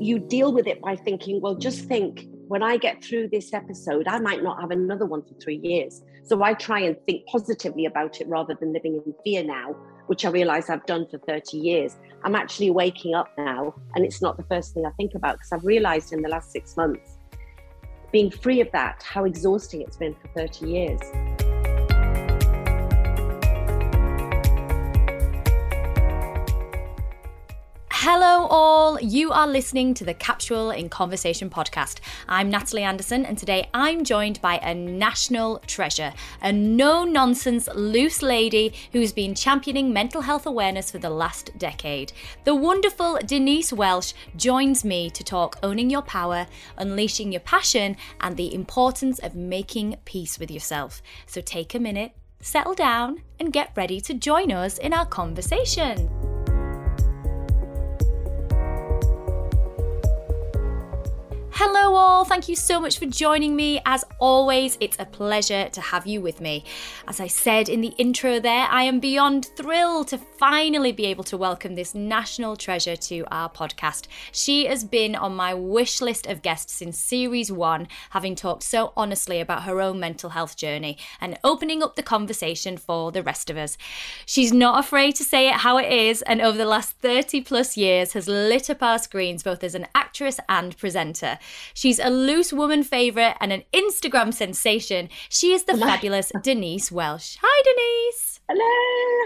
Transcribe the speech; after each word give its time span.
You 0.00 0.18
deal 0.18 0.52
with 0.52 0.66
it 0.66 0.80
by 0.80 0.96
thinking, 0.96 1.40
well, 1.40 1.54
just 1.54 1.84
think 1.84 2.26
when 2.48 2.62
I 2.62 2.78
get 2.78 3.04
through 3.04 3.28
this 3.28 3.54
episode, 3.54 4.08
I 4.08 4.18
might 4.18 4.42
not 4.42 4.60
have 4.60 4.72
another 4.72 5.06
one 5.06 5.22
for 5.22 5.34
three 5.34 5.60
years. 5.62 6.02
So 6.24 6.42
I 6.42 6.54
try 6.54 6.80
and 6.80 6.96
think 7.06 7.24
positively 7.26 7.86
about 7.86 8.20
it 8.20 8.26
rather 8.26 8.56
than 8.58 8.72
living 8.72 9.00
in 9.06 9.14
fear 9.22 9.44
now, 9.44 9.76
which 10.08 10.24
I 10.24 10.30
realize 10.30 10.68
I've 10.68 10.84
done 10.86 11.06
for 11.08 11.18
30 11.18 11.58
years. 11.58 11.96
I'm 12.24 12.34
actually 12.34 12.70
waking 12.70 13.14
up 13.14 13.28
now, 13.38 13.74
and 13.94 14.04
it's 14.04 14.20
not 14.20 14.36
the 14.36 14.42
first 14.42 14.74
thing 14.74 14.84
I 14.84 14.90
think 14.96 15.14
about 15.14 15.34
because 15.34 15.52
I've 15.52 15.64
realized 15.64 16.12
in 16.12 16.22
the 16.22 16.28
last 16.28 16.50
six 16.50 16.76
months, 16.76 17.18
being 18.10 18.30
free 18.32 18.60
of 18.60 18.72
that, 18.72 19.02
how 19.02 19.24
exhausting 19.24 19.82
it's 19.82 19.96
been 19.96 20.14
for 20.14 20.28
30 20.36 20.66
years. 20.68 21.00
Hello, 28.02 28.46
all. 28.46 28.98
You 28.98 29.30
are 29.30 29.46
listening 29.46 29.92
to 29.92 30.06
the 30.06 30.14
Capsule 30.14 30.70
in 30.70 30.88
Conversation 30.88 31.50
podcast. 31.50 31.98
I'm 32.26 32.48
Natalie 32.48 32.82
Anderson, 32.82 33.26
and 33.26 33.36
today 33.36 33.68
I'm 33.74 34.04
joined 34.04 34.40
by 34.40 34.56
a 34.56 34.74
national 34.74 35.58
treasure, 35.66 36.14
a 36.40 36.50
no 36.50 37.04
nonsense, 37.04 37.68
loose 37.74 38.22
lady 38.22 38.72
who's 38.92 39.12
been 39.12 39.34
championing 39.34 39.92
mental 39.92 40.22
health 40.22 40.46
awareness 40.46 40.90
for 40.90 40.96
the 40.96 41.10
last 41.10 41.50
decade. 41.58 42.14
The 42.44 42.54
wonderful 42.54 43.18
Denise 43.26 43.70
Welch 43.70 44.14
joins 44.34 44.82
me 44.82 45.10
to 45.10 45.22
talk 45.22 45.58
owning 45.62 45.90
your 45.90 46.00
power, 46.00 46.46
unleashing 46.78 47.32
your 47.32 47.42
passion, 47.42 47.98
and 48.22 48.34
the 48.34 48.54
importance 48.54 49.18
of 49.18 49.34
making 49.34 49.98
peace 50.06 50.38
with 50.38 50.50
yourself. 50.50 51.02
So 51.26 51.42
take 51.42 51.74
a 51.74 51.78
minute, 51.78 52.12
settle 52.40 52.72
down, 52.72 53.20
and 53.38 53.52
get 53.52 53.72
ready 53.76 54.00
to 54.00 54.14
join 54.14 54.50
us 54.52 54.78
in 54.78 54.94
our 54.94 55.04
conversation. 55.04 56.29
Hello, 61.62 61.94
all. 61.94 62.24
Thank 62.24 62.48
you 62.48 62.56
so 62.56 62.80
much 62.80 62.98
for 62.98 63.04
joining 63.04 63.54
me. 63.54 63.82
As 63.84 64.02
always, 64.18 64.78
it's 64.80 64.96
a 64.98 65.04
pleasure 65.04 65.68
to 65.68 65.80
have 65.82 66.06
you 66.06 66.22
with 66.22 66.40
me. 66.40 66.64
As 67.06 67.20
I 67.20 67.26
said 67.26 67.68
in 67.68 67.82
the 67.82 67.92
intro 67.98 68.40
there, 68.40 68.66
I 68.70 68.84
am 68.84 68.98
beyond 68.98 69.44
thrilled 69.44 70.08
to 70.08 70.16
finally 70.16 70.90
be 70.90 71.04
able 71.04 71.24
to 71.24 71.36
welcome 71.36 71.74
this 71.74 71.94
national 71.94 72.56
treasure 72.56 72.96
to 72.96 73.26
our 73.30 73.50
podcast. 73.50 74.06
She 74.32 74.64
has 74.68 74.84
been 74.84 75.14
on 75.14 75.36
my 75.36 75.52
wish 75.52 76.00
list 76.00 76.26
of 76.26 76.40
guests 76.40 76.72
since 76.72 76.98
series 76.98 77.52
one, 77.52 77.88
having 78.08 78.34
talked 78.34 78.62
so 78.62 78.94
honestly 78.96 79.38
about 79.38 79.64
her 79.64 79.82
own 79.82 80.00
mental 80.00 80.30
health 80.30 80.56
journey 80.56 80.96
and 81.20 81.38
opening 81.44 81.82
up 81.82 81.94
the 81.94 82.02
conversation 82.02 82.78
for 82.78 83.12
the 83.12 83.22
rest 83.22 83.50
of 83.50 83.58
us. 83.58 83.76
She's 84.24 84.50
not 84.50 84.82
afraid 84.82 85.14
to 85.16 85.24
say 85.24 85.50
it 85.50 85.56
how 85.56 85.76
it 85.76 85.92
is, 85.92 86.22
and 86.22 86.40
over 86.40 86.56
the 86.56 86.64
last 86.64 86.92
30 87.00 87.42
plus 87.42 87.76
years 87.76 88.14
has 88.14 88.28
lit 88.28 88.70
up 88.70 88.82
our 88.82 88.98
screens 88.98 89.42
both 89.42 89.62
as 89.62 89.74
an 89.74 89.88
actress 89.94 90.40
and 90.48 90.74
presenter. 90.78 91.38
She's 91.74 91.98
a 91.98 92.10
loose 92.10 92.52
woman 92.52 92.82
favourite 92.82 93.36
and 93.40 93.52
an 93.52 93.64
Instagram 93.72 94.32
sensation. 94.32 95.08
She 95.28 95.52
is 95.52 95.64
the 95.64 95.76
fabulous 95.76 96.32
Denise 96.42 96.90
Welch. 96.90 97.38
Hi, 97.42 97.62
Denise. 97.64 98.40
Hello, 98.48 98.64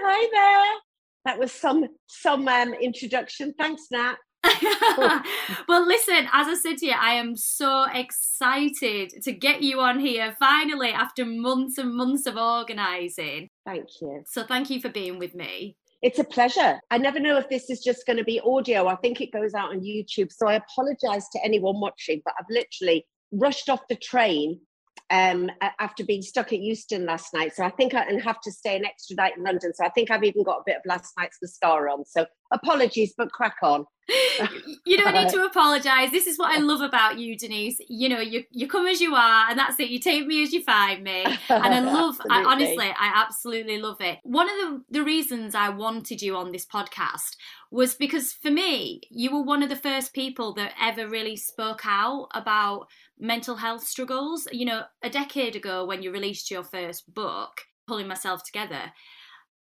hi 0.04 0.28
there. 0.32 0.80
That 1.24 1.38
was 1.38 1.52
some 1.52 1.86
some 2.06 2.46
um, 2.46 2.74
introduction. 2.74 3.54
Thanks, 3.58 3.86
Nat. 3.90 4.16
well, 5.68 5.86
listen, 5.86 6.28
as 6.32 6.48
I 6.48 6.54
said 6.60 6.78
to 6.78 6.86
you, 6.86 6.92
I 6.92 7.14
am 7.14 7.36
so 7.36 7.86
excited 7.92 9.22
to 9.22 9.32
get 9.32 9.62
you 9.62 9.80
on 9.80 9.98
here 9.98 10.36
finally 10.38 10.90
after 10.90 11.24
months 11.24 11.78
and 11.78 11.94
months 11.94 12.26
of 12.26 12.36
organising. 12.36 13.48
Thank 13.64 13.88
you. 14.02 14.22
So, 14.26 14.44
thank 14.44 14.70
you 14.70 14.80
for 14.80 14.90
being 14.90 15.18
with 15.18 15.34
me. 15.34 15.76
It's 16.04 16.18
a 16.18 16.24
pleasure. 16.24 16.78
I 16.90 16.98
never 16.98 17.18
know 17.18 17.38
if 17.38 17.48
this 17.48 17.70
is 17.70 17.82
just 17.82 18.04
going 18.06 18.18
to 18.18 18.24
be 18.24 18.38
audio. 18.38 18.88
I 18.88 18.96
think 18.96 19.22
it 19.22 19.32
goes 19.32 19.54
out 19.54 19.70
on 19.70 19.80
YouTube. 19.80 20.30
So 20.30 20.46
I 20.46 20.56
apologize 20.56 21.30
to 21.30 21.42
anyone 21.42 21.80
watching, 21.80 22.20
but 22.26 22.34
I've 22.38 22.44
literally 22.50 23.06
rushed 23.32 23.70
off 23.70 23.88
the 23.88 23.96
train 23.96 24.60
um, 25.10 25.50
after 25.78 26.04
being 26.04 26.22
stuck 26.22 26.52
at 26.52 26.60
Euston 26.60 27.04
last 27.06 27.32
night. 27.34 27.54
So 27.54 27.64
I 27.64 27.70
think 27.70 27.94
I 27.94 28.02
and 28.04 28.22
have 28.22 28.40
to 28.42 28.52
stay 28.52 28.76
an 28.76 28.84
extra 28.84 29.16
night 29.16 29.36
in 29.36 29.44
London. 29.44 29.72
So 29.74 29.84
I 29.84 29.90
think 29.90 30.10
I've 30.10 30.24
even 30.24 30.42
got 30.42 30.58
a 30.58 30.62
bit 30.66 30.76
of 30.76 30.82
last 30.86 31.12
night's 31.18 31.38
mascara 31.40 31.92
on. 31.92 32.04
So 32.04 32.26
apologies, 32.52 33.14
but 33.16 33.30
crack 33.32 33.56
on. 33.62 33.86
you 34.86 34.98
don't 34.98 35.14
need 35.14 35.30
to 35.30 35.44
apologize. 35.46 36.10
This 36.10 36.26
is 36.26 36.38
what 36.38 36.56
I 36.56 36.60
love 36.60 36.82
about 36.82 37.18
you, 37.18 37.38
Denise. 37.38 37.78
You 37.88 38.08
know, 38.08 38.20
you 38.20 38.44
you 38.50 38.68
come 38.68 38.86
as 38.86 39.00
you 39.00 39.14
are, 39.14 39.46
and 39.48 39.58
that's 39.58 39.80
it. 39.80 39.88
You 39.88 39.98
take 39.98 40.26
me 40.26 40.42
as 40.42 40.52
you 40.52 40.62
find 40.62 41.02
me, 41.02 41.24
and 41.48 41.74
I 41.74 41.80
love. 41.80 42.20
I, 42.30 42.44
honestly, 42.44 42.86
I 42.86 43.12
absolutely 43.14 43.80
love 43.80 44.00
it. 44.00 44.18
One 44.22 44.48
of 44.48 44.56
the 44.56 44.98
the 44.98 45.04
reasons 45.04 45.54
I 45.54 45.70
wanted 45.70 46.20
you 46.20 46.36
on 46.36 46.52
this 46.52 46.66
podcast 46.66 47.36
was 47.70 47.94
because 47.94 48.32
for 48.32 48.50
me, 48.50 49.00
you 49.10 49.32
were 49.32 49.42
one 49.42 49.62
of 49.62 49.68
the 49.68 49.76
first 49.76 50.12
people 50.12 50.52
that 50.54 50.74
ever 50.80 51.08
really 51.08 51.36
spoke 51.36 51.82
out 51.84 52.28
about 52.34 52.86
mental 53.18 53.56
health 53.56 53.84
struggles. 53.84 54.46
You 54.52 54.66
know, 54.66 54.82
a 55.02 55.10
decade 55.10 55.56
ago 55.56 55.84
when 55.84 56.02
you 56.02 56.10
released 56.10 56.50
your 56.50 56.64
first 56.64 57.12
book, 57.12 57.62
Pulling 57.86 58.08
Myself 58.08 58.42
Together, 58.44 58.92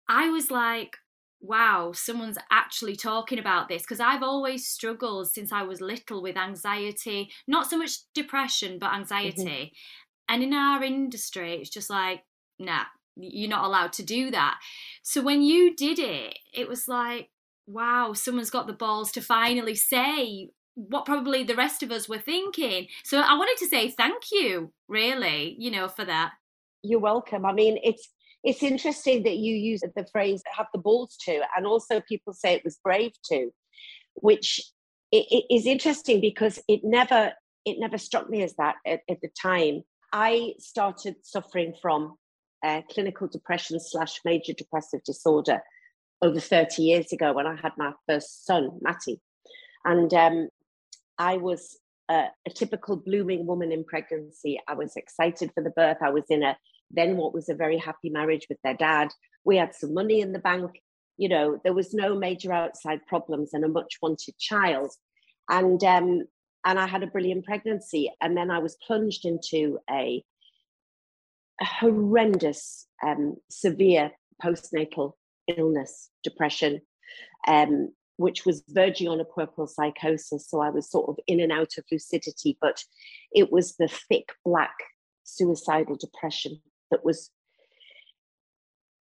I 0.10 0.30
was 0.30 0.50
like, 0.52 0.98
wow, 1.40 1.92
someone's 1.94 2.38
actually 2.52 2.96
talking 2.96 3.40
about 3.40 3.70
this 3.70 3.84
because 3.84 4.00
I've 4.00 4.24
always 4.24 4.68
struggled 4.68 5.30
since 5.32 5.52
I 5.52 5.64
was 5.64 5.82
little 5.82 6.22
with 6.22 6.38
anxiety, 6.38 7.32
not 7.48 7.70
so 7.70 7.78
much 7.78 8.00
depression, 8.14 8.80
but 8.80 8.94
anxiety. 8.94 9.44
Mm-hmm. 9.46 10.34
And 10.34 10.44
in 10.44 10.54
our 10.54 10.84
industry, 10.84 11.56
it's 11.56 11.70
just 11.70 11.90
like, 11.90 12.24
nah, 12.60 12.84
you're 13.16 13.50
not 13.50 13.66
allowed 13.66 13.94
to 13.94 14.04
do 14.04 14.32
that. 14.32 14.58
So 15.04 15.22
when 15.22 15.42
you 15.42 15.76
did 15.76 16.00
it, 16.00 16.38
it 16.54 16.68
was 16.68 16.88
like, 16.88 17.30
wow, 17.66 18.14
someone's 18.14 18.50
got 18.50 18.68
the 18.68 18.74
balls 18.74 19.12
to 19.12 19.22
finally 19.22 19.76
say 19.76 20.50
what 20.78 21.06
probably 21.06 21.44
the 21.44 21.56
rest 21.56 21.82
of 21.82 21.92
us 21.92 22.08
were 22.08 22.20
thinking. 22.20 22.88
So 23.04 23.20
I 23.20 23.34
wanted 23.34 23.58
to 23.58 23.68
say 23.68 23.90
thank 23.90 24.32
you, 24.32 24.72
really, 24.88 25.56
you 25.58 25.72
know, 25.72 25.88
for 25.88 26.06
that. 26.06 26.34
You're 26.84 27.00
welcome. 27.00 27.46
I 27.46 27.52
mean, 27.52 27.80
it's 27.84 28.08
it's 28.44 28.62
interesting 28.62 29.24
that 29.24 29.38
you 29.38 29.56
use 29.56 29.82
the 29.82 30.06
phrase 30.12 30.44
have 30.56 30.68
the 30.72 30.80
balls 30.80 31.18
to 31.26 31.42
and 31.56 31.66
also 31.66 32.00
people 32.08 32.34
say 32.34 32.54
it 32.54 32.64
was 32.64 32.80
brave 32.84 33.12
to 33.26 33.50
which 34.14 34.62
is 35.12 35.66
interesting 35.66 36.22
because 36.22 36.60
it 36.68 36.82
never 36.84 37.34
it 37.66 37.78
never 37.80 37.98
struck 37.98 38.30
me 38.30 38.44
as 38.44 38.56
that 38.58 38.76
at, 38.86 39.02
at 39.10 39.20
the 39.22 39.30
time 39.42 39.82
i 40.14 40.54
started 40.60 41.16
suffering 41.24 41.74
from 41.82 42.16
uh, 42.64 42.82
clinical 42.90 43.28
depression 43.28 43.80
slash 43.80 44.20
major 44.24 44.54
depressive 44.54 45.04
disorder 45.04 45.60
over 46.22 46.40
30 46.40 46.84
years 46.84 47.12
ago 47.12 47.34
when 47.34 47.48
i 47.48 47.56
had 47.56 47.72
my 47.78 47.92
first 48.08 48.46
son 48.46 48.70
matty 48.82 49.20
and 49.84 50.14
um, 50.14 50.50
i 51.18 51.38
was 51.38 51.78
a, 52.10 52.26
a 52.46 52.50
typical 52.50 52.96
blooming 52.96 53.46
woman 53.46 53.72
in 53.72 53.84
pregnancy 53.84 54.60
i 54.68 54.74
was 54.74 54.96
excited 54.96 55.52
for 55.54 55.64
the 55.64 55.72
birth 55.72 55.98
i 56.02 56.10
was 56.10 56.26
in 56.30 56.44
a 56.44 56.58
then 56.92 57.18
what 57.18 57.34
was 57.34 57.50
a 57.50 57.56
very 57.56 57.78
happy 57.78 58.10
marriage 58.10 58.48
with 58.50 58.60
their 58.64 58.74
dad. 58.74 59.10
We 59.44 59.58
had 59.58 59.76
some 59.76 59.94
money 59.94 60.22
in 60.22 60.34
the 60.34 60.40
bank. 60.40 60.82
You 61.18 61.30
know, 61.30 61.60
there 61.64 61.74
was 61.74 61.94
no 61.94 62.16
major 62.16 62.54
outside 62.54 63.06
problems 63.08 63.54
and 63.54 63.66
a 63.66 63.70
much 63.70 63.98
wanted 64.02 64.38
child. 64.38 64.92
And 65.50 65.84
um, 65.84 66.24
and 66.66 66.80
I 66.80 66.88
had 66.88 67.04
a 67.04 67.08
brilliant 67.08 67.46
pregnancy. 67.46 68.12
And 68.22 68.36
then 68.36 68.52
I 68.52 68.60
was 68.60 68.78
plunged 68.86 69.26
into 69.26 69.80
a, 69.90 70.24
a 71.62 71.66
horrendous, 71.66 72.88
um, 73.06 73.38
severe 73.50 74.12
postnatal 74.44 75.14
illness, 75.48 76.10
depression, 76.24 76.82
um, 77.48 77.94
which 78.18 78.46
was 78.46 78.64
verging 78.70 79.08
on 79.08 79.20
a 79.20 79.26
puerperal 79.26 79.68
psychosis. 79.68 80.50
So 80.50 80.60
I 80.62 80.70
was 80.70 80.90
sort 80.90 81.10
of 81.10 81.18
in 81.28 81.40
and 81.40 81.52
out 81.52 81.78
of 81.78 81.86
lucidity, 81.92 82.58
but 82.60 82.84
it 83.32 83.52
was 83.52 83.76
the 83.78 83.88
thick 83.88 84.30
black 84.44 84.76
suicidal 85.24 85.96
depression 85.96 86.60
that 86.92 87.06
was 87.06 87.30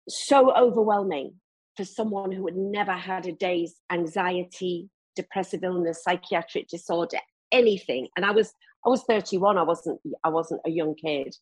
so 0.08 0.54
overwhelming 0.54 1.34
for 1.76 1.84
someone 1.84 2.32
who 2.32 2.44
had 2.46 2.56
never 2.56 2.92
had 2.92 3.26
a 3.26 3.32
day's 3.32 3.76
anxiety, 3.90 4.90
depressive 5.16 5.62
illness, 5.62 6.02
psychiatric 6.02 6.68
disorder, 6.68 7.18
anything. 7.52 8.08
And 8.16 8.24
I 8.24 8.32
was 8.32 8.52
I 8.84 8.90
was 8.90 9.02
31. 9.04 9.58
I 9.58 9.62
wasn't 9.62 10.00
I 10.24 10.28
wasn't 10.28 10.60
a 10.66 10.70
young 10.70 10.94
kid. 10.94 11.34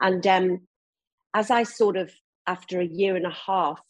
And 0.00 0.26
um, 0.26 0.60
as 1.34 1.50
I 1.50 1.62
sort 1.62 1.96
of 1.96 2.10
after 2.46 2.80
a 2.80 2.86
year 2.86 3.16
and 3.16 3.26
a 3.26 3.36
half, 3.46 3.80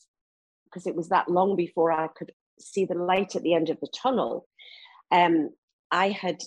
because 0.67 0.87
it 0.87 0.94
was 0.94 1.08
that 1.08 1.31
long 1.31 1.56
before 1.56 1.91
I 1.91 2.08
could 2.08 2.32
see 2.59 2.85
the 2.85 2.95
light 2.95 3.37
at 3.37 3.43
the 3.43 3.55
end 3.55 3.71
of 3.71 3.79
the 3.81 3.89
tunnel, 4.03 4.47
um, 5.11 5.51
I 5.91 6.11
had 6.11 6.39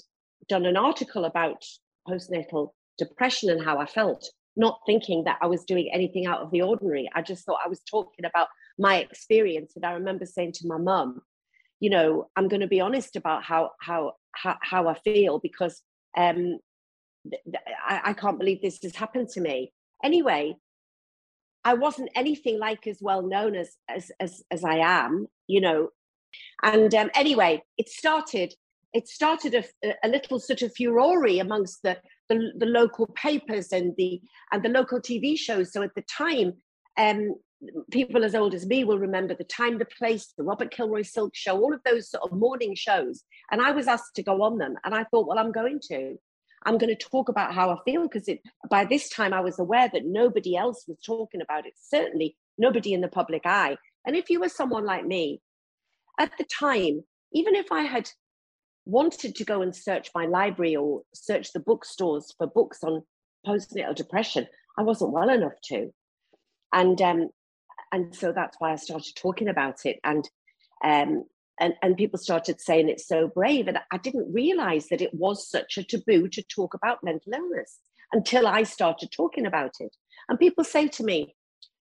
done 0.47 0.65
an 0.65 0.77
article 0.77 1.25
about 1.25 1.63
postnatal 2.07 2.69
depression 2.97 3.49
and 3.49 3.63
how 3.63 3.77
I 3.77 3.85
felt 3.85 4.29
not 4.55 4.79
thinking 4.85 5.25
that 5.25 5.37
I 5.41 5.47
was 5.47 5.65
doing 5.65 5.89
anything 5.93 6.25
out 6.25 6.41
of 6.41 6.51
the 6.51 6.61
ordinary. 6.61 7.09
I 7.13 7.21
just 7.21 7.45
thought 7.45 7.59
I 7.63 7.69
was 7.69 7.81
talking 7.81 8.25
about 8.25 8.47
my 8.79 8.97
experience. 8.97 9.73
And 9.75 9.85
I 9.85 9.91
remember 9.91 10.25
saying 10.25 10.53
to 10.53 10.67
my 10.67 10.77
mum, 10.77 11.21
you 11.79 11.89
know, 11.89 12.29
I'm 12.35 12.47
going 12.47 12.61
to 12.61 12.67
be 12.67 12.79
honest 12.79 13.15
about 13.15 13.43
how 13.43 13.71
how 13.81 14.13
how, 14.33 14.55
how 14.61 14.87
I 14.87 14.93
feel 14.99 15.39
because 15.39 15.81
um, 16.17 16.59
I, 17.87 18.01
I 18.05 18.13
can't 18.13 18.39
believe 18.39 18.61
this 18.61 18.79
has 18.83 18.95
happened 18.95 19.29
to 19.29 19.41
me. 19.41 19.73
Anyway, 20.03 20.55
I 21.65 21.73
wasn't 21.73 22.09
anything 22.15 22.59
like 22.59 22.87
as 22.87 22.99
well 23.01 23.23
known 23.23 23.55
as 23.55 23.75
as 23.89 24.11
as, 24.19 24.43
as 24.51 24.63
I 24.63 24.77
am. 24.77 25.27
You 25.47 25.61
know, 25.61 25.89
And 26.63 26.93
um, 26.95 27.09
anyway, 27.15 27.63
it 27.77 27.89
started. 27.89 28.53
It 28.93 29.09
started 29.09 29.53
a, 29.55 29.93
a 30.05 30.07
little 30.07 30.39
sort 30.39 30.61
of 30.61 30.73
furore 30.73 31.25
amongst 31.25 31.83
the, 31.83 31.97
the, 32.29 32.53
the 32.57 32.65
local 32.65 33.07
papers 33.07 33.73
and 33.73 33.93
the 33.97 34.21
and 34.53 34.63
the 34.63 34.69
local 34.69 35.01
TV 35.01 35.37
shows. 35.37 35.73
So 35.73 35.83
at 35.83 35.93
the 35.95 36.03
time, 36.03 36.53
um, 36.97 37.35
people 37.91 38.23
as 38.23 38.35
old 38.35 38.53
as 38.53 38.65
me 38.65 38.85
will 38.85 38.99
remember 38.99 39.35
the 39.35 39.43
time, 39.43 39.79
the 39.79 39.85
place, 39.85 40.33
the 40.37 40.43
Robert 40.43 40.71
Kilroy 40.71 41.01
Silk 41.01 41.35
Show, 41.35 41.57
all 41.59 41.73
of 41.73 41.81
those 41.83 42.09
sort 42.09 42.23
of 42.23 42.37
morning 42.37 42.73
shows. 42.75 43.23
And 43.51 43.61
I 43.61 43.71
was 43.71 43.87
asked 43.87 44.15
to 44.15 44.23
go 44.23 44.43
on 44.43 44.57
them, 44.57 44.75
and 44.83 44.95
I 44.95 45.03
thought, 45.05 45.27
well, 45.27 45.39
I'm 45.39 45.51
going 45.51 45.79
to. 45.89 46.15
I'm 46.65 46.77
going 46.77 46.95
to 46.95 47.09
talk 47.09 47.29
about 47.29 47.53
how 47.53 47.69
I 47.69 47.77
feel 47.85 48.07
because 48.07 48.27
by 48.69 48.85
this 48.85 49.07
time 49.09 49.33
I 49.33 49.41
was 49.41 49.59
aware 49.59 49.89
that 49.93 50.05
nobody 50.05 50.55
else 50.55 50.85
was 50.87 50.97
talking 51.05 51.41
about 51.41 51.65
it. 51.65 51.73
Certainly 51.77 52.35
nobody 52.57 52.93
in 52.93 53.01
the 53.01 53.07
public 53.07 53.43
eye. 53.45 53.77
And 54.05 54.15
if 54.15 54.29
you 54.29 54.39
were 54.39 54.49
someone 54.49 54.85
like 54.85 55.05
me, 55.05 55.41
at 56.19 56.31
the 56.37 56.45
time, 56.45 57.03
even 57.33 57.55
if 57.55 57.71
I 57.71 57.83
had 57.83 58.09
wanted 58.85 59.35
to 59.35 59.45
go 59.45 59.61
and 59.61 59.75
search 59.75 60.09
my 60.15 60.25
library 60.25 60.75
or 60.75 61.01
search 61.13 61.51
the 61.53 61.59
bookstores 61.59 62.33
for 62.37 62.47
books 62.47 62.83
on 62.83 63.03
postnatal 63.45 63.95
depression, 63.95 64.47
I 64.77 64.83
wasn't 64.83 65.11
well 65.11 65.29
enough 65.29 65.59
to. 65.65 65.89
And 66.73 67.01
um, 67.01 67.29
and 67.91 68.15
so 68.15 68.31
that's 68.31 68.57
why 68.59 68.73
I 68.73 68.75
started 68.75 69.13
talking 69.15 69.47
about 69.47 69.85
it. 69.85 69.99
And 70.03 70.27
um, 70.83 71.25
and, 71.59 71.73
and 71.81 71.95
people 71.95 72.19
started 72.19 72.59
saying 72.59 72.89
it's 72.89 73.07
so 73.07 73.27
brave. 73.27 73.67
And 73.67 73.79
I 73.91 73.97
didn't 73.97 74.33
realize 74.33 74.87
that 74.87 75.01
it 75.01 75.13
was 75.13 75.49
such 75.49 75.77
a 75.77 75.83
taboo 75.83 76.27
to 76.29 76.43
talk 76.43 76.73
about 76.73 77.03
mental 77.03 77.33
illness 77.33 77.79
until 78.11 78.47
I 78.47 78.63
started 78.63 79.11
talking 79.11 79.45
about 79.45 79.75
it. 79.79 79.95
And 80.29 80.39
people 80.39 80.63
say 80.63 80.87
to 80.89 81.03
me, 81.03 81.35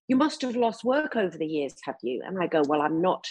You 0.08 0.16
must 0.16 0.42
have 0.42 0.56
lost 0.56 0.84
work 0.84 1.16
over 1.16 1.36
the 1.36 1.46
years, 1.46 1.74
have 1.84 1.96
you? 2.02 2.22
And 2.24 2.40
I 2.40 2.46
go, 2.46 2.62
Well, 2.66 2.82
I'm 2.82 3.00
not, 3.00 3.26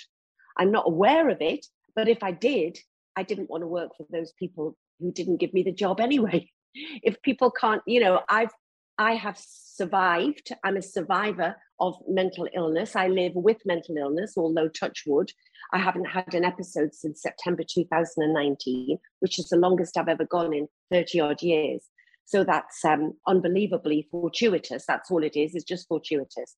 I'm 0.57 0.71
not 0.71 0.87
aware 0.87 1.29
of 1.29 1.41
it. 1.41 1.65
But 1.95 2.09
if 2.09 2.23
I 2.23 2.31
did, 2.31 2.79
I 3.15 3.23
didn't 3.23 3.49
want 3.49 3.61
to 3.61 3.67
work 3.67 3.91
for 3.95 4.05
those 4.11 4.33
people 4.33 4.75
who 4.99 5.11
didn't 5.11 5.37
give 5.37 5.53
me 5.53 5.63
the 5.63 5.71
job 5.71 5.99
anyway. 5.99 6.49
If 7.03 7.21
people 7.21 7.51
can't, 7.51 7.83
you 7.85 7.99
know, 7.99 8.21
I've 8.27 8.49
I 8.97 9.15
have 9.15 9.37
survived. 9.39 10.51
I'm 10.63 10.77
a 10.77 10.81
survivor 10.81 11.55
of 11.79 11.95
mental 12.07 12.47
illness. 12.55 12.95
I 12.95 13.07
live 13.07 13.33
with 13.35 13.57
mental 13.65 13.97
illness, 13.97 14.33
although 14.37 14.67
touch 14.67 15.03
wood, 15.05 15.31
I 15.73 15.79
haven't 15.79 16.05
had 16.05 16.35
an 16.35 16.45
episode 16.45 16.93
since 16.93 17.21
September 17.21 17.63
2019, 17.63 18.99
which 19.19 19.39
is 19.39 19.49
the 19.49 19.57
longest 19.57 19.97
I've 19.97 20.07
ever 20.07 20.25
gone 20.25 20.53
in 20.53 20.67
30 20.91 21.19
odd 21.19 21.41
years. 21.41 21.81
So 22.25 22.43
that's 22.43 22.85
um, 22.85 23.13
unbelievably 23.27 24.07
fortuitous. 24.11 24.85
That's 24.87 25.09
all 25.09 25.23
it 25.23 25.35
is. 25.35 25.55
It's 25.55 25.65
just 25.65 25.87
fortuitous. 25.87 26.55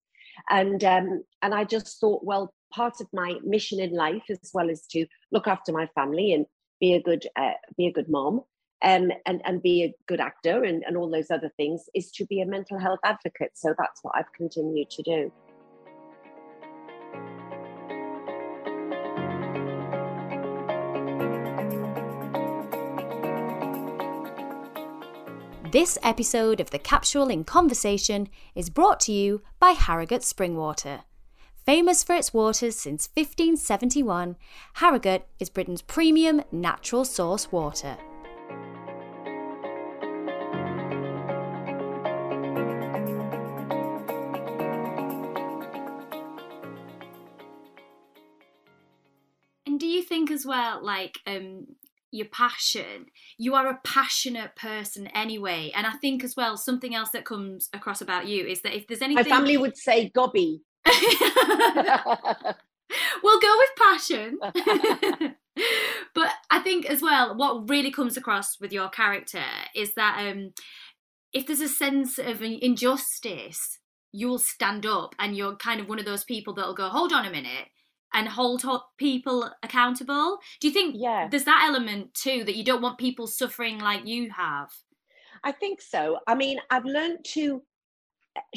And 0.49 0.83
um, 0.83 1.23
and 1.41 1.53
I 1.53 1.63
just 1.63 1.99
thought, 1.99 2.25
well, 2.25 2.53
part 2.73 2.99
of 2.99 3.07
my 3.13 3.35
mission 3.43 3.79
in 3.79 3.93
life, 3.93 4.23
as 4.29 4.51
well 4.53 4.69
as 4.69 4.85
to 4.91 5.07
look 5.31 5.47
after 5.47 5.71
my 5.71 5.87
family 5.95 6.33
and 6.33 6.45
be 6.81 6.93
a 6.93 7.01
good 7.01 7.25
uh, 7.39 7.53
be 7.77 7.87
a 7.87 7.93
good 7.93 8.09
mom, 8.09 8.41
um, 8.85 9.11
and 9.25 9.41
and 9.43 9.61
be 9.61 9.83
a 9.83 9.93
good 10.07 10.21
actor 10.21 10.63
and, 10.63 10.83
and 10.87 10.95
all 10.95 11.09
those 11.09 11.31
other 11.31 11.51
things, 11.57 11.89
is 11.93 12.11
to 12.11 12.25
be 12.25 12.41
a 12.41 12.45
mental 12.45 12.79
health 12.79 12.99
advocate. 13.03 13.51
So 13.55 13.73
that's 13.77 14.01
what 14.03 14.15
I've 14.15 14.31
continued 14.33 14.89
to 14.91 15.03
do. 15.03 15.31
This 25.71 25.97
episode 26.03 26.61
of 26.61 26.69
the 26.69 26.79
Capsule 26.79 27.27
in 27.27 27.43
Conversation 27.43 28.29
is 28.53 28.69
brought 28.69 29.01
to 29.01 29.11
you 29.11 29.41
by 29.59 29.71
Harrogate 29.71 30.21
Springwater. 30.21 31.01
Famous 31.65 32.01
for 32.01 32.15
its 32.15 32.33
waters 32.33 32.77
since 32.77 33.09
1571, 33.15 34.37
Harrogate 34.75 35.27
is 35.39 35.49
Britain's 35.49 35.81
premium 35.81 36.43
natural 36.51 37.03
source 37.03 37.51
water. 37.51 37.97
Think 50.25 50.37
as 50.37 50.45
well, 50.45 50.83
like, 50.83 51.19
um, 51.27 51.67
your 52.11 52.27
passion 52.27 53.07
you 53.37 53.55
are 53.55 53.67
a 53.67 53.79
passionate 53.83 54.55
person 54.55 55.07
anyway. 55.07 55.69
And 55.75 55.85
i 55.85 55.91
think 55.93 56.23
as 56.23 56.33
well 56.33 56.55
something 56.55 56.95
else 56.95 57.09
that 57.09 57.25
comes 57.25 57.67
across 57.73 57.99
about 57.99 58.25
you 58.25 58.45
is 58.45 58.61
that 58.61 58.73
if 58.73 58.87
there's 58.87 59.01
anything 59.01 59.29
my 59.29 59.29
family 59.29 59.57
would 59.57 59.75
say 59.75 60.09
gobby. 60.09 60.61
We'll 63.23 63.39
go 63.41 63.57
with 63.57 63.69
passion. 63.77 64.39
But 66.13 66.31
i 66.49 66.59
think 66.59 66.85
as 66.85 67.01
well 67.01 67.35
what 67.35 67.69
really 67.69 67.91
comes 67.91 68.15
across 68.15 68.59
with 68.61 68.71
your 68.71 68.87
character 68.87 69.43
is 69.73 69.95
that 69.95 70.25
um 70.25 70.53
if 71.33 71.45
there's 71.45 71.59
a 71.59 71.67
sense 71.67 72.17
of 72.17 72.41
injustice 72.41 73.79
you'll 74.13 74.39
stand 74.39 74.85
up 74.85 75.15
and 75.19 75.35
you're 75.35 75.57
kind 75.57 75.81
of 75.81 75.89
one 75.89 75.99
of 75.99 76.05
those 76.05 76.23
people 76.23 76.53
that'll 76.53 76.73
go 76.73 76.87
hold 76.87 77.11
on 77.11 77.25
a 77.25 77.31
minute 77.31 77.67
and 78.15 78.27
hold 78.27 78.63
people 78.97 79.51
accountable. 79.61 80.39
Do 80.61 80.67
you 80.67 80.73
think 80.73 80.95
yeah. 80.97 81.27
there's 81.29 81.43
that 81.43 81.65
element 81.67 82.13
too 82.13 82.43
that 82.45 82.55
you 82.55 82.63
don't 82.63 82.81
want 82.81 82.97
people 82.97 83.27
suffering 83.27 83.77
like 83.77 84.07
you 84.07 84.31
have? 84.31 84.69
I 85.43 85.51
think 85.51 85.81
so. 85.81 86.19
I 86.25 86.33
mean, 86.33 86.57
I've 86.71 86.85
learned 86.85 87.19
to, 87.33 87.61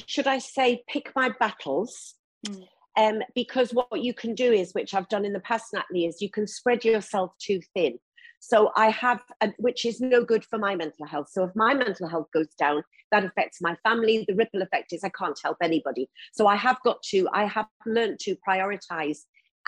should 0.06 0.26
I 0.26 0.38
say, 0.38 0.82
pick 0.88 1.12
my 1.14 1.30
battles. 1.38 2.14
Mm. 2.46 2.66
Um, 2.96 3.22
because 3.34 3.72
what 3.72 4.02
you 4.02 4.14
can 4.14 4.34
do 4.34 4.52
is, 4.52 4.72
which 4.72 4.94
I've 4.94 5.08
done 5.08 5.24
in 5.24 5.32
the 5.32 5.40
past, 5.40 5.66
Natalie, 5.72 6.06
is 6.06 6.22
you 6.22 6.30
can 6.30 6.46
spread 6.46 6.84
yourself 6.84 7.32
too 7.38 7.60
thin. 7.74 7.98
So 8.40 8.70
I 8.76 8.90
have, 8.90 9.20
a, 9.40 9.52
which 9.58 9.84
is 9.84 10.00
no 10.00 10.24
good 10.24 10.44
for 10.44 10.58
my 10.58 10.74
mental 10.74 11.06
health. 11.06 11.28
So 11.30 11.44
if 11.44 11.50
my 11.54 11.74
mental 11.74 12.08
health 12.08 12.28
goes 12.32 12.48
down, 12.58 12.82
that 13.10 13.24
affects 13.24 13.58
my 13.60 13.76
family. 13.82 14.24
The 14.26 14.34
ripple 14.34 14.62
effect 14.62 14.92
is 14.92 15.04
I 15.04 15.10
can't 15.10 15.38
help 15.42 15.56
anybody. 15.62 16.08
So 16.32 16.46
I 16.46 16.56
have 16.56 16.78
got 16.84 17.02
to, 17.10 17.28
I 17.32 17.46
have 17.46 17.66
learned 17.86 18.18
to 18.20 18.36
prioritize 18.48 19.18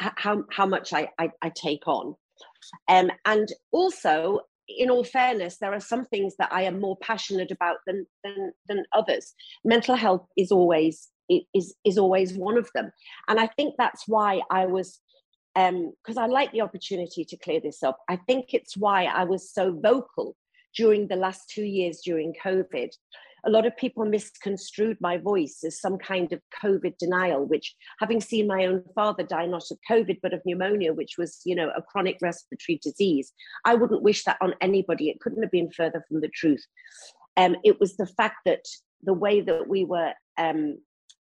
how 0.00 0.44
how 0.50 0.66
much 0.66 0.92
I 0.92 1.08
I, 1.18 1.30
I 1.42 1.50
take 1.50 1.86
on, 1.86 2.14
um, 2.88 3.10
and 3.24 3.48
also 3.72 4.40
in 4.68 4.90
all 4.90 5.04
fairness, 5.04 5.58
there 5.58 5.74
are 5.74 5.80
some 5.80 6.04
things 6.04 6.34
that 6.38 6.52
I 6.52 6.62
am 6.62 6.80
more 6.80 6.96
passionate 6.96 7.50
about 7.50 7.78
than 7.86 8.06
than 8.24 8.52
than 8.68 8.84
others. 8.92 9.34
Mental 9.64 9.94
health 9.94 10.26
is 10.36 10.50
always 10.52 11.08
is 11.54 11.74
is 11.84 11.98
always 11.98 12.34
one 12.34 12.56
of 12.56 12.70
them, 12.74 12.90
and 13.28 13.38
I 13.40 13.46
think 13.46 13.74
that's 13.76 14.04
why 14.06 14.42
I 14.50 14.66
was 14.66 15.00
because 15.54 16.16
um, 16.16 16.18
I 16.18 16.26
like 16.26 16.52
the 16.52 16.60
opportunity 16.60 17.24
to 17.24 17.36
clear 17.36 17.60
this 17.60 17.82
up. 17.82 17.98
I 18.08 18.16
think 18.16 18.54
it's 18.54 18.76
why 18.76 19.04
I 19.04 19.24
was 19.24 19.52
so 19.52 19.72
vocal 19.72 20.36
during 20.76 21.08
the 21.08 21.16
last 21.16 21.50
two 21.50 21.64
years 21.64 22.00
during 22.04 22.34
COVID 22.44 22.90
a 23.44 23.50
lot 23.50 23.66
of 23.66 23.76
people 23.76 24.04
misconstrued 24.04 24.98
my 25.00 25.18
voice 25.18 25.60
as 25.64 25.80
some 25.80 25.98
kind 25.98 26.32
of 26.32 26.40
COVID 26.62 26.98
denial, 26.98 27.46
which 27.46 27.74
having 27.98 28.20
seen 28.20 28.46
my 28.46 28.66
own 28.66 28.84
father 28.94 29.22
die 29.22 29.46
not 29.46 29.64
of 29.70 29.78
COVID, 29.90 30.18
but 30.22 30.34
of 30.34 30.42
pneumonia, 30.44 30.92
which 30.92 31.16
was, 31.18 31.40
you 31.44 31.54
know, 31.54 31.70
a 31.76 31.82
chronic 31.82 32.18
respiratory 32.20 32.80
disease, 32.82 33.32
I 33.64 33.74
wouldn't 33.74 34.02
wish 34.02 34.24
that 34.24 34.38
on 34.40 34.54
anybody. 34.60 35.08
It 35.08 35.20
couldn't 35.20 35.42
have 35.42 35.50
been 35.50 35.70
further 35.70 36.04
from 36.08 36.20
the 36.20 36.28
truth. 36.28 36.64
Um, 37.36 37.56
it 37.64 37.80
was 37.80 37.96
the 37.96 38.06
fact 38.06 38.36
that 38.44 38.64
the 39.02 39.14
way 39.14 39.40
that 39.40 39.68
we 39.68 39.84
were 39.84 40.12
um, 40.36 40.78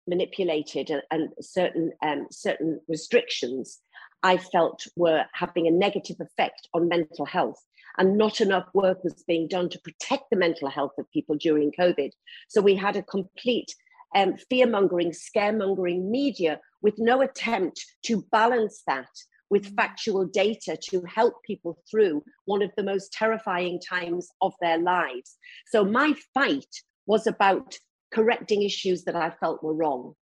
manipulated 0.08 0.89
and, 0.89 1.01
and 1.12 1.30
certain 1.39 1.91
um, 2.03 2.27
certain 2.32 2.82
restrictions 2.88 3.80
I 4.24 4.38
felt 4.38 4.84
were 4.96 5.25
having 5.34 5.68
a 5.68 5.72
negative 5.72 6.18
effect 6.20 6.68
on 6.74 6.88
mental 6.88 7.25
health 7.25 7.63
and 7.98 8.18
not 8.18 8.42
enough 8.42 8.68
work 8.74 9.04
was 9.04 9.24
being 9.28 9.48
done 9.48 9.70
to 9.70 9.80
protect 9.80 10.26
the 10.30 10.38
mental 10.38 10.70
health 10.70 10.94
of 10.98 11.12
people 11.12 11.36
during 11.36 11.72
COVID. 11.72 12.12
So 12.50 12.62
we 12.62 12.76
had 12.76 12.96
a 12.96 13.04
complete 13.04 13.74
um, 14.16 14.36
fear 14.50 14.68
mongering, 14.68 15.12
scaremongering 15.12 16.10
media 16.10 16.60
with 16.82 16.96
no 16.98 17.22
attempt 17.22 17.86
to 18.06 18.26
balance 18.32 18.84
that 18.88 19.10
with 19.50 19.72
mm. 19.72 19.76
factual 19.76 20.26
data 20.26 20.78
to 20.90 21.04
help 21.04 21.36
people 21.46 21.78
through 21.90 22.24
one 22.46 22.62
of 22.62 22.72
the 22.76 22.84
most 22.84 23.14
terrifying 23.14 23.80
times 23.80 24.30
of 24.42 24.54
their 24.62 24.80
lives. 24.80 25.38
So 25.68 25.86
my 25.86 26.16
fight 26.34 26.74
was 27.06 27.28
about 27.28 27.78
correcting 28.12 28.64
issues 28.64 29.04
that 29.04 29.16
I 29.16 29.30
felt 29.30 29.64
were 29.64 29.74
wrong 29.74 30.16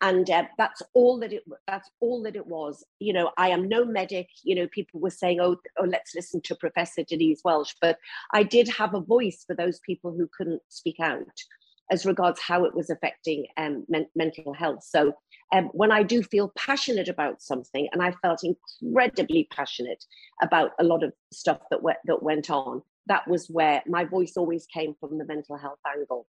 and 0.00 0.28
uh, 0.30 0.44
that's 0.58 0.82
all 0.94 1.18
that 1.20 1.32
it 1.32 1.44
that's 1.66 1.90
all 2.00 2.22
that 2.22 2.36
it 2.36 2.46
was. 2.46 2.84
You 2.98 3.12
know 3.12 3.32
i 3.36 3.48
am 3.48 3.68
no 3.68 3.84
medic. 3.84 4.28
You 4.42 4.54
know 4.54 4.68
people 4.68 5.00
were 5.00 5.10
saying 5.10 5.40
oh, 5.40 5.56
oh 5.78 5.84
let's 5.84 6.14
listen 6.14 6.40
to 6.42 6.54
professor 6.54 7.02
denise 7.02 7.40
welch. 7.44 7.74
But 7.80 7.98
i 8.32 8.42
did 8.42 8.68
have 8.68 8.94
a 8.94 9.00
voice 9.00 9.44
for 9.46 9.54
those 9.54 9.80
people 9.80 10.12
who 10.12 10.28
couldn't 10.36 10.62
speak 10.68 11.00
out 11.00 11.26
as 11.90 12.04
regards 12.04 12.40
how 12.40 12.64
it 12.64 12.74
was 12.74 12.90
affecting 12.90 13.46
um, 13.56 13.84
men- 13.88 14.08
mental 14.16 14.52
health. 14.52 14.82
So 14.82 15.12
um, 15.52 15.66
when 15.72 15.92
i 15.92 16.02
do 16.02 16.22
feel 16.22 16.52
passionate 16.56 17.08
about 17.08 17.40
something 17.40 17.88
and 17.92 18.02
i 18.02 18.12
felt 18.22 18.42
incredibly 18.42 19.48
passionate 19.52 20.04
about 20.42 20.72
a 20.80 20.84
lot 20.84 21.04
of 21.04 21.12
stuff 21.32 21.60
that, 21.70 21.80
that 22.04 22.22
went 22.22 22.50
on 22.50 22.82
that 23.06 23.26
was 23.28 23.48
where 23.48 23.82
my 23.86 24.04
voice 24.04 24.32
always 24.36 24.66
came 24.66 24.94
from 24.98 25.18
the 25.18 25.24
mental 25.24 25.56
health 25.56 25.78
angle 25.86 26.26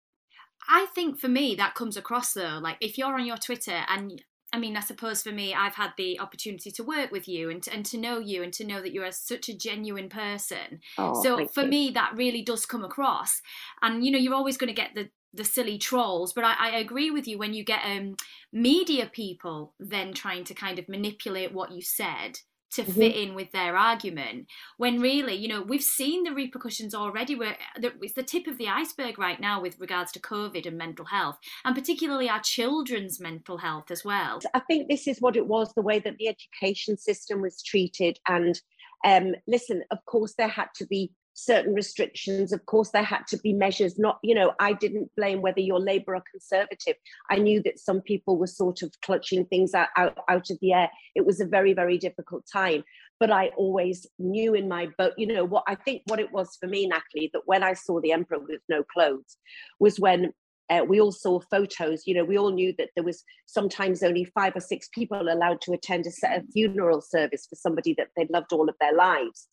I 0.68 0.88
think 0.96 1.20
for 1.20 1.28
me 1.28 1.56
that 1.56 1.76
comes 1.76 1.98
across 1.98 2.34
though. 2.34 2.60
Like 2.62 2.78
if 2.82 2.98
you're 2.98 3.14
on 3.14 3.26
your 3.26 3.38
Twitter 3.38 3.84
and 3.88 4.22
I 4.54 4.60
mean, 4.60 4.78
I 4.78 4.80
suppose 4.80 5.22
for 5.22 5.34
me, 5.34 5.54
I've 5.54 5.76
had 5.76 5.92
the 5.98 6.18
opportunity 6.20 6.72
to 6.72 6.84
work 6.84 7.12
with 7.12 7.28
you 7.28 7.50
and 7.50 7.62
to, 7.64 7.74
and 7.74 7.86
to 7.88 7.98
know 7.98 8.20
you 8.20 8.42
and 8.42 8.54
to 8.54 8.64
know 8.64 8.82
that 8.82 8.94
you're 8.94 9.12
such 9.12 9.50
a 9.50 9.58
genuine 9.58 10.08
person. 10.08 10.80
Oh, 10.98 11.22
so 11.22 11.46
for 11.48 11.64
you. 11.64 11.70
me, 11.70 11.90
that 11.92 12.14
really 12.16 12.42
does 12.42 12.66
come 12.66 12.84
across. 12.84 13.42
And 13.82 14.06
you 14.06 14.12
know, 14.12 14.18
you're 14.18 14.34
always 14.34 14.56
going 14.56 14.74
to 14.74 14.82
get 14.82 14.96
the 14.96 15.10
the 15.34 15.44
silly 15.44 15.78
trolls, 15.78 16.32
but 16.32 16.46
I, 16.46 16.54
I 16.58 16.78
agree 16.78 17.12
with 17.12 17.28
you 17.28 17.38
when 17.38 17.54
you 17.54 17.66
get 17.66 17.82
um, 17.84 18.16
media 18.54 19.10
people 19.12 19.74
then 19.78 20.14
trying 20.14 20.46
to 20.46 20.54
kind 20.54 20.80
of 20.80 20.88
manipulate 20.88 21.52
what 21.54 21.72
you 21.72 21.82
said 21.82 22.40
to 22.74 22.82
mm-hmm. 22.82 22.92
fit 22.92 23.16
in 23.16 23.36
with 23.36 23.52
their 23.52 23.76
argument 23.78 24.48
when 24.78 25.00
really 25.00 25.34
you 25.34 25.48
know 25.48 25.62
we've 25.62 25.82
seen 25.82 26.24
the 26.24 26.32
repercussions 26.32 26.94
already. 26.94 27.36
Where 27.36 27.58
it's 27.76 28.14
the 28.14 28.24
tip 28.24 28.48
of 28.48 28.58
the 28.58 28.68
iceberg 28.68 29.18
right 29.18 29.40
now 29.40 29.62
with 29.62 29.80
regards 29.80 30.12
to 30.14 30.20
covid 30.20 30.66
and 30.66 30.78
mental 30.78 31.06
health 31.06 31.38
and 31.64 31.76
particularly 31.76 32.30
our 32.30 32.42
children's 32.44 33.20
mental 33.20 33.58
health 33.58 33.92
as 33.92 34.04
well. 34.04 34.40
I 34.54 34.60
think 34.60 34.90
this 34.90 35.08
is 35.08 35.20
what 35.20 35.36
it 35.36 35.48
was 35.48 35.74
the 35.74 35.82
way 35.82 36.00
that 36.00 36.18
the 36.18 36.28
education 36.28 36.98
system 36.98 37.42
was 37.42 37.62
treated. 37.62 38.20
And 38.28 38.60
um, 39.06 39.34
listen 39.48 39.84
of 39.92 40.04
course 40.06 40.34
there 40.38 40.48
had 40.48 40.68
to 40.76 40.86
be 40.86 41.12
certain 41.36 41.74
restrictions. 41.74 42.52
Of 42.52 42.66
course, 42.66 42.90
there 42.90 43.04
had 43.04 43.28
to 43.28 43.38
be 43.38 43.54
measures. 43.54 44.00
Not, 44.00 44.18
you 44.24 44.34
know, 44.34 44.54
I 44.60 44.74
didn't 44.74 45.12
blame 45.16 45.42
whether 45.42 45.60
you're 45.60 45.80
Labour 45.80 46.16
or 46.16 46.24
Conservative. 46.32 46.96
I 47.30 47.38
knew 47.38 47.62
that 47.64 47.78
some 47.78 48.02
people 48.02 48.38
were 48.38 48.48
sort 48.48 48.82
of 48.82 48.92
clutching 49.02 49.46
things 49.46 49.74
out, 49.74 49.90
out, 49.98 50.18
out 50.30 50.50
of 50.50 50.58
the 50.62 50.74
air. 50.74 50.90
It 51.14 51.26
was 51.26 51.40
a 51.40 51.46
very, 51.46 51.74
very 51.74 51.98
difficult 51.98 52.46
time. 52.52 52.84
But 53.20 53.32
I 53.32 53.48
always 53.58 54.08
knew 54.18 54.56
in 54.56 54.68
my 54.68 54.88
boat, 54.98 55.14
you 55.18 55.28
know, 55.28 55.46
what 55.46 55.64
I 55.68 55.76
think 55.76 56.02
what 56.06 56.20
it 56.20 56.32
was 56.32 56.58
for 56.60 56.68
me, 56.68 56.88
Natalie, 56.88 57.30
that 57.34 57.44
when 57.46 57.64
I 57.64 57.74
saw 57.74 58.02
the 58.02 58.12
Emperor 58.12 58.40
with 58.40 58.62
no 58.68 58.84
clothes 58.84 59.38
was 59.80 60.00
when 60.00 60.34
uh, 60.70 60.84
we 60.88 61.00
all 61.00 61.12
saw 61.12 61.40
photos 61.40 62.04
you 62.06 62.14
know 62.14 62.24
we 62.24 62.38
all 62.38 62.52
knew 62.52 62.74
that 62.78 62.90
there 62.96 63.04
was 63.04 63.24
sometimes 63.46 64.04
only 64.04 64.26
five 64.26 64.56
or 64.56 64.60
six 64.60 64.90
people 64.90 65.22
allowed 65.22 65.62
to 65.62 65.74
attend 65.74 66.06
a, 66.06 66.28
a 66.28 66.42
funeral 66.52 67.02
service 67.02 67.46
for 67.48 67.56
somebody 67.56 67.94
that 67.98 68.10
they'd 68.16 68.30
loved 68.30 68.52
all 68.52 68.70
of 68.70 68.76
their 68.80 68.94
lives. 68.94 69.48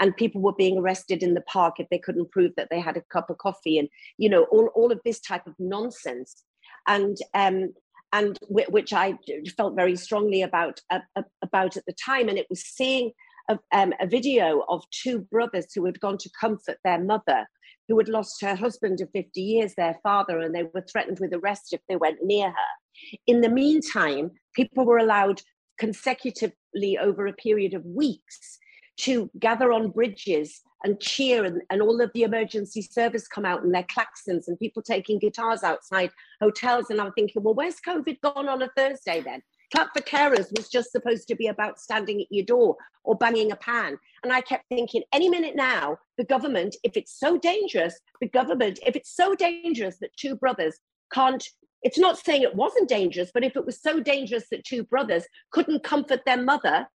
And 0.00 0.16
people 0.16 0.40
were 0.40 0.54
being 0.54 0.78
arrested 0.78 1.22
in 1.22 1.34
the 1.34 1.40
park 1.42 1.74
if 1.78 1.88
they 1.90 1.98
couldn't 1.98 2.30
prove 2.30 2.52
that 2.56 2.68
they 2.70 2.80
had 2.80 2.96
a 2.96 3.02
cup 3.12 3.30
of 3.30 3.38
coffee 3.38 3.78
and 3.78 3.88
you 4.16 4.28
know 4.28 4.44
all, 4.44 4.70
all 4.74 4.92
of 4.92 5.00
this 5.04 5.20
type 5.20 5.46
of 5.46 5.54
nonsense. 5.58 6.44
And 6.86 7.16
um 7.34 7.74
and 8.12 8.38
w- 8.48 8.70
which 8.70 8.94
i 8.94 9.18
felt 9.56 9.76
very 9.76 9.94
strongly 9.94 10.40
about 10.40 10.80
uh, 10.90 11.00
about 11.42 11.76
at 11.76 11.84
the 11.86 11.94
time. 12.04 12.28
And 12.28 12.38
it 12.38 12.46
was 12.48 12.62
seeing 12.62 13.12
a, 13.48 13.58
um, 13.72 13.92
a 14.00 14.06
video 14.06 14.64
of 14.68 14.84
two 14.90 15.20
brothers 15.30 15.66
who 15.74 15.84
had 15.84 16.00
gone 16.00 16.18
to 16.18 16.30
comfort 16.40 16.78
their 16.84 17.02
mother 17.02 17.46
who 17.88 17.98
had 17.98 18.08
lost 18.08 18.40
her 18.42 18.54
husband 18.54 19.00
of 19.00 19.08
50 19.12 19.40
years, 19.40 19.74
their 19.74 19.98
father, 20.02 20.40
and 20.40 20.54
they 20.54 20.64
were 20.64 20.84
threatened 20.90 21.18
with 21.20 21.32
arrest 21.32 21.72
if 21.72 21.80
they 21.88 21.96
went 21.96 22.18
near 22.22 22.48
her. 22.48 23.16
In 23.26 23.40
the 23.40 23.48
meantime, 23.48 24.30
people 24.54 24.84
were 24.84 24.98
allowed 24.98 25.40
consecutively 25.78 26.98
over 27.00 27.26
a 27.26 27.32
period 27.32 27.72
of 27.72 27.84
weeks 27.86 28.58
to 28.98 29.30
gather 29.38 29.72
on 29.72 29.90
bridges 29.90 30.60
and 30.84 31.00
cheer 31.00 31.44
and, 31.44 31.62
and 31.70 31.80
all 31.80 32.00
of 32.00 32.10
the 32.14 32.22
emergency 32.22 32.82
service 32.82 33.26
come 33.26 33.44
out 33.44 33.62
and 33.62 33.74
their 33.74 33.84
klaxons 33.84 34.48
and 34.48 34.58
people 34.58 34.82
taking 34.82 35.18
guitars 35.18 35.62
outside 35.62 36.10
hotels 36.40 36.86
and 36.90 37.00
i'm 37.00 37.12
thinking 37.12 37.42
well 37.42 37.54
where's 37.54 37.76
covid 37.86 38.20
gone 38.20 38.48
on 38.48 38.62
a 38.62 38.68
thursday 38.76 39.20
then 39.20 39.40
Clap 39.72 39.90
for 39.94 40.02
Carers 40.02 40.50
was 40.56 40.68
just 40.68 40.92
supposed 40.92 41.28
to 41.28 41.34
be 41.34 41.48
about 41.48 41.78
standing 41.78 42.20
at 42.20 42.26
your 42.30 42.44
door 42.44 42.76
or 43.04 43.14
banging 43.14 43.52
a 43.52 43.56
pan. 43.56 43.98
And 44.22 44.32
I 44.32 44.40
kept 44.40 44.64
thinking, 44.68 45.02
any 45.12 45.28
minute 45.28 45.56
now, 45.56 45.98
the 46.16 46.24
government, 46.24 46.76
if 46.84 46.96
it's 46.96 47.18
so 47.18 47.38
dangerous, 47.38 47.98
the 48.20 48.28
government, 48.28 48.78
if 48.86 48.96
it's 48.96 49.14
so 49.14 49.34
dangerous 49.34 49.98
that 49.98 50.16
two 50.16 50.36
brothers 50.36 50.78
can't, 51.12 51.46
it's 51.82 51.98
not 51.98 52.18
saying 52.18 52.42
it 52.42 52.54
wasn't 52.54 52.88
dangerous, 52.88 53.30
but 53.32 53.44
if 53.44 53.56
it 53.56 53.66
was 53.66 53.80
so 53.80 54.00
dangerous 54.00 54.48
that 54.50 54.64
two 54.64 54.84
brothers 54.84 55.24
couldn't 55.50 55.84
comfort 55.84 56.24
their 56.24 56.42
mother 56.42 56.88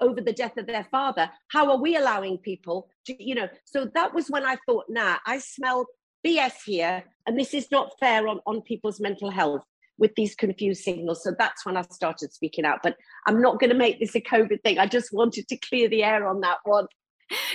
over 0.00 0.22
the 0.22 0.32
death 0.32 0.56
of 0.56 0.66
their 0.66 0.86
father, 0.90 1.30
how 1.48 1.70
are 1.70 1.76
we 1.76 1.96
allowing 1.96 2.38
people 2.38 2.88
to, 3.06 3.22
you 3.22 3.34
know? 3.34 3.48
So 3.66 3.90
that 3.94 4.14
was 4.14 4.28
when 4.28 4.44
I 4.44 4.56
thought, 4.66 4.86
nah, 4.88 5.18
I 5.26 5.38
smell 5.38 5.86
BS 6.26 6.64
here, 6.64 7.04
and 7.26 7.38
this 7.38 7.52
is 7.54 7.70
not 7.70 7.92
fair 8.00 8.26
on, 8.26 8.40
on 8.46 8.62
people's 8.62 9.00
mental 9.00 9.30
health 9.30 9.62
with 10.00 10.14
these 10.16 10.34
confused 10.34 10.82
signals. 10.82 11.22
So 11.22 11.32
that's 11.38 11.64
when 11.64 11.76
I 11.76 11.82
started 11.82 12.32
speaking 12.32 12.64
out. 12.64 12.80
But 12.82 12.96
I'm 13.26 13.40
not 13.40 13.60
going 13.60 13.70
to 13.70 13.76
make 13.76 14.00
this 14.00 14.16
a 14.16 14.20
COVID 14.20 14.62
thing. 14.62 14.78
I 14.78 14.86
just 14.86 15.12
wanted 15.12 15.46
to 15.48 15.56
clear 15.58 15.88
the 15.88 16.02
air 16.02 16.26
on 16.26 16.40
that 16.40 16.58
one. 16.64 16.86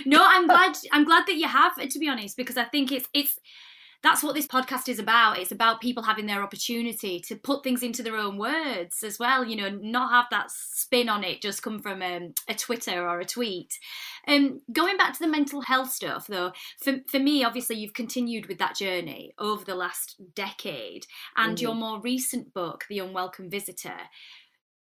No, 0.06 0.24
I'm 0.24 0.48
glad. 0.54 0.78
I'm 0.94 1.04
glad 1.04 1.26
that 1.28 1.36
you 1.36 1.48
have, 1.48 1.76
to 1.76 2.00
be 2.00 2.08
honest, 2.08 2.38
because 2.38 2.56
I 2.56 2.64
think 2.66 2.92
it's 2.92 3.08
it's 3.14 3.38
that's 4.06 4.22
what 4.22 4.36
this 4.36 4.48
podcast 4.48 4.88
is 4.88 5.00
about. 5.00 5.40
It's 5.40 5.52
about 5.52 5.82
people 5.82 6.04
having 6.04 6.28
their 6.28 6.44
opportunity 6.44 7.20
to 7.22 7.36
put 7.36 7.64
things 7.64 7.82
into 7.82 8.04
their 8.04 8.16
own 8.18 8.38
words 8.38 9.04
as 9.04 9.18
well. 9.18 9.44
You 9.44 9.56
know, 9.56 9.70
not 9.70 10.12
have 10.12 10.26
that 10.32 10.52
spin 10.52 11.10
on 11.10 11.24
it 11.24 11.42
just 11.42 11.64
come 11.64 11.80
from 11.80 12.02
um, 12.02 12.34
a 12.48 12.54
Twitter 12.54 13.08
or 13.08 13.20
a 13.20 13.26
tweet. 13.26 13.80
Um, 14.28 14.62
going 14.72 14.98
back 14.98 15.14
to 15.14 15.20
the 15.20 15.28
mental 15.28 15.62
health 15.62 15.92
stuff, 15.92 16.28
though, 16.28 16.52
for 16.82 16.98
for 17.08 17.20
me, 17.20 17.44
obviously, 17.44 17.78
you've 17.78 17.94
continued 17.94 18.48
with 18.48 18.60
that 18.60 18.76
journey 18.76 19.34
over 19.40 19.66
the 19.66 19.76
last 19.76 20.22
decade, 20.36 21.08
and 21.36 21.56
mm-hmm. 21.56 21.64
your 21.64 21.76
more 21.76 22.00
recent 22.00 22.54
book, 22.54 22.86
The 22.90 23.00
Unwelcome 23.00 23.50
Visitor 23.50 23.98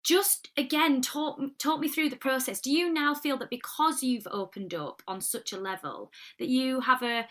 just 0.03 0.49
again 0.57 0.99
talk 0.99 1.39
talk 1.59 1.79
me 1.79 1.87
through 1.87 2.09
the 2.09 2.15
process 2.15 2.59
do 2.59 2.71
you 2.71 2.91
now 2.91 3.13
feel 3.13 3.37
that 3.37 3.51
because 3.51 4.01
you've 4.01 4.27
opened 4.31 4.73
up 4.73 5.01
on 5.07 5.21
such 5.21 5.53
a 5.53 5.59
level 5.59 6.11
that 6.39 6.47
you 6.47 6.79
have 6.81 7.03
a 7.03 7.27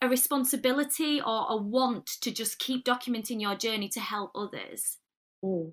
a 0.00 0.08
responsibility 0.08 1.20
or 1.20 1.46
a 1.48 1.56
want 1.56 2.06
to 2.20 2.30
just 2.30 2.58
keep 2.58 2.84
documenting 2.84 3.40
your 3.40 3.56
journey 3.56 3.88
to 3.90 4.00
help 4.00 4.30
others? 4.34 4.98
Mm. 5.44 5.72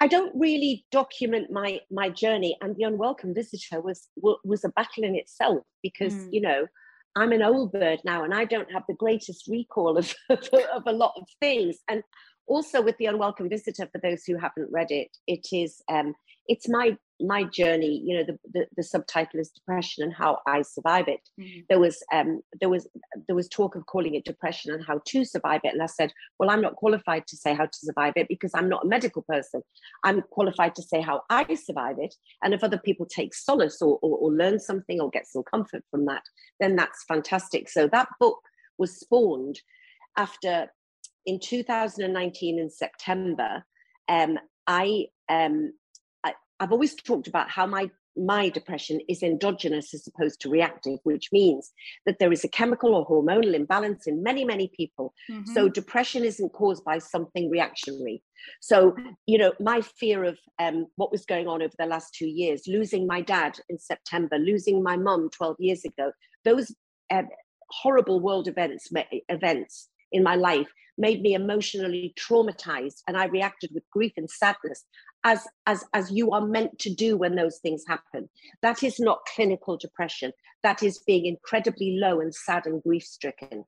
I 0.00 0.08
don't 0.08 0.32
really 0.34 0.84
document 0.90 1.52
my 1.52 1.80
my 1.90 2.08
journey, 2.08 2.56
and 2.60 2.74
the 2.76 2.84
unwelcome 2.84 3.34
visitor 3.34 3.80
was 3.80 4.08
was 4.16 4.64
a 4.64 4.70
battle 4.70 5.04
in 5.04 5.14
itself 5.14 5.64
because 5.82 6.14
mm. 6.14 6.28
you 6.32 6.40
know 6.40 6.66
I'm 7.14 7.32
an 7.32 7.42
old 7.42 7.72
bird 7.72 8.00
now, 8.04 8.24
and 8.24 8.34
I 8.34 8.44
don't 8.44 8.72
have 8.72 8.82
the 8.88 8.94
greatest 8.94 9.46
recall 9.48 9.96
of 9.96 10.12
of 10.30 10.82
a 10.86 10.92
lot 10.92 11.12
of 11.16 11.28
things. 11.40 11.78
And 11.88 12.02
also 12.48 12.82
with 12.82 12.96
the 12.98 13.06
unwelcome 13.06 13.48
visitor, 13.48 13.88
for 13.92 14.00
those 14.02 14.24
who 14.24 14.36
haven't 14.36 14.72
read 14.72 14.90
it, 14.90 15.16
it 15.26 15.46
is 15.52 15.82
um, 15.88 16.14
it's 16.48 16.68
my 16.68 16.96
my 17.20 17.44
journey 17.44 18.02
you 18.04 18.16
know 18.16 18.24
the, 18.24 18.36
the, 18.52 18.66
the 18.76 18.82
subtitle 18.82 19.38
is 19.38 19.50
depression 19.50 20.02
and 20.02 20.12
how 20.12 20.38
i 20.46 20.60
survive 20.62 21.06
it. 21.08 21.20
Mm-hmm. 21.40 21.60
there 21.68 21.78
was 21.78 22.02
um 22.12 22.40
there 22.60 22.68
was 22.68 22.88
there 23.26 23.36
was 23.36 23.48
talk 23.48 23.76
of 23.76 23.86
calling 23.86 24.14
it 24.14 24.24
depression 24.24 24.72
and 24.72 24.84
how 24.84 25.00
to 25.06 25.24
survive 25.24 25.60
it 25.64 25.72
and 25.72 25.82
i 25.82 25.86
said 25.86 26.12
well 26.38 26.50
i'm 26.50 26.60
not 26.60 26.76
qualified 26.76 27.26
to 27.28 27.36
say 27.36 27.54
how 27.54 27.64
to 27.64 27.78
survive 27.78 28.14
it 28.16 28.26
because 28.28 28.50
i'm 28.54 28.68
not 28.68 28.84
a 28.84 28.88
medical 28.88 29.22
person. 29.22 29.62
I'm 30.04 30.22
qualified 30.30 30.74
to 30.76 30.82
say 30.82 31.00
how 31.00 31.22
i 31.30 31.54
survive 31.54 31.96
it 31.98 32.14
and 32.42 32.54
if 32.54 32.64
other 32.64 32.78
people 32.78 33.06
take 33.06 33.34
solace 33.34 33.80
or, 33.80 33.98
or, 34.02 34.18
or 34.18 34.32
learn 34.32 34.58
something 34.58 35.00
or 35.00 35.10
get 35.10 35.26
some 35.26 35.44
comfort 35.44 35.84
from 35.90 36.06
that 36.06 36.22
then 36.60 36.76
that's 36.76 37.04
fantastic. 37.04 37.68
So 37.68 37.88
that 37.88 38.08
book 38.20 38.40
was 38.78 38.98
spawned 38.98 39.60
after 40.16 40.68
in 41.26 41.38
2019 41.38 42.58
in 42.58 42.70
september 42.70 43.64
um, 44.08 44.38
i 44.66 45.06
um, 45.28 45.72
I've 46.60 46.72
always 46.72 46.94
talked 46.94 47.26
about 47.26 47.50
how 47.50 47.66
my 47.66 47.90
my 48.16 48.48
depression 48.48 49.00
is 49.08 49.22
endogenous 49.22 49.94
as 49.94 50.06
opposed 50.06 50.40
to 50.40 50.50
reactive, 50.50 50.98
which 51.04 51.30
means 51.32 51.72
that 52.06 52.18
there 52.18 52.32
is 52.32 52.44
a 52.44 52.48
chemical 52.48 52.94
or 52.94 53.06
hormonal 53.06 53.54
imbalance 53.54 54.06
in 54.06 54.22
many, 54.22 54.44
many 54.44 54.70
people. 54.76 55.14
Mm-hmm. 55.30 55.52
So 55.52 55.68
depression 55.68 56.24
isn't 56.24 56.50
caused 56.50 56.84
by 56.84 56.98
something 56.98 57.50
reactionary. 57.50 58.22
So, 58.60 58.96
you 59.26 59.38
know, 59.38 59.52
my 59.60 59.80
fear 59.80 60.24
of 60.24 60.38
um, 60.58 60.86
what 60.96 61.12
was 61.12 61.24
going 61.24 61.48
on 61.48 61.62
over 61.62 61.72
the 61.78 61.86
last 61.86 62.14
two 62.14 62.26
years, 62.26 62.64
losing 62.66 63.06
my 63.06 63.22
dad 63.22 63.58
in 63.68 63.78
September, 63.78 64.36
losing 64.38 64.82
my 64.82 64.96
mum 64.96 65.30
12 65.32 65.56
years 65.58 65.84
ago, 65.84 66.12
those 66.44 66.74
uh, 67.10 67.22
horrible 67.70 68.20
world 68.20 68.48
events, 68.48 68.90
events 69.28 69.88
in 70.10 70.22
my 70.22 70.34
life 70.34 70.68
made 70.98 71.22
me 71.22 71.32
emotionally 71.32 72.14
traumatized 72.18 73.00
and 73.08 73.16
I 73.16 73.24
reacted 73.24 73.70
with 73.72 73.88
grief 73.90 74.12
and 74.18 74.28
sadness 74.28 74.84
as 75.24 75.46
as 75.66 75.84
as 75.94 76.10
you 76.10 76.32
are 76.32 76.46
meant 76.46 76.78
to 76.80 76.94
do 76.94 77.16
when 77.16 77.34
those 77.34 77.58
things 77.58 77.84
happen. 77.86 78.28
That 78.62 78.82
is 78.82 78.98
not 78.98 79.26
clinical 79.34 79.76
depression. 79.76 80.32
That 80.62 80.82
is 80.82 80.98
being 80.98 81.26
incredibly 81.26 81.98
low 81.98 82.20
and 82.20 82.34
sad 82.34 82.66
and 82.66 82.82
grief 82.82 83.04
stricken 83.04 83.64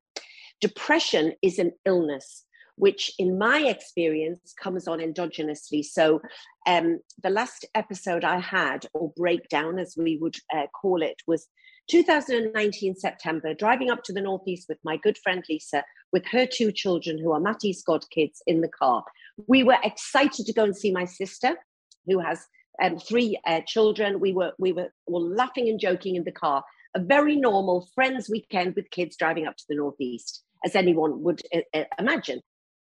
depression 0.61 1.33
is 1.41 1.59
an 1.59 1.71
illness 1.85 2.45
which 2.77 3.11
in 3.17 3.37
my 3.37 3.59
experience 3.59 4.53
comes 4.61 4.85
on 4.85 4.99
endogenously. 4.99 5.81
So 5.83 6.21
um, 6.67 6.99
the 7.21 7.29
last 7.29 7.65
episode 7.75 8.23
i 8.23 8.39
had 8.39 8.85
or 8.93 9.13
breakdown 9.15 9.79
as 9.79 9.95
we 9.97 10.17
would 10.17 10.35
uh, 10.55 10.67
call 10.79 11.01
it 11.01 11.21
was 11.27 11.47
2019 11.89 12.95
september 12.95 13.53
driving 13.53 13.91
up 13.91 14.03
to 14.03 14.13
the 14.13 14.21
northeast 14.21 14.67
with 14.67 14.79
my 14.83 14.97
good 14.97 15.17
friend 15.19 15.43
lisa 15.49 15.83
with 16.11 16.25
her 16.25 16.45
two 16.45 16.71
children 16.71 17.17
who 17.17 17.31
are 17.31 17.39
matty 17.39 17.71
scott 17.71 18.05
kids 18.11 18.41
in 18.47 18.61
the 18.61 18.67
car 18.67 19.03
we 19.47 19.63
were 19.63 19.77
excited 19.83 20.45
to 20.45 20.53
go 20.53 20.63
and 20.63 20.75
see 20.75 20.91
my 20.91 21.05
sister, 21.05 21.57
who 22.05 22.19
has 22.19 22.45
um, 22.81 22.97
three 22.97 23.39
uh, 23.47 23.61
children. 23.67 24.19
We 24.19 24.33
were 24.33 24.53
we 24.59 24.71
were 24.71 24.89
all 25.07 25.27
laughing 25.27 25.69
and 25.69 25.79
joking 25.79 26.15
in 26.15 26.23
the 26.23 26.31
car. 26.31 26.63
A 26.95 26.99
very 26.99 27.35
normal 27.35 27.89
friends 27.93 28.29
weekend 28.29 28.75
with 28.75 28.89
kids 28.89 29.17
driving 29.17 29.47
up 29.47 29.57
to 29.57 29.65
the 29.67 29.75
northeast, 29.75 30.43
as 30.63 30.75
anyone 30.75 31.23
would 31.23 31.41
uh, 31.53 31.61
uh, 31.73 31.83
imagine. 31.99 32.41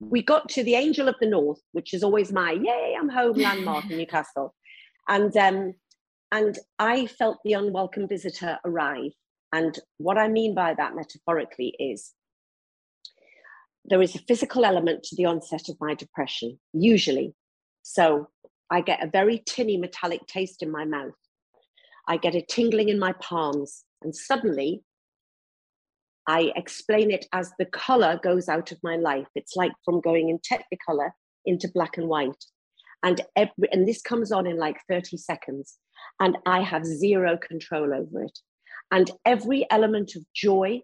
we 0.00 0.22
got 0.22 0.48
to 0.50 0.62
the 0.62 0.74
Angel 0.74 1.08
of 1.08 1.16
the 1.20 1.26
North, 1.26 1.60
which 1.72 1.94
is 1.94 2.02
always 2.02 2.32
my 2.32 2.52
yay, 2.52 2.96
I'm 2.98 3.08
home 3.08 3.36
landmark 3.36 3.90
in 3.90 3.98
Newcastle. 3.98 4.54
And 5.08 5.34
um, 5.36 5.74
and 6.32 6.58
I 6.78 7.06
felt 7.06 7.38
the 7.44 7.54
unwelcome 7.54 8.08
visitor 8.08 8.58
arrive. 8.64 9.12
And 9.52 9.78
what 9.98 10.18
I 10.18 10.28
mean 10.28 10.54
by 10.54 10.74
that 10.74 10.94
metaphorically 10.94 11.74
is 11.78 12.12
there 13.88 14.02
is 14.02 14.14
a 14.14 14.20
physical 14.26 14.64
element 14.64 15.02
to 15.04 15.16
the 15.16 15.26
onset 15.26 15.68
of 15.68 15.76
my 15.80 15.94
depression, 15.94 16.58
usually. 16.72 17.34
So 17.82 18.28
I 18.70 18.80
get 18.80 19.02
a 19.02 19.10
very 19.10 19.42
tinny 19.46 19.76
metallic 19.76 20.26
taste 20.26 20.62
in 20.62 20.70
my 20.70 20.84
mouth. 20.84 21.14
I 22.08 22.16
get 22.16 22.34
a 22.34 22.42
tingling 22.42 22.88
in 22.88 22.98
my 22.98 23.12
palms. 23.12 23.84
And 24.02 24.14
suddenly 24.14 24.82
I 26.26 26.52
explain 26.56 27.10
it 27.10 27.26
as 27.32 27.52
the 27.58 27.66
color 27.66 28.18
goes 28.22 28.48
out 28.48 28.72
of 28.72 28.78
my 28.82 28.96
life. 28.96 29.28
It's 29.34 29.54
like 29.54 29.72
from 29.84 30.00
going 30.00 30.28
in 30.28 30.38
technicolor 30.38 31.10
into 31.44 31.70
black 31.72 31.96
and 31.96 32.08
white. 32.08 32.44
And 33.02 33.20
every, 33.36 33.70
and 33.70 33.86
this 33.86 34.02
comes 34.02 34.32
on 34.32 34.46
in 34.46 34.56
like 34.56 34.78
30 34.88 35.16
seconds. 35.16 35.76
And 36.18 36.36
I 36.46 36.62
have 36.62 36.84
zero 36.84 37.38
control 37.38 37.94
over 37.94 38.24
it. 38.24 38.38
And 38.90 39.10
every 39.24 39.66
element 39.70 40.12
of 40.16 40.22
joy, 40.34 40.80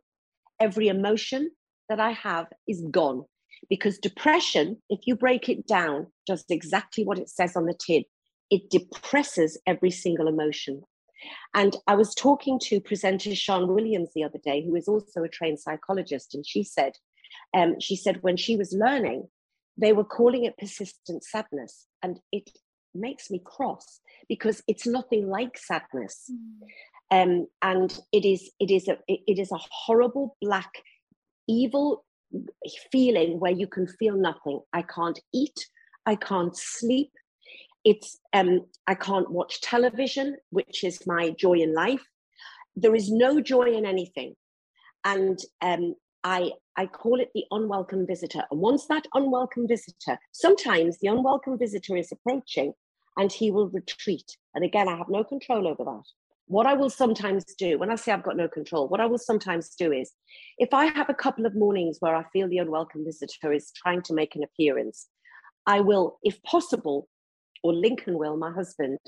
every 0.61 0.89
emotion 0.89 1.51
that 1.93 2.01
I 2.01 2.13
have 2.13 2.47
is 2.67 2.83
gone. 2.91 3.25
Because 3.69 3.99
depression, 3.99 4.79
if 4.89 5.01
you 5.07 5.15
break 5.15 5.49
it 5.49 5.67
down, 5.67 6.07
does 6.27 6.45
exactly 6.49 7.05
what 7.05 7.19
it 7.19 7.29
says 7.29 7.55
on 7.55 7.67
the 7.67 7.75
tin. 7.75 8.05
It 8.51 8.71
depresses 8.71 9.61
every 9.67 9.91
single 9.91 10.27
emotion. 10.27 10.83
And 11.55 11.77
I 11.87 11.95
was 11.95 12.15
talking 12.15 12.59
to 12.65 12.81
presenter 12.81 13.35
Sian 13.35 13.69
Williams 13.69 14.11
the 14.15 14.25
other 14.25 14.41
day, 14.43 14.65
who 14.65 14.75
is 14.75 14.89
also 14.89 15.23
a 15.23 15.29
trained 15.29 15.61
psychologist, 15.61 16.35
and 16.35 16.45
she 16.47 16.65
said, 16.65 16.95
um, 17.55 17.79
she 17.79 17.95
said 17.95 18.23
when 18.23 18.37
she 18.37 18.57
was 18.57 18.73
learning, 18.73 19.29
they 19.77 19.93
were 19.93 20.05
calling 20.05 20.45
it 20.45 20.59
persistent 20.59 21.23
sadness, 21.23 21.87
and 22.03 22.21
it 22.33 22.51
makes 22.95 23.31
me 23.31 23.41
cross 23.45 24.01
because 24.29 24.63
it's 24.67 24.87
nothing 24.87 25.29
like 25.29 25.57
sadness. 25.57 26.31
Mm. 26.31 26.67
Um, 27.11 27.47
and 27.61 28.01
it 28.11 28.25
is 28.25 28.51
it 28.59 28.71
is 28.71 28.89
a 28.89 28.97
it 29.07 29.39
is 29.39 29.53
a 29.53 29.61
horrible 29.71 30.37
black 30.41 30.73
evil 31.49 32.05
feeling 32.91 33.39
where 33.39 33.53
you 33.53 33.67
can 33.67 33.87
feel 33.87 34.17
nothing. 34.17 34.61
I 34.73 34.83
can't 34.83 35.19
eat. 35.33 35.67
I 36.07 36.17
can't 36.17 36.57
sleep. 36.57 37.13
It's 37.85 38.19
um, 38.33 38.67
i 38.87 38.95
can't 38.95 39.31
watch 39.31 39.61
television 39.61 40.37
which 40.51 40.85
is 40.85 41.07
my 41.07 41.31
joy 41.31 41.55
in 41.55 41.75
life. 41.75 42.05
There 42.77 42.95
is 42.95 43.11
no 43.11 43.41
joy 43.41 43.73
in 43.73 43.85
anything. 43.85 44.35
And 45.05 45.39
um, 45.61 45.95
i 46.25 46.53
i 46.77 46.87
call 46.87 47.21
it 47.21 47.31
the 47.35 47.45
unwelcome 47.51 48.07
visitor. 48.07 48.45
And 48.51 48.61
once 48.61 48.87
that 48.87 49.07
unwelcome 49.15 49.67
visitor 49.67 50.19
sometimes 50.33 50.99
the 50.99 51.09
unwelcome 51.09 51.59
visitor 51.59 51.97
is 51.97 52.13
approaching 52.13 52.73
and 53.17 53.33
he 53.33 53.51
will 53.51 53.69
retreat. 53.69 54.37
And 54.55 54.65
again 54.65 54.89
i 54.89 54.97
have 54.97 55.09
no 55.09 55.25
control 55.25 55.67
over 55.67 55.85
that 55.85 56.07
what 56.47 56.67
i 56.67 56.75
will 56.75 56.91
sometimes 56.91 57.45
do 57.57 57.79
when 57.79 57.91
i 57.91 57.95
say 57.95 58.13
i've 58.13 58.23
got 58.23 58.37
no 58.37 58.49
control 58.49 58.89
what 58.89 59.01
i 59.01 59.07
will 59.07 59.19
sometimes 59.19 59.75
do 59.79 59.93
is 59.93 60.13
if 60.59 60.75
i 60.75 60.87
have 60.87 61.09
a 61.09 61.15
couple 61.15 61.47
of 61.47 61.55
mornings 61.55 61.99
where 62.01 62.15
i 62.15 62.25
feel 62.33 62.49
the 62.49 62.59
unwelcome 62.59 63.05
visitor 63.05 63.53
is 63.53 63.73
trying 63.77 64.03
to 64.03 64.15
make 64.15 64.35
an 64.35 64.43
appearance 64.43 65.09
i 65.67 65.81
will 65.81 66.19
if 66.23 66.43
possible 66.43 67.09
or 67.63 67.73
Lincoln 67.73 68.19
will, 68.19 68.37
my 68.37 68.51
husband, 68.53 68.99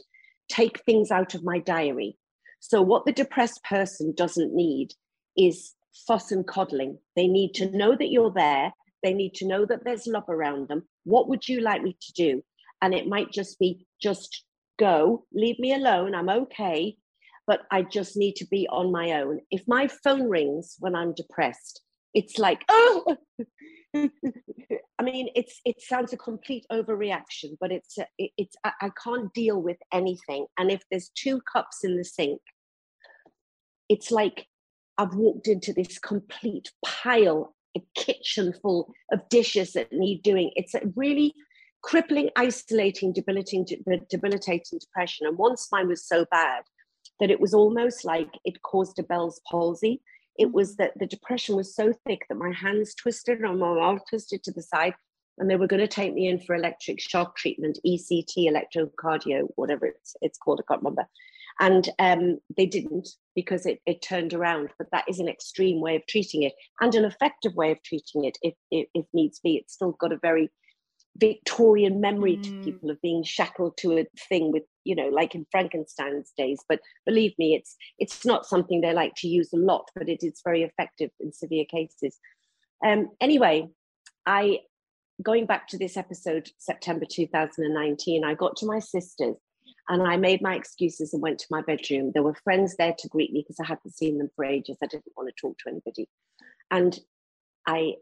take 0.49 0.81
things 0.81 1.11
out 1.11 1.35
of 1.35 1.45
my 1.45 1.59
diary. 1.59 2.17
So, 2.61 2.81
what 2.81 3.05
the 3.05 3.13
depressed 3.13 3.63
person 3.65 4.15
doesn't 4.17 4.55
need 4.55 4.93
is 5.37 5.75
fuss 6.07 6.33
and 6.33 6.47
coddling. 6.47 6.99
They 7.17 7.27
need 7.27 7.55
to 7.55 7.71
know 7.77 7.97
that 7.97 8.11
you're 8.11 8.33
there. 8.33 8.73
They 9.03 9.13
need 9.13 9.35
to 9.35 9.47
know 9.47 9.67
that 9.67 9.85
there's 9.85 10.07
love 10.07 10.29
around 10.29 10.69
them. 10.69 10.85
What 11.05 11.29
would 11.29 11.47
you 11.49 11.61
like 11.61 11.83
me 11.83 11.97
to 12.01 12.13
do? 12.13 12.43
And 12.81 12.95
it 12.95 13.07
might 13.07 13.33
just 13.33 13.59
be 13.59 13.87
just 14.03 14.45
go, 14.79 15.27
leave 15.33 15.59
me 15.59 15.75
alone. 15.75 16.15
I'm 16.15 16.29
okay. 16.29 16.97
But 17.47 17.63
I 17.71 17.83
just 17.83 18.17
need 18.17 18.37
to 18.37 18.47
be 18.47 18.67
on 18.69 18.91
my 18.91 19.21
own. 19.21 19.41
If 19.51 19.63
my 19.67 19.89
phone 19.89 20.29
rings 20.29 20.77
when 20.79 20.95
I'm 20.95 21.15
depressed, 21.15 21.83
it's 22.15 22.39
like, 22.39 22.65
oh, 22.71 23.17
I 23.95 25.03
mean, 25.03 25.29
it's 25.35 25.61
it 25.65 25.81
sounds 25.81 26.13
a 26.13 26.17
complete 26.17 26.65
overreaction, 26.73 27.57
but 27.61 27.71
it's 27.71 27.99
a, 27.99 28.07
it, 28.19 28.31
it's 28.39 28.57
I, 28.65 28.73
I 28.83 28.91
can't 29.03 29.33
deal 29.35 29.61
with 29.61 29.79
anything. 29.93 30.47
And 30.59 30.71
if 30.71 30.83
there's 30.91 31.11
two 31.15 31.41
cups 31.53 31.85
in 31.85 31.97
the 31.97 32.05
sink, 32.05 32.41
it's 33.89 34.11
like 34.11 34.47
I've 34.99 35.15
walked 35.15 35.49
into 35.49 35.73
this 35.73 35.99
complete 35.99 36.71
pile, 36.85 37.55
a 37.77 37.83
kitchen 37.95 38.55
full 38.63 38.93
of 39.13 39.29
dishes 39.29 39.73
that 39.73 39.93
need 39.93 40.23
doing. 40.23 40.51
It's 40.55 40.75
a 40.75 40.81
really 40.97 41.35
crippling, 41.83 42.31
isolating, 42.37 43.13
debilitating, 43.13 43.67
debilitating 44.09 44.79
depression. 44.81 45.27
And 45.27 45.37
once 45.37 45.69
mine 45.71 45.89
was 45.89 46.07
so 46.07 46.25
bad 46.31 46.63
that 47.21 47.31
it 47.31 47.41
was 47.41 47.55
almost 47.55 48.05
like 48.05 48.31
it 48.45 48.63
caused 48.63 48.99
a 48.99 49.03
Bell's 49.03 49.41
palsy. 49.51 50.01
It 50.39 50.53
was 50.53 50.77
that 50.77 50.93
the 50.99 51.07
depression 51.07 51.57
was 51.57 51.75
so 51.75 51.93
thick 52.07 52.23
that 52.29 52.37
my 52.37 52.53
hands 52.53 52.95
twisted 52.95 53.41
and 53.41 53.59
my 53.59 53.75
mouth 53.75 54.03
twisted 54.09 54.43
to 54.45 54.53
the 54.53 54.63
side 54.63 54.95
and 55.39 55.51
they 55.51 55.57
were 55.57 55.67
going 55.67 55.81
to 55.81 55.89
take 55.89 56.15
me 56.15 56.29
in 56.29 56.41
for 56.41 56.55
electric 56.55 57.01
shock 57.01 57.37
treatment 57.37 57.79
ect 57.85 58.35
electrocardio 58.37 59.49
whatever 59.57 59.87
it's, 59.87 60.17
it's 60.21 60.39
called 60.39 60.61
i 60.61 60.67
can't 60.69 60.83
remember. 60.83 61.07
And 61.61 61.89
um, 62.01 62.39
they 62.57 62.67
didn't 62.67 63.09
because 63.37 63.65
it, 63.65 63.81
it 63.87 64.03
turned 64.03 64.35
around 64.35 64.71
but 64.77 64.89
that 64.91 65.05
is 65.09 65.21
an 65.21 65.29
extreme 65.29 65.81
way 65.81 65.97
of 65.97 66.07
treating 66.09 66.43
it 66.43 66.53
and 66.81 66.95
an 66.95 67.05
effective 67.05 67.55
way 67.55 67.71
of 67.71 67.83
treating 67.85 68.25
it 68.25 68.37
if, 68.43 68.55
if, 68.71 68.89
if 68.95 69.07
needs 69.13 69.39
be. 69.39 69.57
It's 69.57 69.75
still 69.75 69.93
got 69.93 70.13
a 70.13 70.19
very 70.19 70.51
Victorian 71.17 72.01
memory 72.01 72.37
mm. 72.37 72.43
to 72.43 72.65
people 72.65 72.91
of 72.91 73.01
being 73.01 73.23
shackled 73.23 73.77
to 73.79 73.99
a 73.99 74.07
thing 74.29 74.53
with, 74.53 74.65
you 74.85 74.97
know, 74.97 75.09
like 75.09 75.35
in 75.35 75.47
Frankenstein's 75.51 76.33
days. 76.37 76.61
But 76.69 76.81
believe 77.07 77.35
me, 77.39 77.55
it's 77.55 77.77
it's 77.99 78.25
not 78.25 78.47
something 78.47 78.81
they 78.81 78.93
like 78.93 79.15
to 79.19 79.29
use 79.29 79.53
a 79.53 79.59
lot, 79.59 79.89
but 79.95 80.09
it 80.09 80.23
is 80.23 80.41
very 80.45 80.63
effective 80.63 81.11
in 81.21 81.33
severe 81.33 81.65
cases. 81.71 82.19
Um, 82.85 83.11
anyway, 83.21 83.69
I 84.27 84.61
going 85.23 85.47
back 85.47 85.69
to 85.69 85.79
this 85.79 85.97
episode, 85.97 86.51
September 86.59 87.07
2019, 87.09 88.25
I 88.25 88.35
got 88.35 88.57
to 88.57 88.67
my 88.67 88.81
sister's 88.81 89.37
and 89.89 90.03
I 90.03 90.17
made 90.17 90.41
my 90.43 90.55
excuses 90.55 91.13
and 91.13 91.23
went 91.23 91.39
to 91.41 91.47
my 91.51 91.63
bedroom. 91.63 92.11
There 92.13 92.23
were 92.23 92.37
friends 92.43 92.77
there 92.77 92.95
to 92.99 93.09
greet 93.09 93.33
me 93.33 93.43
because 93.43 93.61
I 93.61 93.67
hadn't 93.67 93.95
seen 93.95 94.19
them 94.19 94.31
for 94.35 94.45
ages. 94.45 94.79
I 94.83 94.87
didn't 94.87 95.05
want 95.17 95.29
to 95.29 95.41
talk 95.41 95.59
to 95.59 95.71
anybody. 95.71 96.09
And 96.71 96.99
I 97.67 97.95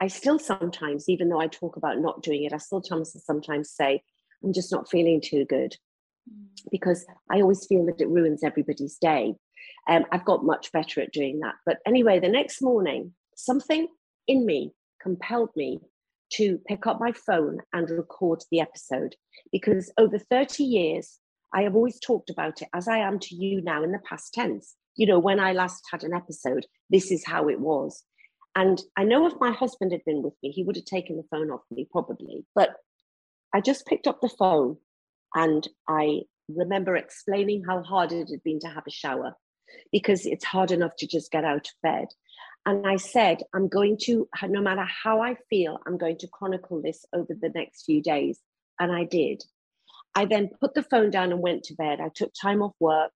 I 0.00 0.08
still 0.08 0.38
sometimes, 0.38 1.08
even 1.08 1.28
though 1.28 1.40
I 1.40 1.46
talk 1.46 1.76
about 1.76 1.98
not 1.98 2.22
doing 2.22 2.44
it, 2.44 2.52
I 2.52 2.58
still 2.58 2.82
sometimes 2.82 3.70
say, 3.70 4.02
I'm 4.42 4.52
just 4.52 4.72
not 4.72 4.90
feeling 4.90 5.20
too 5.20 5.44
good 5.44 5.76
mm. 6.30 6.46
because 6.70 7.06
I 7.30 7.40
always 7.40 7.66
feel 7.66 7.86
that 7.86 8.00
it 8.00 8.08
ruins 8.08 8.42
everybody's 8.42 8.98
day. 8.98 9.34
Um, 9.88 10.04
I've 10.12 10.24
got 10.24 10.44
much 10.44 10.72
better 10.72 11.00
at 11.00 11.12
doing 11.12 11.40
that. 11.40 11.54
But 11.64 11.78
anyway, 11.86 12.20
the 12.20 12.28
next 12.28 12.60
morning, 12.62 13.12
something 13.36 13.88
in 14.26 14.46
me 14.46 14.72
compelled 15.00 15.50
me 15.56 15.80
to 16.32 16.58
pick 16.66 16.86
up 16.86 17.00
my 17.00 17.12
phone 17.12 17.58
and 17.72 17.88
record 17.90 18.42
the 18.50 18.60
episode 18.60 19.14
because 19.52 19.92
over 19.98 20.18
30 20.18 20.64
years, 20.64 21.18
I 21.52 21.62
have 21.62 21.76
always 21.76 22.00
talked 22.00 22.30
about 22.30 22.62
it 22.62 22.68
as 22.74 22.88
I 22.88 22.98
am 22.98 23.18
to 23.20 23.34
you 23.34 23.60
now 23.62 23.84
in 23.84 23.92
the 23.92 24.00
past 24.00 24.34
tense. 24.34 24.74
You 24.96 25.06
know, 25.06 25.18
when 25.18 25.38
I 25.38 25.52
last 25.52 25.82
had 25.90 26.02
an 26.02 26.14
episode, 26.14 26.66
this 26.90 27.12
is 27.12 27.24
how 27.24 27.48
it 27.48 27.60
was. 27.60 28.02
And 28.56 28.80
I 28.96 29.04
know 29.04 29.26
if 29.26 29.34
my 29.40 29.50
husband 29.50 29.92
had 29.92 30.04
been 30.04 30.22
with 30.22 30.34
me, 30.42 30.50
he 30.50 30.62
would 30.62 30.76
have 30.76 30.84
taken 30.84 31.16
the 31.16 31.24
phone 31.30 31.50
off 31.50 31.62
me 31.70 31.88
probably. 31.90 32.44
But 32.54 32.74
I 33.52 33.60
just 33.60 33.86
picked 33.86 34.06
up 34.06 34.20
the 34.20 34.28
phone 34.28 34.76
and 35.34 35.66
I 35.88 36.22
remember 36.48 36.96
explaining 36.96 37.64
how 37.68 37.82
hard 37.82 38.12
it 38.12 38.30
had 38.30 38.42
been 38.44 38.60
to 38.60 38.68
have 38.68 38.84
a 38.86 38.90
shower 38.90 39.34
because 39.90 40.26
it's 40.26 40.44
hard 40.44 40.70
enough 40.70 40.92
to 40.98 41.06
just 41.06 41.32
get 41.32 41.44
out 41.44 41.66
of 41.66 41.72
bed. 41.82 42.08
And 42.66 42.86
I 42.86 42.96
said, 42.96 43.42
I'm 43.54 43.68
going 43.68 43.98
to, 44.02 44.28
no 44.48 44.62
matter 44.62 44.84
how 44.84 45.20
I 45.20 45.36
feel, 45.50 45.78
I'm 45.86 45.98
going 45.98 46.18
to 46.18 46.28
chronicle 46.28 46.80
this 46.80 47.04
over 47.12 47.34
the 47.38 47.50
next 47.54 47.84
few 47.84 48.02
days. 48.02 48.38
And 48.78 48.90
I 48.90 49.04
did. 49.04 49.42
I 50.14 50.24
then 50.26 50.50
put 50.60 50.74
the 50.74 50.82
phone 50.82 51.10
down 51.10 51.32
and 51.32 51.40
went 51.40 51.64
to 51.64 51.74
bed. 51.74 52.00
I 52.00 52.08
took 52.14 52.32
time 52.40 52.62
off 52.62 52.74
work. 52.80 53.12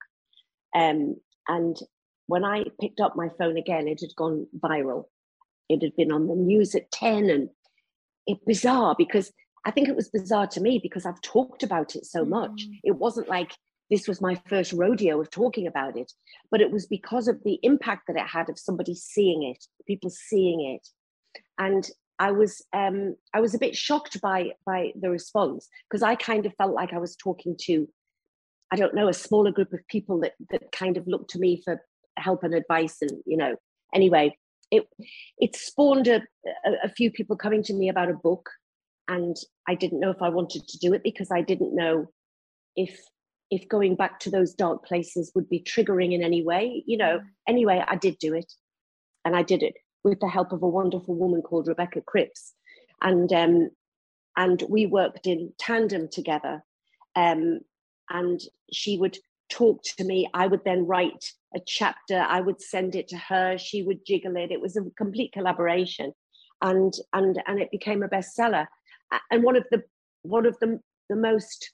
Um, 0.74 1.16
and 1.46 1.78
when 2.26 2.44
I 2.44 2.64
picked 2.80 3.00
up 3.00 3.16
my 3.16 3.28
phone 3.38 3.56
again, 3.56 3.88
it 3.88 4.00
had 4.00 4.14
gone 4.16 4.46
viral 4.58 5.04
it 5.68 5.82
had 5.82 5.96
been 5.96 6.12
on 6.12 6.26
the 6.26 6.34
news 6.34 6.74
at 6.74 6.90
10 6.92 7.30
and 7.30 7.48
it 8.26 8.38
bizarre 8.46 8.94
because 8.96 9.32
I 9.64 9.70
think 9.70 9.88
it 9.88 9.96
was 9.96 10.08
bizarre 10.08 10.46
to 10.48 10.60
me 10.60 10.78
because 10.82 11.04
I've 11.04 11.20
talked 11.20 11.62
about 11.62 11.96
it 11.96 12.06
so 12.06 12.24
much. 12.24 12.50
Mm. 12.50 12.80
It 12.84 12.96
wasn't 12.96 13.28
like 13.28 13.52
this 13.90 14.06
was 14.06 14.20
my 14.20 14.40
first 14.48 14.72
rodeo 14.72 15.20
of 15.20 15.30
talking 15.30 15.66
about 15.66 15.96
it, 15.96 16.12
but 16.50 16.60
it 16.60 16.70
was 16.70 16.86
because 16.86 17.26
of 17.26 17.42
the 17.44 17.58
impact 17.62 18.02
that 18.06 18.16
it 18.16 18.26
had 18.26 18.48
of 18.50 18.58
somebody 18.58 18.94
seeing 18.94 19.42
it, 19.42 19.64
people 19.86 20.10
seeing 20.10 20.74
it. 20.74 20.86
And 21.58 21.88
I 22.18 22.32
was 22.32 22.62
um, 22.72 23.16
I 23.34 23.40
was 23.40 23.54
a 23.54 23.58
bit 23.58 23.76
shocked 23.76 24.20
by 24.20 24.52
by 24.66 24.92
the 25.00 25.10
response 25.10 25.68
because 25.88 26.02
I 26.02 26.16
kind 26.16 26.46
of 26.46 26.54
felt 26.54 26.74
like 26.74 26.92
I 26.92 26.98
was 26.98 27.16
talking 27.16 27.56
to 27.62 27.88
I 28.70 28.76
don't 28.76 28.94
know 28.94 29.08
a 29.08 29.14
smaller 29.14 29.52
group 29.52 29.72
of 29.72 29.86
people 29.88 30.20
that 30.20 30.32
that 30.50 30.72
kind 30.72 30.96
of 30.96 31.06
looked 31.06 31.30
to 31.30 31.38
me 31.38 31.62
for 31.64 31.80
help 32.16 32.42
and 32.42 32.54
advice 32.54 32.98
and 33.00 33.12
you 33.24 33.36
know 33.36 33.54
anyway 33.94 34.36
it 34.70 34.88
it 35.38 35.56
spawned 35.56 36.08
a, 36.08 36.22
a, 36.84 36.88
few 36.88 37.10
people 37.10 37.36
coming 37.36 37.62
to 37.62 37.74
me 37.74 37.88
about 37.88 38.10
a 38.10 38.14
book 38.14 38.48
and 39.08 39.36
i 39.68 39.74
didn't 39.74 40.00
know 40.00 40.10
if 40.10 40.22
i 40.22 40.28
wanted 40.28 40.66
to 40.68 40.78
do 40.78 40.92
it 40.92 41.02
because 41.02 41.30
i 41.30 41.40
didn't 41.40 41.74
know 41.74 42.06
if 42.76 43.00
if 43.50 43.66
going 43.68 43.94
back 43.94 44.20
to 44.20 44.30
those 44.30 44.52
dark 44.54 44.84
places 44.84 45.32
would 45.34 45.48
be 45.48 45.60
triggering 45.60 46.12
in 46.12 46.22
any 46.22 46.42
way 46.42 46.82
you 46.86 46.96
know 46.96 47.18
mm. 47.18 47.24
anyway 47.46 47.82
i 47.88 47.96
did 47.96 48.18
do 48.18 48.34
it 48.34 48.52
and 49.24 49.36
i 49.36 49.42
did 49.42 49.62
it 49.62 49.74
with 50.04 50.20
the 50.20 50.28
help 50.28 50.52
of 50.52 50.62
a 50.62 50.68
wonderful 50.68 51.14
woman 51.14 51.42
called 51.42 51.68
rebecca 51.68 52.00
cripps 52.06 52.54
and 53.02 53.32
um 53.32 53.70
and 54.36 54.62
we 54.68 54.86
worked 54.86 55.26
in 55.26 55.52
tandem 55.58 56.08
together 56.10 56.62
um 57.16 57.60
and 58.10 58.40
she 58.72 58.96
would 58.98 59.18
talk 59.48 59.82
to 59.82 60.04
me. 60.04 60.28
I 60.34 60.46
would 60.46 60.64
then 60.64 60.86
write 60.86 61.32
a 61.54 61.60
chapter. 61.66 62.18
I 62.18 62.40
would 62.40 62.60
send 62.60 62.94
it 62.94 63.08
to 63.08 63.16
her. 63.16 63.58
She 63.58 63.82
would 63.82 64.04
jiggle 64.06 64.36
it. 64.36 64.50
It 64.50 64.60
was 64.60 64.76
a 64.76 64.82
complete 64.96 65.32
collaboration. 65.32 66.12
And 66.62 66.92
and 67.12 67.40
and 67.46 67.60
it 67.60 67.70
became 67.70 68.02
a 68.02 68.08
bestseller. 68.08 68.66
And 69.30 69.42
one 69.42 69.56
of 69.56 69.64
the 69.70 69.82
one 70.22 70.46
of 70.46 70.56
the 70.60 70.80
the 71.08 71.16
most 71.16 71.70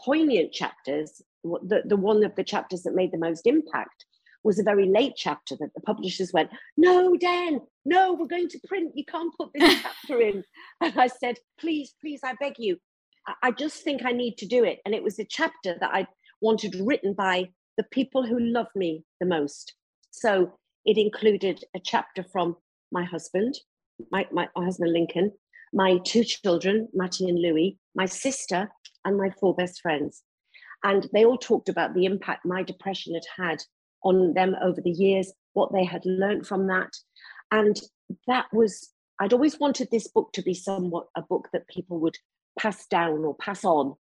poignant 0.00 0.52
chapters 0.52 1.22
the, 1.44 1.82
the 1.84 1.96
one 1.96 2.24
of 2.24 2.34
the 2.36 2.44
chapters 2.44 2.82
that 2.82 2.94
made 2.94 3.12
the 3.12 3.18
most 3.18 3.46
impact 3.46 4.06
was 4.42 4.58
a 4.58 4.62
very 4.62 4.86
late 4.86 5.14
chapter 5.16 5.56
that 5.58 5.72
the 5.74 5.80
publishers 5.82 6.32
went 6.32 6.50
no 6.76 7.16
dan 7.16 7.60
no 7.84 8.12
we're 8.14 8.26
going 8.26 8.48
to 8.48 8.60
print. 8.66 8.92
You 8.94 9.04
can't 9.04 9.32
put 9.38 9.50
this 9.54 9.80
chapter 9.82 10.20
in. 10.20 10.42
And 10.80 10.98
i 10.98 11.06
said 11.06 11.36
please 11.58 11.94
please 12.00 12.20
i 12.24 12.34
beg 12.40 12.54
you. 12.58 12.78
I 13.42 13.52
just 13.52 13.82
think 13.82 14.04
I 14.04 14.12
need 14.12 14.36
to 14.38 14.46
do 14.46 14.64
it. 14.64 14.80
And 14.84 14.94
it 14.94 15.02
was 15.02 15.18
a 15.18 15.24
chapter 15.24 15.76
that 15.80 15.90
I 15.94 16.06
wanted 16.44 16.74
written 16.76 17.14
by 17.14 17.48
the 17.78 17.84
people 17.90 18.24
who 18.24 18.38
love 18.38 18.68
me 18.76 19.02
the 19.18 19.26
most. 19.26 19.74
So 20.10 20.58
it 20.84 20.98
included 20.98 21.64
a 21.74 21.80
chapter 21.82 22.22
from 22.22 22.56
my 22.92 23.02
husband, 23.02 23.54
my, 24.12 24.26
my, 24.30 24.48
husband 24.56 24.92
Lincoln, 24.92 25.32
my 25.72 25.98
two 26.04 26.22
children, 26.22 26.88
Matty 26.92 27.28
and 27.28 27.40
Louis, 27.40 27.78
my 27.94 28.06
sister, 28.06 28.70
and 29.04 29.16
my 29.16 29.30
four 29.40 29.54
best 29.54 29.80
friends. 29.80 30.22
And 30.84 31.08
they 31.14 31.24
all 31.24 31.38
talked 31.38 31.70
about 31.70 31.94
the 31.94 32.04
impact 32.04 32.44
my 32.44 32.62
depression 32.62 33.14
had 33.14 33.42
had 33.42 33.62
on 34.04 34.34
them 34.34 34.54
over 34.62 34.80
the 34.82 34.90
years, 34.90 35.32
what 35.54 35.72
they 35.72 35.84
had 35.84 36.04
learned 36.04 36.46
from 36.46 36.66
that. 36.66 36.90
And 37.50 37.80
that 38.26 38.46
was, 38.52 38.90
I'd 39.18 39.32
always 39.32 39.58
wanted 39.58 39.88
this 39.90 40.08
book 40.08 40.32
to 40.34 40.42
be 40.42 40.52
somewhat 40.52 41.06
a 41.16 41.22
book 41.22 41.48
that 41.54 41.68
people 41.68 42.00
would 42.00 42.18
pass 42.58 42.86
down 42.86 43.24
or 43.24 43.34
pass 43.34 43.64
on 43.64 43.94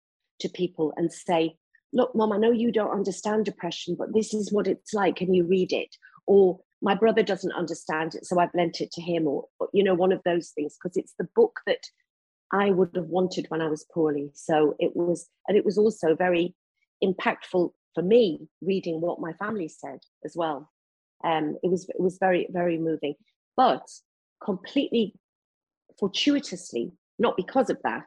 to 0.40 0.48
people 0.48 0.94
and 0.96 1.12
say, 1.12 1.56
look, 1.92 2.14
mom, 2.14 2.32
I 2.32 2.38
know 2.38 2.52
you 2.52 2.72
don't 2.72 2.92
understand 2.92 3.44
depression, 3.44 3.96
but 3.98 4.14
this 4.14 4.32
is 4.34 4.52
what 4.52 4.66
it's 4.66 4.94
like. 4.94 5.16
Can 5.16 5.34
you 5.34 5.44
read 5.44 5.72
it? 5.72 5.94
Or 6.26 6.60
my 6.82 6.94
brother 6.94 7.22
doesn't 7.22 7.52
understand 7.52 8.14
it, 8.14 8.24
so 8.24 8.38
I've 8.38 8.54
lent 8.54 8.80
it 8.80 8.90
to 8.92 9.02
him, 9.02 9.26
or, 9.26 9.46
you 9.72 9.84
know, 9.84 9.94
one 9.94 10.12
of 10.12 10.22
those 10.24 10.50
things, 10.50 10.76
because 10.76 10.96
it's 10.96 11.14
the 11.18 11.28
book 11.34 11.60
that 11.66 11.82
I 12.52 12.70
would 12.70 12.96
have 12.96 13.06
wanted 13.06 13.46
when 13.48 13.60
I 13.60 13.68
was 13.68 13.86
poorly. 13.92 14.30
So 14.34 14.74
it 14.78 14.92
was, 14.94 15.28
and 15.46 15.56
it 15.56 15.64
was 15.64 15.78
also 15.78 16.14
very 16.14 16.54
impactful 17.02 17.70
for 17.94 18.02
me 18.02 18.48
reading 18.60 19.00
what 19.00 19.20
my 19.20 19.32
family 19.34 19.68
said 19.68 20.00
as 20.24 20.34
well. 20.36 20.70
Um, 21.24 21.56
it 21.62 21.70
was 21.70 21.88
it 21.88 22.00
was 22.00 22.18
very 22.18 22.48
very 22.50 22.78
moving, 22.78 23.14
but 23.56 23.86
completely 24.42 25.14
fortuitously, 25.98 26.92
not 27.18 27.36
because 27.36 27.68
of 27.68 27.78
that, 27.84 28.06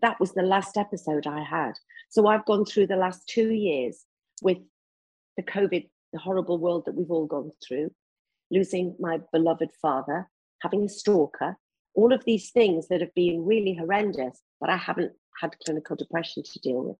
that 0.00 0.18
was 0.18 0.32
the 0.32 0.42
last 0.42 0.76
episode 0.76 1.26
I 1.26 1.42
had. 1.42 1.74
So 2.10 2.26
I've 2.26 2.44
gone 2.44 2.64
through 2.64 2.86
the 2.86 2.96
last 2.96 3.26
two 3.28 3.50
years 3.52 4.04
with 4.42 4.58
the 5.36 5.42
COVID, 5.42 5.88
the 6.12 6.18
horrible 6.18 6.58
world 6.58 6.84
that 6.86 6.94
we've 6.94 7.10
all 7.10 7.26
gone 7.26 7.50
through, 7.66 7.90
losing 8.50 8.96
my 9.00 9.20
beloved 9.32 9.70
father, 9.80 10.28
having 10.62 10.84
a 10.84 10.88
stalker, 10.88 11.56
all 11.94 12.12
of 12.12 12.24
these 12.24 12.50
things 12.50 12.88
that 12.88 13.00
have 13.00 13.14
been 13.14 13.44
really 13.44 13.74
horrendous, 13.74 14.40
but 14.60 14.70
I 14.70 14.76
haven't 14.76 15.12
had 15.40 15.58
clinical 15.64 15.96
depression 15.96 16.42
to 16.42 16.58
deal 16.60 16.82
with. 16.82 16.96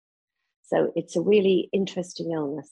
So 0.63 0.93
it's 0.97 1.17
a 1.17 1.21
really 1.21 1.69
interesting 1.73 2.33
illness. 2.33 2.71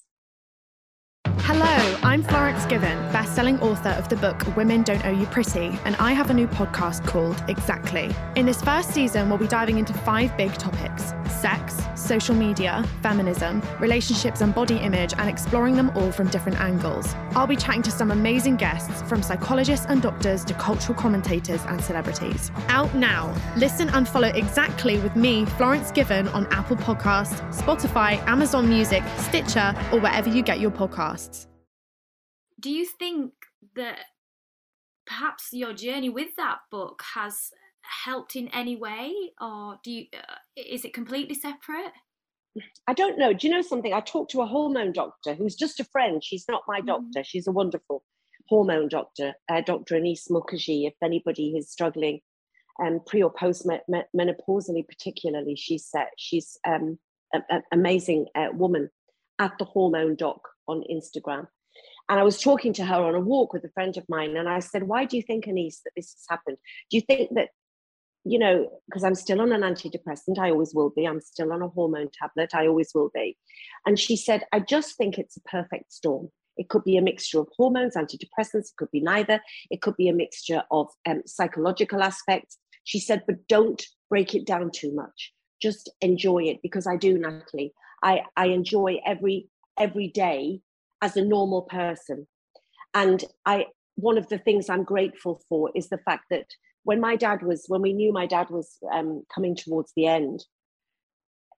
Hello, 1.55 1.99
I'm 2.03 2.23
Florence 2.23 2.65
Given, 2.65 2.97
best-selling 3.13 3.61
author 3.61 3.91
of 3.91 4.09
the 4.09 4.17
book 4.17 4.57
Women 4.57 4.83
Don't 4.83 5.05
Owe 5.05 5.11
You 5.11 5.27
Pretty, 5.27 5.79
and 5.85 5.95
I 5.97 6.13
have 6.13 6.31
a 6.31 6.33
new 6.33 6.47
podcast 6.47 7.07
called 7.07 7.45
Exactly. 7.47 8.11
In 8.37 8.47
this 8.47 8.63
first 8.63 8.95
season, 8.95 9.29
we'll 9.29 9.37
be 9.37 9.47
diving 9.47 9.77
into 9.77 9.93
five 9.93 10.35
big 10.39 10.55
topics: 10.55 11.13
sex, 11.29 11.77
social 11.95 12.35
media, 12.35 12.83
feminism, 13.03 13.63
relationships 13.81 14.41
and 14.41 14.55
body 14.55 14.79
image, 14.79 15.13
and 15.19 15.29
exploring 15.29 15.77
them 15.77 15.91
all 15.95 16.11
from 16.11 16.29
different 16.29 16.59
angles. 16.59 17.15
I'll 17.33 17.47
be 17.47 17.57
chatting 17.57 17.83
to 17.83 17.91
some 17.91 18.13
amazing 18.13 18.57
guests, 18.57 19.03
from 19.03 19.23
psychologists 19.23 19.85
and 19.91 20.01
doctors 20.01 20.47
to 20.47 20.55
cultural 20.55 20.99
commentators 20.99 21.61
and 21.69 21.85
celebrities. 21.85 22.51
Out 22.69 22.95
now. 22.95 23.35
Listen 23.59 23.91
and 23.91 24.09
follow 24.09 24.29
Exactly 24.29 24.99
with 25.01 25.17
me, 25.17 25.45
Florence 25.45 25.91
Given, 25.91 26.29
on 26.29 26.47
Apple 26.47 26.77
Podcasts, 26.77 27.39
Spotify, 27.55 28.27
Amazon 28.27 28.71
Music, 28.71 29.03
Stitcher, 29.19 29.75
or 29.93 30.01
wherever 30.01 30.31
you 30.31 30.43
get 30.43 30.59
your 30.59 30.71
podcasts 30.71 31.42
do 32.63 32.71
you 32.71 32.87
think 32.87 33.33
that 33.77 33.99
perhaps 35.07 35.49
your 35.53 35.75
journey 35.75 36.09
with 36.09 36.37
that 36.37 36.59
book 36.71 37.03
has 37.15 37.51
helped 38.05 38.37
in 38.37 38.49
any 38.49 38.77
way 38.77 39.13
or 39.41 39.79
do 39.83 39.91
you 39.91 40.07
uh, 40.15 40.35
is 40.57 40.85
it 40.85 40.95
completely 40.95 41.35
separate 41.35 41.93
I 42.87 42.93
don't 42.93 43.19
know. 43.19 43.33
Do 43.33 43.47
you 43.47 43.53
know 43.55 43.63
something? 43.63 43.93
I 43.95 44.01
talked 44.01 44.33
to 44.33 44.43
a 44.43 44.47
hormone 44.47 44.93
doctor 44.93 45.35
who's 45.35 45.55
just 45.55 45.81
a 45.81 45.85
friend. 45.85 46.23
She's 46.23 46.45
not 46.49 46.63
my 46.69 46.79
mm-hmm. 46.79 46.87
doctor. 46.87 47.21
Mm. 47.21 47.25
She's 47.25 47.47
a 47.47 47.53
wonderful 47.53 48.05
hormone 48.49 48.89
doctor, 48.89 49.33
uh, 49.51 49.63
Dr. 49.63 49.97
Annice 49.97 50.29
Mukherjee. 50.31 50.87
If 50.87 50.95
anybody 51.03 51.55
is 51.57 51.71
struggling 51.71 52.21
um, 52.85 53.01
pre 53.07 53.23
or 53.23 53.33
post 53.33 53.67
menopausally, 53.67 54.87
particularly, 54.87 55.57
she's 55.57 55.89
uh, 55.97 56.05
she's 56.19 56.59
um, 56.67 56.99
an 57.33 57.63
amazing 57.73 58.27
uh, 58.35 58.49
woman 58.53 58.91
at 59.39 59.53
the 59.59 59.65
Hormone 59.65 60.17
Doc 60.17 60.41
on 60.69 60.85
Instagram. 60.91 61.47
And 62.09 62.19
I 62.19 62.23
was 62.23 62.41
talking 62.41 62.73
to 62.75 62.85
her 62.85 62.97
on 62.97 63.15
a 63.15 63.21
walk 63.21 63.53
with 63.53 63.65
a 63.65 63.71
friend 63.71 63.97
of 63.97 64.05
mine, 64.09 64.37
and 64.37 64.49
I 64.49 64.61
said, 64.61 64.85
Why 64.85 65.05
do 65.05 65.17
you 65.17 65.23
think, 65.23 65.47
Annice, 65.47 65.81
that 65.85 65.93
this 65.97 66.13
has 66.13 66.27
happened? 66.29 66.59
Do 66.91 66.97
you 66.97 67.03
think 67.03 67.31
that, 67.35 67.49
you 68.25 68.39
know, 68.39 68.69
because 68.89 69.05
I'm 69.05 69.15
still 69.15 69.41
on 69.41 69.53
an 69.53 69.63
antidepressant, 69.63 70.39
I 70.39 70.51
always 70.51 70.75
will 70.75 70.91
be, 70.91 71.07
I'm 71.07 71.21
still 71.21 71.53
on 71.53 71.63
a 71.63 71.69
hormone 71.69 72.09
tablet, 72.19 72.55
I 72.55 72.67
always 72.67 72.91
will 72.95 73.11
be. 73.15 73.37
And 73.87 73.99
she 73.99 74.17
said, 74.17 74.45
I 74.53 74.61
just 74.61 74.97
think 74.97 75.19
it's 75.19 75.37
a 75.37 75.43
perfect 75.43 75.93
storm. 75.93 76.31
It 76.57 76.69
could 76.69 76.85
be 76.85 76.97
a 76.97 77.03
mixture 77.03 77.41
of 77.41 77.49
hormones, 77.57 77.97
antidepressants, 77.97 78.71
it 78.71 78.77
could 78.77 78.91
be 78.91 79.01
neither. 79.01 79.41
It 79.71 79.81
could 79.81 79.97
be 79.97 80.09
a 80.09 80.15
mixture 80.15 80.63
of 80.71 80.89
um, 81.09 81.23
psychological 81.27 82.03
aspects. 82.03 82.59
She 82.85 83.01
said, 83.01 83.23
but 83.27 83.47
don't 83.49 83.83
break 84.11 84.35
it 84.35 84.47
down 84.47 84.71
too 84.71 84.93
much. 84.93 85.33
Just 85.61 85.91
enjoy 86.01 86.45
it 86.45 86.61
because 86.63 86.87
I 86.87 86.97
do, 86.97 87.17
Natalie. 87.17 87.73
I, 88.03 88.23
I 88.37 88.47
enjoy 88.47 89.01
every 89.07 89.49
every 89.79 90.09
day 90.09 90.61
as 91.03 91.17
a 91.17 91.25
normal 91.25 91.63
person. 91.63 92.27
And 92.95 93.23
I 93.45 93.67
one 93.97 94.17
of 94.17 94.29
the 94.29 94.39
things 94.39 94.71
I'm 94.71 94.85
grateful 94.85 95.43
for 95.49 95.71
is 95.75 95.89
the 95.89 95.99
fact 95.99 96.25
that 96.31 96.47
when 96.85 97.01
my 97.01 97.17
dad 97.17 97.43
was 97.43 97.65
when 97.69 97.83
we 97.83 97.93
knew 97.93 98.13
my 98.13 98.27
dad 98.27 98.49
was 98.49 98.79
um, 98.91 99.25
coming 99.35 99.55
towards 99.55 99.93
the 99.95 100.07
end, 100.07 100.45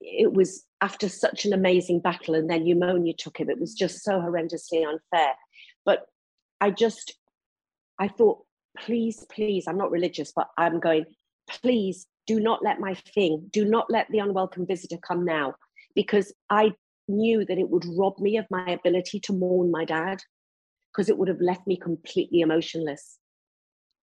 it 0.00 0.32
was 0.32 0.64
after 0.80 1.08
such 1.08 1.44
an 1.44 1.52
amazing 1.52 2.00
battle, 2.00 2.34
and 2.34 2.50
then 2.50 2.64
pneumonia 2.64 3.14
took 3.16 3.38
him. 3.38 3.48
It 3.50 3.60
was 3.60 3.74
just 3.74 4.02
so 4.02 4.12
horrendously 4.12 4.84
unfair. 4.84 5.34
But 5.84 6.06
I 6.60 6.70
just 6.70 7.14
I 7.98 8.08
thought, 8.08 8.38
please, 8.78 9.24
please, 9.30 9.66
I'm 9.68 9.78
not 9.78 9.90
religious, 9.90 10.32
but 10.34 10.48
I'm 10.58 10.80
going, 10.80 11.04
please 11.48 12.06
do 12.26 12.40
not 12.40 12.64
let 12.64 12.80
my 12.80 12.94
thing, 12.94 13.48
do 13.52 13.64
not 13.64 13.90
let 13.90 14.08
the 14.10 14.18
unwelcome 14.18 14.66
visitor 14.66 14.96
come 14.96 15.24
now, 15.24 15.54
because 15.94 16.32
I 16.50 16.72
knew 17.08 17.44
that 17.44 17.58
it 17.58 17.68
would 17.68 17.84
rob 17.96 18.18
me 18.18 18.36
of 18.36 18.46
my 18.50 18.70
ability 18.70 19.20
to 19.20 19.32
mourn 19.32 19.70
my 19.70 19.84
dad 19.84 20.22
because 20.92 21.08
it 21.08 21.18
would 21.18 21.28
have 21.28 21.40
left 21.40 21.66
me 21.66 21.76
completely 21.76 22.40
emotionless. 22.40 23.18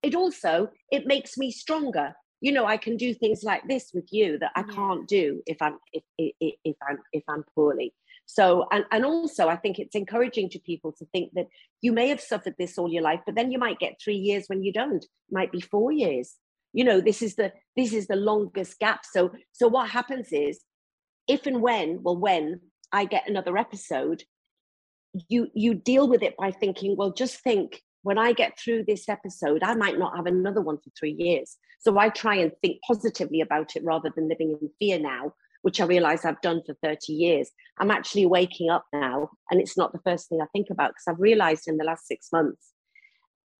It 0.03 0.15
also 0.15 0.69
it 0.91 1.05
makes 1.05 1.37
me 1.37 1.51
stronger. 1.51 2.13
You 2.41 2.51
know 2.51 2.65
i 2.65 2.77
can 2.77 2.97
do 2.97 3.13
things 3.13 3.43
like 3.43 3.61
this 3.67 3.91
with 3.93 4.07
you 4.11 4.39
that 4.39 4.51
i 4.55 4.63
can't 4.63 5.07
do 5.07 5.43
if 5.45 5.61
i'm 5.61 5.77
if, 5.93 6.03
if, 6.17 6.55
if 6.63 6.75
i'm 6.87 6.97
if 7.13 7.23
i'm 7.29 7.43
poorly. 7.55 7.93
So 8.25 8.65
and, 8.71 8.83
and 8.91 9.05
also 9.05 9.47
i 9.47 9.55
think 9.55 9.77
it's 9.77 9.95
encouraging 9.95 10.49
to 10.49 10.59
people 10.59 10.91
to 10.93 11.05
think 11.13 11.31
that 11.35 11.47
you 11.81 11.91
may 11.91 12.07
have 12.07 12.19
suffered 12.19 12.55
this 12.57 12.77
all 12.79 12.91
your 12.91 13.03
life 13.03 13.19
but 13.25 13.35
then 13.35 13.51
you 13.51 13.59
might 13.59 13.79
get 13.79 14.01
three 14.03 14.15
years 14.15 14.45
when 14.47 14.63
you 14.63 14.73
don't. 14.73 15.03
It 15.03 15.09
might 15.31 15.51
be 15.51 15.61
four 15.61 15.91
years. 15.91 16.35
You 16.73 16.83
know 16.83 16.99
this 16.99 17.21
is 17.21 17.35
the 17.35 17.53
this 17.77 17.93
is 17.93 18.07
the 18.07 18.15
longest 18.15 18.79
gap. 18.79 19.01
So 19.05 19.31
so 19.51 19.67
what 19.67 19.91
happens 19.91 20.29
is 20.31 20.61
if 21.27 21.45
and 21.45 21.61
when 21.61 21.99
well 22.01 22.17
when 22.17 22.59
I 22.91 23.06
get 23.06 23.27
another 23.27 23.58
episode, 23.58 24.23
you 25.30 25.47
you 25.54 25.73
deal 25.73 26.08
with 26.08 26.23
it 26.23 26.36
by 26.38 26.51
thinking, 26.51 26.95
well, 26.95 27.12
just 27.12 27.41
think 27.41 27.82
when 28.04 28.17
I 28.17 28.34
get 28.34 28.58
through 28.58 28.86
this 28.86 29.08
episode, 29.10 29.63
I 29.63 29.75
might 29.75 29.99
not 29.99 30.15
have 30.15 30.25
another 30.25 30.62
one 30.62 30.77
for 30.77 30.89
three 30.97 31.15
years. 31.17 31.58
So 31.80 31.97
I 31.97 32.10
try 32.10 32.36
and 32.36 32.51
think 32.62 32.77
positively 32.86 33.41
about 33.41 33.75
it 33.75 33.84
rather 33.84 34.12
than 34.15 34.30
living 34.30 34.58
in 34.60 34.69
fear 34.80 34.99
now, 34.99 35.34
which 35.62 35.80
I 35.80 35.86
realize 35.86 36.25
I've 36.25 36.41
done 36.41 36.62
for 36.65 36.75
30 36.84 37.13
years. 37.13 37.51
I'm 37.80 37.91
actually 37.91 38.25
waking 38.25 38.69
up 38.69 38.86
now, 38.93 39.30
and 39.49 39.60
it's 39.62 39.77
not 39.77 39.91
the 39.91 40.01
first 40.04 40.30
thing 40.30 40.41
I 40.41 40.47
think 40.54 40.67
about 40.69 40.91
because 40.91 41.08
I've 41.08 41.19
realized 41.19 41.67
in 41.67 41.77
the 41.77 41.84
last 41.84 42.08
six 42.08 42.30
months, 42.32 42.73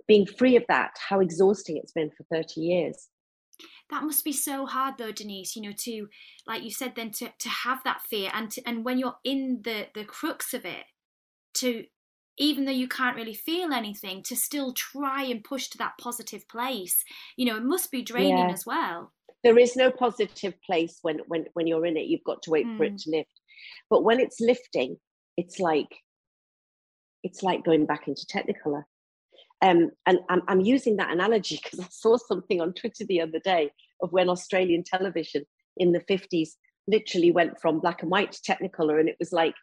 being 0.08 0.26
free 0.26 0.56
of 0.56 0.64
that, 0.68 0.92
how 1.10 1.20
exhausting 1.20 1.78
it's 1.78 1.94
been 1.94 2.12
for 2.12 2.26
30 2.32 2.62
years. 2.62 3.08
That 3.90 4.04
must 4.04 4.24
be 4.24 4.34
so 4.34 4.66
hard 4.66 4.96
though, 4.98 5.12
Denise, 5.12 5.56
you 5.56 5.62
know, 5.62 5.74
to 5.80 6.08
like 6.48 6.64
you 6.64 6.72
said 6.72 6.94
then 6.96 7.12
to 7.12 7.30
to 7.40 7.50
have 7.50 7.84
that 7.84 8.02
fear 8.02 8.32
and 8.34 8.50
to, 8.52 8.62
and 8.68 8.86
when 8.86 8.98
you're 8.98 9.18
in 9.24 9.62
the 9.64 9.88
the 9.94 10.06
crux 10.06 10.54
of 10.54 10.66
it, 10.66 10.86
to 11.56 11.86
even 12.38 12.66
though 12.66 12.72
you 12.72 12.88
can't 12.88 13.16
really 13.16 13.34
feel 13.34 13.74
anything, 13.74 14.24
to 14.24 14.36
still 14.36 14.74
try 14.74 15.24
and 15.24 15.44
push 15.44 15.68
to 15.68 15.78
that 15.78 15.94
positive 16.00 16.48
place. 16.48 17.04
You 17.38 17.46
know, 17.46 17.58
it 17.58 17.64
must 17.64 17.92
be 17.92 18.02
draining 18.02 18.38
yeah. 18.38 18.52
as 18.52 18.66
well. 18.66 19.12
There 19.44 19.60
is 19.60 19.76
no 19.76 19.92
positive 19.92 20.54
place 20.66 21.00
when 21.02 21.20
when 21.28 21.46
when 21.54 21.68
you're 21.68 21.86
in 21.86 21.98
it. 21.98 22.08
You've 22.08 22.24
got 22.24 22.42
to 22.44 22.52
wait 22.52 22.66
mm. 22.66 22.78
for 22.78 22.84
it 22.86 22.92
hmm. 22.92 22.96
to 22.98 23.10
lift. 23.12 23.40
But 23.90 24.04
when 24.04 24.20
it's 24.20 24.40
lifting, 24.40 24.98
it's 25.38 25.60
like 25.60 25.90
it's 27.24 27.44
like 27.44 27.64
going 27.64 27.86
back 27.86 28.08
into 28.08 28.26
technicolor 28.26 28.84
um, 29.62 29.92
and 30.06 30.20
I'm, 30.30 30.42
I'm 30.48 30.62
using 30.62 30.98
that 30.98 31.12
analogy 31.12 31.60
because 31.62 31.80
I 31.80 31.88
saw 31.90 32.18
something 32.18 32.62
on 32.62 32.74
Twitter 32.74 33.06
the 33.06 33.22
other 33.22 33.40
day 33.40 33.72
of 34.02 34.12
when 34.12 34.30
Australian 34.30 34.84
television 34.84 35.46
in 35.78 35.92
the 35.92 36.00
50s 36.00 36.50
literally 36.88 37.32
went 37.32 37.60
from 37.62 37.80
black 37.80 38.02
and 38.02 38.12
white 38.12 38.32
to 38.32 38.42
technicolor, 38.42 39.00
and 39.00 39.08
it 39.08 39.18
was 39.20 39.32
like 39.32 39.54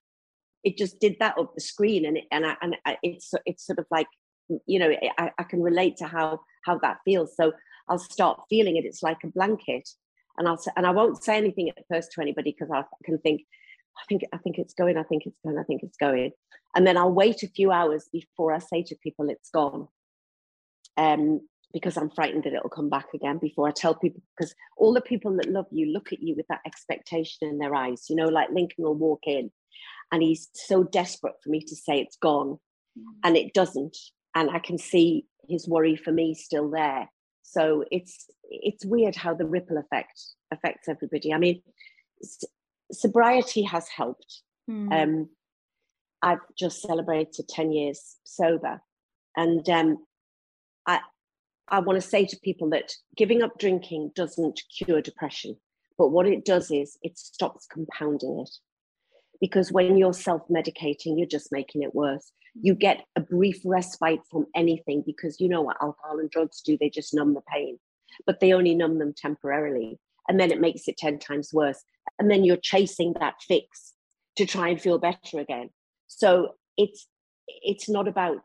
it 0.64 0.76
just 0.76 1.00
did 1.00 1.16
that 1.20 1.36
up 1.38 1.54
the 1.54 1.60
screen, 1.60 2.06
and 2.06 2.18
it, 2.18 2.24
and 2.30 2.46
I, 2.46 2.56
and 2.62 2.76
it's 3.02 3.32
it's 3.44 3.66
sort 3.66 3.78
of 3.78 3.86
like 3.90 4.06
you 4.66 4.78
know 4.78 4.92
I, 5.18 5.30
I 5.38 5.42
can 5.42 5.62
relate 5.62 5.96
to 5.98 6.06
how 6.06 6.40
how 6.64 6.78
that 6.78 6.98
feels. 7.04 7.34
So 7.36 7.52
I'll 7.88 7.98
start 7.98 8.40
feeling 8.48 8.76
it. 8.76 8.84
It's 8.84 9.02
like 9.02 9.18
a 9.24 9.28
blanket, 9.28 9.88
and 10.36 10.48
I'll 10.48 10.62
and 10.76 10.86
I 10.86 10.90
won't 10.90 11.22
say 11.22 11.36
anything 11.36 11.70
at 11.70 11.84
first 11.90 12.12
to 12.12 12.20
anybody 12.20 12.54
because 12.56 12.72
I 12.72 12.84
can 13.04 13.18
think 13.18 13.42
I 13.98 14.04
think 14.08 14.22
I 14.32 14.38
think 14.38 14.58
it's 14.58 14.74
going, 14.74 14.96
I 14.96 15.02
think 15.02 15.24
it's 15.26 15.38
going, 15.44 15.58
I 15.58 15.64
think 15.64 15.82
it's 15.82 15.96
going. 15.96 16.32
And 16.74 16.86
then 16.86 16.96
I'll 16.96 17.12
wait 17.12 17.42
a 17.42 17.48
few 17.48 17.72
hours 17.72 18.08
before 18.12 18.52
I 18.52 18.58
say 18.58 18.82
to 18.84 18.96
people 19.02 19.28
it's 19.28 19.50
gone. 19.50 19.88
Um, 20.96 21.40
because 21.72 21.96
I'm 21.96 22.10
frightened 22.10 22.44
that 22.44 22.54
it'll 22.54 22.70
come 22.70 22.88
back 22.88 23.08
again 23.14 23.38
before 23.38 23.68
I 23.68 23.72
tell 23.72 23.94
people 23.94 24.22
because 24.36 24.54
all 24.78 24.94
the 24.94 25.02
people 25.02 25.36
that 25.36 25.50
love 25.50 25.66
you 25.70 25.92
look 25.92 26.12
at 26.12 26.22
you 26.22 26.34
with 26.34 26.46
that 26.48 26.60
expectation 26.66 27.48
in 27.48 27.58
their 27.58 27.74
eyes. 27.74 28.06
You 28.08 28.16
know, 28.16 28.28
like 28.28 28.48
Lincoln 28.50 28.84
will 28.84 28.94
walk 28.94 29.20
in 29.26 29.50
and 30.10 30.22
he's 30.22 30.48
so 30.54 30.82
desperate 30.82 31.34
for 31.42 31.50
me 31.50 31.60
to 31.60 31.76
say 31.76 32.00
it's 32.00 32.16
gone 32.16 32.58
mm. 32.98 33.02
and 33.24 33.36
it 33.36 33.52
doesn't. 33.52 33.96
And 34.34 34.50
I 34.50 34.58
can 34.58 34.78
see 34.78 35.26
his 35.48 35.68
worry 35.68 35.96
for 35.96 36.12
me 36.12 36.34
still 36.34 36.70
there. 36.70 37.10
So 37.42 37.84
it's 37.90 38.26
it's 38.44 38.84
weird 38.84 39.16
how 39.16 39.34
the 39.34 39.46
ripple 39.46 39.78
effect 39.78 40.20
affects 40.50 40.88
everybody. 40.88 41.32
I 41.32 41.38
mean, 41.38 41.62
sobriety 42.92 43.62
has 43.62 43.88
helped. 43.88 44.42
Mm. 44.70 44.92
Um, 44.92 45.28
I've 46.22 46.40
just 46.58 46.82
celebrated 46.82 47.48
10 47.48 47.72
years 47.72 48.16
sober. 48.24 48.80
And 49.36 49.68
um, 49.68 49.98
I, 50.86 51.00
I 51.68 51.80
want 51.80 52.00
to 52.00 52.06
say 52.06 52.24
to 52.24 52.36
people 52.42 52.70
that 52.70 52.92
giving 53.16 53.42
up 53.42 53.58
drinking 53.58 54.12
doesn't 54.14 54.60
cure 54.76 55.00
depression, 55.00 55.56
but 55.96 56.08
what 56.08 56.26
it 56.26 56.44
does 56.44 56.70
is 56.70 56.98
it 57.02 57.18
stops 57.18 57.66
compounding 57.66 58.40
it. 58.40 58.50
Because 59.40 59.70
when 59.70 59.96
you're 59.96 60.12
self 60.12 60.42
medicating, 60.48 61.16
you're 61.16 61.26
just 61.26 61.52
making 61.52 61.82
it 61.82 61.94
worse. 61.94 62.32
You 62.60 62.74
get 62.74 63.04
a 63.14 63.20
brief 63.20 63.60
respite 63.64 64.20
from 64.28 64.46
anything 64.56 65.04
because 65.06 65.40
you 65.40 65.48
know 65.48 65.62
what 65.62 65.76
alcohol 65.80 66.18
and 66.18 66.28
drugs 66.28 66.60
do, 66.60 66.76
they 66.76 66.90
just 66.90 67.14
numb 67.14 67.34
the 67.34 67.42
pain, 67.42 67.78
but 68.26 68.40
they 68.40 68.52
only 68.52 68.74
numb 68.74 68.98
them 68.98 69.14
temporarily. 69.16 70.00
And 70.28 70.38
then 70.38 70.50
it 70.50 70.60
makes 70.60 70.88
it 70.88 70.96
10 70.98 71.18
times 71.18 71.50
worse. 71.52 71.82
And 72.18 72.30
then 72.30 72.44
you're 72.44 72.56
chasing 72.56 73.14
that 73.20 73.34
fix 73.46 73.94
to 74.36 74.46
try 74.46 74.68
and 74.68 74.80
feel 74.80 74.98
better 74.98 75.38
again. 75.38 75.70
So 76.06 76.54
it's 76.76 77.06
it's 77.46 77.88
not 77.88 78.08
about 78.08 78.42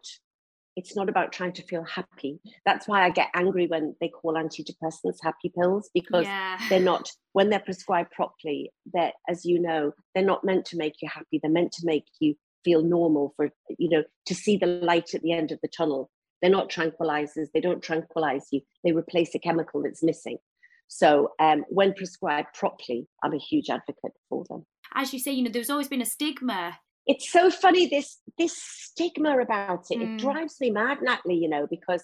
it's 0.75 0.95
not 0.95 1.07
about 1.07 1.31
trying 1.31 1.53
to 1.53 1.63
feel 1.63 1.83
happy. 1.83 2.39
That's 2.65 2.87
why 2.87 3.05
i 3.05 3.09
get 3.09 3.29
angry 3.35 3.67
when 3.67 3.95
they 4.01 4.09
call 4.09 4.33
antidepressants 4.33 5.17
happy 5.21 5.51
pills 5.57 5.89
because 5.93 6.25
yeah. 6.25 6.57
they're 6.67 6.79
not 6.79 7.09
when 7.33 7.49
they're 7.49 7.59
prescribed 7.59 8.11
properly 8.11 8.71
they're 8.91 9.13
as 9.29 9.45
you 9.45 9.59
know 9.59 9.91
they're 10.13 10.25
not 10.25 10.43
meant 10.43 10.65
to 10.65 10.77
make 10.77 10.95
you 11.01 11.09
happy. 11.13 11.39
They're 11.41 11.51
meant 11.51 11.71
to 11.73 11.85
make 11.85 12.05
you 12.19 12.35
feel 12.65 12.81
normal 12.81 13.33
for 13.35 13.49
you 13.77 13.89
know 13.89 14.03
to 14.25 14.35
see 14.35 14.57
the 14.57 14.67
light 14.67 15.13
at 15.13 15.21
the 15.21 15.31
end 15.31 15.51
of 15.51 15.59
the 15.61 15.69
tunnel. 15.69 16.09
They're 16.41 16.51
not 16.51 16.69
tranquilizers. 16.69 17.47
They 17.53 17.61
don't 17.61 17.81
tranquilize 17.81 18.47
you. 18.51 18.61
They 18.83 18.91
replace 18.91 19.33
a 19.33 19.39
chemical 19.39 19.81
that's 19.81 20.03
missing 20.03 20.39
so 20.87 21.29
um, 21.39 21.65
when 21.69 21.93
prescribed 21.93 22.53
properly, 22.53 23.07
I'm 23.23 23.33
a 23.33 23.39
huge 23.39 23.69
advocate 23.69 24.13
for 24.29 24.45
them. 24.49 24.65
As 24.93 25.13
you 25.13 25.19
say, 25.19 25.31
you 25.31 25.43
know, 25.43 25.49
there's 25.51 25.69
always 25.69 25.87
been 25.87 26.01
a 26.01 26.05
stigma. 26.05 26.77
It's 27.07 27.31
so 27.31 27.49
funny 27.49 27.87
this 27.87 28.19
this 28.37 28.55
stigma 28.55 29.39
about 29.39 29.85
it. 29.89 29.99
Mm. 29.99 30.15
It 30.15 30.19
drives 30.19 30.57
me 30.61 30.69
mad, 30.69 30.99
Natalie. 31.01 31.35
You 31.35 31.49
know, 31.49 31.67
because 31.69 32.03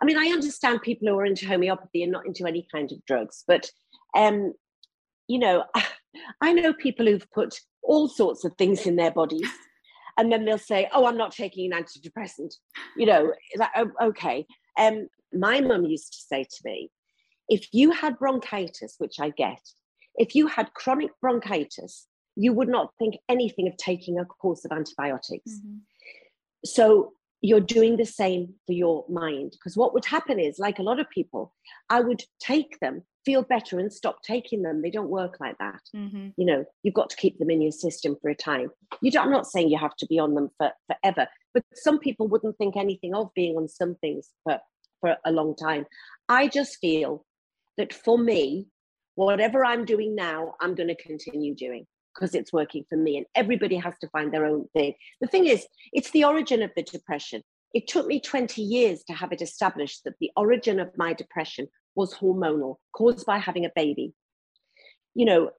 I 0.00 0.04
mean, 0.04 0.18
I 0.18 0.26
understand 0.26 0.82
people 0.82 1.08
who 1.08 1.18
are 1.18 1.26
into 1.26 1.46
homeopathy 1.46 2.02
and 2.02 2.12
not 2.12 2.26
into 2.26 2.46
any 2.46 2.66
kind 2.72 2.90
of 2.90 3.04
drugs, 3.04 3.44
but 3.46 3.70
um, 4.16 4.54
you 5.28 5.38
know, 5.38 5.64
I 6.40 6.52
know 6.52 6.72
people 6.72 7.06
who've 7.06 7.30
put 7.32 7.54
all 7.82 8.08
sorts 8.08 8.44
of 8.44 8.54
things 8.56 8.86
in 8.86 8.96
their 8.96 9.10
bodies. 9.10 9.48
And 10.18 10.30
then 10.30 10.44
they'll 10.44 10.58
say, 10.58 10.88
"Oh, 10.92 11.06
I'm 11.06 11.16
not 11.16 11.32
taking 11.32 11.72
an 11.72 11.82
antidepressant." 11.82 12.54
You 12.96 13.06
know, 13.06 13.32
like, 13.56 13.70
oh, 13.76 13.90
okay. 14.08 14.44
Um, 14.78 15.08
my 15.32 15.60
mum 15.60 15.84
used 15.84 16.12
to 16.12 16.18
say 16.18 16.44
to 16.44 16.60
me, 16.64 16.90
if 17.50 17.68
you 17.72 17.90
had 17.90 18.18
bronchitis, 18.18 18.94
which 18.98 19.16
I 19.20 19.30
get, 19.30 19.60
if 20.14 20.34
you 20.34 20.46
had 20.46 20.72
chronic 20.72 21.10
bronchitis, 21.20 22.06
you 22.36 22.52
would 22.52 22.68
not 22.68 22.92
think 22.98 23.16
anything 23.28 23.68
of 23.68 23.76
taking 23.76 24.18
a 24.18 24.24
course 24.24 24.64
of 24.64 24.72
antibiotics. 24.72 25.50
Mm-hmm. 25.50 25.78
So 26.64 27.12
you're 27.42 27.60
doing 27.60 27.96
the 27.96 28.06
same 28.06 28.54
for 28.66 28.72
your 28.72 29.04
mind. 29.08 29.52
Because 29.52 29.76
what 29.76 29.94
would 29.94 30.04
happen 30.04 30.38
is, 30.38 30.58
like 30.58 30.78
a 30.78 30.82
lot 30.82 31.00
of 31.00 31.10
people, 31.10 31.54
I 31.88 32.00
would 32.00 32.22
take 32.38 32.78
them, 32.80 33.02
feel 33.24 33.42
better, 33.42 33.78
and 33.78 33.92
stop 33.92 34.22
taking 34.22 34.62
them. 34.62 34.82
They 34.82 34.90
don't 34.90 35.08
work 35.08 35.38
like 35.40 35.56
that. 35.58 35.80
Mm-hmm. 35.96 36.28
You 36.36 36.46
know, 36.46 36.64
you've 36.82 36.94
got 36.94 37.10
to 37.10 37.16
keep 37.16 37.38
them 37.38 37.50
in 37.50 37.62
your 37.62 37.72
system 37.72 38.16
for 38.20 38.30
a 38.30 38.34
time. 38.34 38.70
You 39.00 39.10
don't, 39.10 39.26
I'm 39.26 39.32
not 39.32 39.46
saying 39.46 39.70
you 39.70 39.78
have 39.78 39.96
to 39.96 40.06
be 40.06 40.18
on 40.18 40.34
them 40.34 40.50
for 40.58 40.70
forever, 40.86 41.26
but 41.52 41.64
some 41.74 41.98
people 41.98 42.28
wouldn't 42.28 42.58
think 42.58 42.76
anything 42.76 43.14
of 43.14 43.30
being 43.34 43.56
on 43.56 43.68
some 43.68 43.96
things 43.96 44.28
for, 44.44 44.58
for 45.00 45.16
a 45.24 45.32
long 45.32 45.56
time. 45.56 45.86
I 46.28 46.46
just 46.46 46.76
feel 46.78 47.24
that 47.80 47.94
for 47.94 48.18
me, 48.18 48.66
whatever 49.14 49.64
I'm 49.64 49.86
doing 49.86 50.14
now, 50.14 50.54
I'm 50.60 50.74
going 50.74 50.90
to 50.94 51.02
continue 51.02 51.54
doing 51.54 51.86
because 52.14 52.34
it's 52.34 52.52
working 52.52 52.84
for 52.90 52.96
me. 52.96 53.16
And 53.16 53.26
everybody 53.34 53.76
has 53.76 53.94
to 54.02 54.08
find 54.08 54.30
their 54.30 54.44
own 54.44 54.66
thing. 54.74 54.92
The 55.22 55.28
thing 55.28 55.46
is, 55.46 55.66
it's 55.94 56.10
the 56.10 56.24
origin 56.24 56.62
of 56.62 56.70
the 56.76 56.82
depression. 56.82 57.42
It 57.72 57.88
took 57.88 58.06
me 58.06 58.20
20 58.20 58.60
years 58.60 59.02
to 59.04 59.14
have 59.14 59.32
it 59.32 59.40
established 59.40 60.04
that 60.04 60.18
the 60.20 60.30
origin 60.36 60.78
of 60.78 60.90
my 60.98 61.14
depression 61.14 61.68
was 61.94 62.12
hormonal, 62.14 62.76
caused 62.94 63.24
by 63.24 63.38
having 63.38 63.64
a 63.64 63.72
baby. 63.74 64.12
You 65.14 65.24
know, 65.24 65.50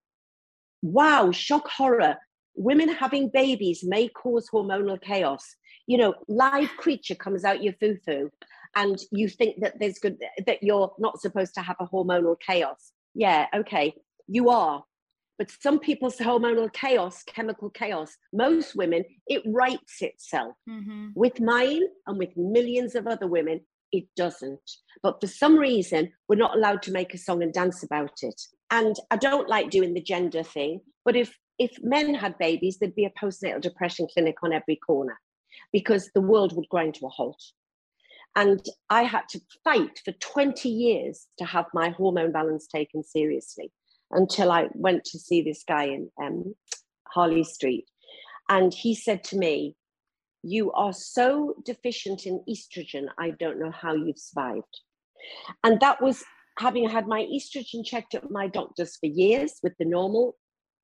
wow, 0.83 1.31
shock 1.31 1.67
horror. 1.69 2.17
Women 2.53 2.89
having 2.89 3.29
babies 3.29 3.83
may 3.83 4.09
cause 4.09 4.47
hormonal 4.53 5.01
chaos. 5.01 5.55
You 5.87 5.97
know, 5.97 6.13
live 6.27 6.69
creature 6.77 7.15
comes 7.15 7.43
out 7.43 7.63
your 7.63 7.73
foo-foo 7.73 8.29
and 8.75 9.01
you 9.11 9.27
think 9.27 9.61
that 9.61 9.79
there's 9.79 9.99
good 9.99 10.17
that 10.45 10.63
you're 10.63 10.93
not 10.99 11.19
supposed 11.19 11.53
to 11.55 11.61
have 11.61 11.75
a 11.79 11.87
hormonal 11.87 12.35
chaos. 12.39 12.91
Yeah 13.13 13.47
okay 13.55 13.93
you 14.27 14.49
are. 14.49 14.83
But 15.37 15.51
some 15.59 15.79
people's 15.79 16.17
hormonal 16.17 16.71
chaos 16.71 17.23
chemical 17.23 17.69
chaos 17.69 18.15
most 18.31 18.75
women 18.75 19.03
it 19.27 19.41
writes 19.45 20.01
itself. 20.01 20.55
Mm-hmm. 20.69 21.09
with 21.15 21.39
mine 21.39 21.83
and 22.07 22.17
with 22.17 22.35
millions 22.37 22.95
of 22.95 23.07
other 23.07 23.27
women 23.27 23.61
it 23.91 24.05
doesn't. 24.15 24.71
But 25.03 25.19
for 25.19 25.27
some 25.27 25.57
reason 25.57 26.13
we're 26.27 26.35
not 26.35 26.55
allowed 26.55 26.81
to 26.83 26.91
make 26.91 27.13
a 27.13 27.17
song 27.17 27.43
and 27.43 27.53
dance 27.53 27.83
about 27.83 28.19
it. 28.21 28.39
And 28.69 28.95
i 29.09 29.17
don't 29.17 29.49
like 29.49 29.69
doing 29.69 29.93
the 29.93 30.01
gender 30.01 30.43
thing 30.43 30.81
but 31.03 31.15
if 31.15 31.37
if 31.59 31.71
men 31.83 32.13
had 32.15 32.37
babies 32.37 32.77
there'd 32.77 32.95
be 32.95 33.05
a 33.05 33.19
postnatal 33.21 33.61
depression 33.61 34.07
clinic 34.13 34.37
on 34.43 34.53
every 34.53 34.77
corner 34.77 35.19
because 35.71 36.09
the 36.13 36.21
world 36.21 36.55
would 36.55 36.69
grind 36.69 36.95
to 36.95 37.05
a 37.05 37.09
halt 37.09 37.41
and 38.35 38.65
I 38.89 39.03
had 39.03 39.27
to 39.29 39.41
fight 39.63 39.99
for 40.05 40.13
20 40.13 40.69
years 40.69 41.27
to 41.37 41.45
have 41.45 41.65
my 41.73 41.89
hormone 41.89 42.31
balance 42.31 42.67
taken 42.67 43.03
seriously 43.03 43.71
until 44.11 44.51
I 44.51 44.67
went 44.73 45.03
to 45.05 45.19
see 45.19 45.41
this 45.41 45.63
guy 45.67 45.85
in 45.85 46.09
um, 46.21 46.55
Harley 47.07 47.43
Street. 47.43 47.85
And 48.47 48.73
he 48.73 48.95
said 48.95 49.23
to 49.25 49.37
me, 49.37 49.75
You 50.43 50.71
are 50.71 50.93
so 50.93 51.55
deficient 51.65 52.25
in 52.25 52.43
estrogen, 52.49 53.07
I 53.17 53.31
don't 53.31 53.59
know 53.59 53.71
how 53.71 53.93
you've 53.93 54.19
survived. 54.19 54.79
And 55.63 55.79
that 55.81 56.01
was 56.01 56.23
having 56.57 56.89
had 56.89 57.07
my 57.07 57.23
estrogen 57.23 57.85
checked 57.85 58.15
at 58.15 58.31
my 58.31 58.47
doctors 58.47 58.97
for 58.97 59.07
years 59.07 59.59
with 59.61 59.73
the 59.77 59.85
normal, 59.85 60.37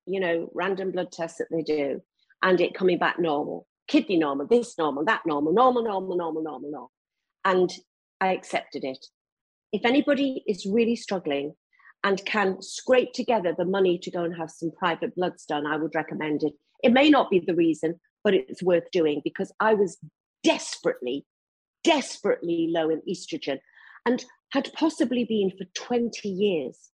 you 0.05 0.19
know, 0.19 0.49
random 0.53 0.91
blood 0.91 1.11
tests 1.11 1.37
that 1.37 1.47
they 1.49 1.63
do, 1.63 2.01
and 2.43 2.59
it 2.59 2.73
coming 2.73 2.97
back 2.97 3.19
normal, 3.19 3.67
kidney 3.87 4.17
normal, 4.17 4.47
this 4.47 4.77
normal, 4.77 5.05
that 5.05 5.21
normal, 5.25 5.53
normal, 5.53 5.83
normal, 5.83 6.17
normal, 6.17 6.43
normal, 6.43 6.71
normal 6.71 6.91
and 7.45 7.71
I 8.19 8.33
accepted 8.33 8.83
it. 8.83 9.05
If 9.71 9.85
anybody 9.85 10.43
is 10.47 10.65
really 10.65 10.95
struggling 10.95 11.53
and 12.03 12.23
can 12.25 12.61
scrape 12.61 13.13
together 13.13 13.53
the 13.57 13.65
money 13.65 13.97
to 13.99 14.11
go 14.11 14.23
and 14.23 14.35
have 14.35 14.51
some 14.51 14.71
private 14.77 15.15
bloods 15.15 15.45
done, 15.45 15.65
I 15.65 15.77
would 15.77 15.95
recommend 15.95 16.43
it. 16.43 16.53
It 16.83 16.91
may 16.91 17.09
not 17.09 17.29
be 17.29 17.39
the 17.39 17.55
reason, 17.55 17.99
but 18.23 18.33
it's 18.33 18.61
worth 18.61 18.89
doing 18.91 19.21
because 19.23 19.51
I 19.59 19.73
was 19.73 19.97
desperately 20.43 21.25
desperately 21.83 22.67
low 22.69 22.89
in 22.89 23.01
estrogen 23.09 23.59
and 24.05 24.25
had 24.51 24.71
possibly 24.73 25.23
been 25.23 25.51
for 25.51 25.65
20 25.73 26.27
years 26.27 26.89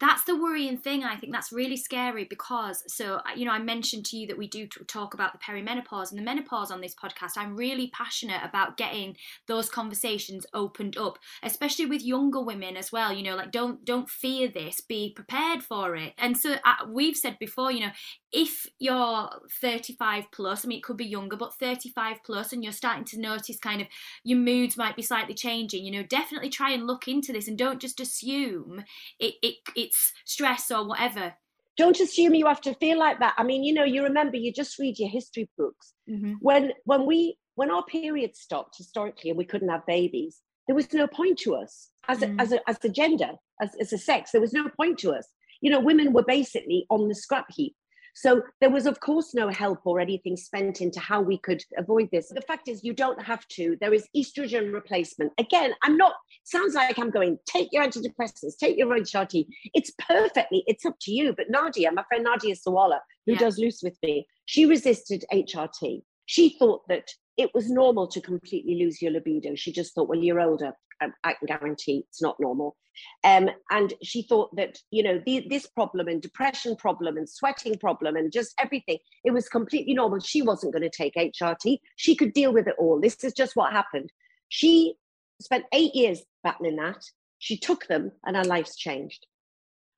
that's 0.00 0.24
the 0.24 0.36
worrying 0.36 0.76
thing 0.76 1.04
i 1.04 1.16
think 1.16 1.32
that's 1.32 1.52
really 1.52 1.76
scary 1.76 2.24
because 2.24 2.82
so 2.86 3.16
uh, 3.16 3.22
you 3.36 3.44
know 3.44 3.52
i 3.52 3.58
mentioned 3.58 4.04
to 4.04 4.16
you 4.16 4.26
that 4.26 4.38
we 4.38 4.48
do 4.48 4.66
talk 4.66 5.14
about 5.14 5.32
the 5.32 5.38
perimenopause 5.38 6.10
and 6.10 6.18
the 6.18 6.22
menopause 6.22 6.70
on 6.70 6.80
this 6.80 6.94
podcast. 6.94 7.32
I'm 7.36 7.56
really 7.56 7.88
passionate 7.88 8.40
about 8.42 8.76
getting 8.76 9.16
those 9.46 9.68
conversations 9.68 10.46
opened 10.54 10.96
up 10.96 11.18
especially 11.42 11.86
with 11.86 12.02
younger 12.02 12.40
women 12.40 12.76
as 12.76 12.90
well 12.92 13.12
you 13.12 13.22
know 13.22 13.36
like 13.36 13.50
don't 13.50 13.84
don't 13.84 14.08
fear 14.08 14.48
this 14.48 14.80
be 14.80 15.12
prepared 15.14 15.62
for 15.62 15.96
it. 15.96 16.14
And 16.18 16.36
so 16.36 16.54
uh, 16.64 16.86
we've 16.88 17.16
said 17.16 17.38
before 17.38 17.70
you 17.70 17.80
know 17.80 17.90
if 18.32 18.66
you're 18.78 19.28
35 19.60 20.24
plus, 20.32 20.64
I 20.64 20.68
mean, 20.68 20.78
it 20.78 20.84
could 20.84 20.96
be 20.96 21.06
younger, 21.06 21.36
but 21.36 21.54
35 21.54 22.18
plus, 22.24 22.52
and 22.52 22.62
you're 22.62 22.72
starting 22.72 23.04
to 23.06 23.20
notice 23.20 23.58
kind 23.58 23.80
of 23.80 23.86
your 24.22 24.38
moods 24.38 24.76
might 24.76 24.96
be 24.96 25.02
slightly 25.02 25.34
changing, 25.34 25.84
you 25.84 25.92
know, 25.92 26.02
definitely 26.02 26.50
try 26.50 26.72
and 26.72 26.86
look 26.86 27.08
into 27.08 27.32
this 27.32 27.48
and 27.48 27.56
don't 27.56 27.80
just 27.80 28.00
assume 28.00 28.84
it, 29.18 29.34
it 29.42 29.56
it's 29.74 30.12
stress 30.24 30.70
or 30.70 30.86
whatever. 30.86 31.34
Don't 31.76 32.00
assume 32.00 32.34
you 32.34 32.46
have 32.46 32.60
to 32.62 32.74
feel 32.74 32.98
like 32.98 33.20
that. 33.20 33.34
I 33.38 33.44
mean, 33.44 33.62
you 33.62 33.72
know, 33.72 33.84
you 33.84 34.02
remember 34.02 34.36
you 34.36 34.52
just 34.52 34.78
read 34.78 34.98
your 34.98 35.08
history 35.08 35.48
books. 35.56 35.94
Mm-hmm. 36.10 36.34
When 36.40 36.72
when 36.84 37.06
we 37.06 37.38
when 37.54 37.70
our 37.70 37.84
period 37.84 38.36
stopped 38.36 38.76
historically 38.76 39.30
and 39.30 39.38
we 39.38 39.44
couldn't 39.44 39.68
have 39.68 39.86
babies, 39.86 40.42
there 40.66 40.76
was 40.76 40.92
no 40.92 41.06
point 41.06 41.38
to 41.40 41.54
us 41.54 41.88
as 42.08 42.22
a, 42.22 42.26
mm. 42.26 42.40
as 42.40 42.52
a, 42.52 42.68
as 42.68 42.78
a 42.84 42.88
gender, 42.88 43.30
as, 43.60 43.70
as 43.80 43.92
a 43.92 43.98
sex. 43.98 44.30
There 44.30 44.40
was 44.40 44.52
no 44.52 44.68
point 44.76 44.98
to 45.00 45.12
us. 45.12 45.26
You 45.60 45.70
know, 45.70 45.80
women 45.80 46.12
were 46.12 46.22
basically 46.22 46.86
on 46.90 47.08
the 47.08 47.14
scrap 47.14 47.46
heap 47.50 47.74
so 48.20 48.42
there 48.60 48.70
was, 48.70 48.86
of 48.86 48.98
course, 48.98 49.32
no 49.32 49.48
help 49.48 49.78
or 49.84 50.00
anything 50.00 50.36
spent 50.36 50.80
into 50.80 50.98
how 50.98 51.20
we 51.20 51.38
could 51.38 51.62
avoid 51.76 52.08
this. 52.10 52.28
The 52.34 52.40
fact 52.40 52.66
is, 52.66 52.82
you 52.82 52.92
don't 52.92 53.22
have 53.22 53.46
to. 53.48 53.76
There 53.80 53.94
is 53.94 54.08
estrogen 54.16 54.72
replacement. 54.74 55.32
Again, 55.38 55.72
I'm 55.84 55.96
not, 55.96 56.14
sounds 56.42 56.74
like 56.74 56.98
I'm 56.98 57.10
going, 57.10 57.38
take 57.46 57.68
your 57.70 57.86
antidepressants, 57.86 58.58
take 58.58 58.76
your 58.76 58.88
HRT. 58.88 59.46
It's 59.72 59.92
perfectly, 60.08 60.64
it's 60.66 60.84
up 60.84 60.96
to 61.02 61.12
you. 61.12 61.32
But 61.32 61.48
Nadia, 61.48 61.92
my 61.92 62.02
friend 62.08 62.24
Nadia 62.24 62.56
Sawalha, 62.56 62.98
who 63.26 63.34
yeah. 63.34 63.38
does 63.38 63.56
Loose 63.56 63.82
with 63.84 63.96
me, 64.02 64.26
she 64.46 64.66
resisted 64.66 65.24
HRT. 65.32 66.02
She 66.26 66.56
thought 66.58 66.88
that 66.88 67.10
it 67.38 67.54
was 67.54 67.70
normal 67.70 68.08
to 68.08 68.20
completely 68.20 68.74
lose 68.74 69.00
your 69.00 69.12
libido. 69.12 69.54
She 69.54 69.72
just 69.72 69.94
thought, 69.94 70.08
well, 70.08 70.18
you're 70.18 70.40
older. 70.40 70.72
I 71.00 71.34
can 71.34 71.46
guarantee 71.46 72.04
it's 72.08 72.20
not 72.20 72.36
normal. 72.40 72.76
Um, 73.22 73.50
and 73.70 73.94
she 74.02 74.22
thought 74.22 74.54
that, 74.56 74.78
you 74.90 75.04
know, 75.04 75.22
the, 75.24 75.46
this 75.48 75.66
problem 75.68 76.08
and 76.08 76.20
depression 76.20 76.74
problem 76.74 77.16
and 77.16 77.28
sweating 77.28 77.78
problem 77.78 78.16
and 78.16 78.32
just 78.32 78.52
everything, 78.60 78.98
it 79.24 79.30
was 79.30 79.48
completely 79.48 79.94
normal. 79.94 80.18
She 80.18 80.42
wasn't 80.42 80.72
going 80.72 80.82
to 80.82 80.90
take 80.90 81.14
HRT. 81.14 81.78
She 81.94 82.16
could 82.16 82.32
deal 82.32 82.52
with 82.52 82.66
it 82.66 82.74
all. 82.76 83.00
This 83.00 83.22
is 83.22 83.32
just 83.32 83.54
what 83.54 83.72
happened. 83.72 84.10
She 84.48 84.94
spent 85.40 85.66
eight 85.72 85.94
years 85.94 86.22
battling 86.42 86.76
that. 86.76 87.04
She 87.38 87.56
took 87.56 87.86
them 87.86 88.10
and 88.26 88.36
her 88.36 88.44
life's 88.44 88.76
changed. 88.76 89.24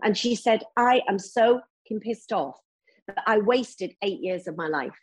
And 0.03 0.17
she 0.17 0.35
said, 0.35 0.63
I 0.77 1.01
am 1.09 1.19
so 1.19 1.63
pissed 2.03 2.33
off 2.33 2.57
that 3.09 3.25
I 3.27 3.39
wasted 3.39 3.95
eight 4.03 4.21
years 4.21 4.47
of 4.47 4.57
my 4.57 4.69
life. 4.69 4.97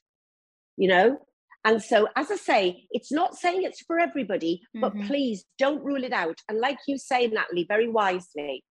You 0.77 0.87
know, 0.89 1.19
and 1.67 1.83
so, 1.83 2.07
as 2.15 2.31
I 2.31 2.37
say, 2.37 2.87
it's 2.91 3.11
not 3.11 3.35
saying 3.35 3.63
it's 3.63 3.81
for 3.81 3.99
everybody, 3.99 4.61
but 4.73 4.95
mm-hmm. 4.95 5.05
please 5.05 5.43
don't 5.59 5.83
rule 5.83 6.05
it 6.05 6.13
out. 6.13 6.39
And 6.47 6.59
like 6.59 6.77
you 6.87 6.97
say, 6.97 7.27
Natalie, 7.27 7.65
very 7.67 7.89
wisely, 7.89 8.63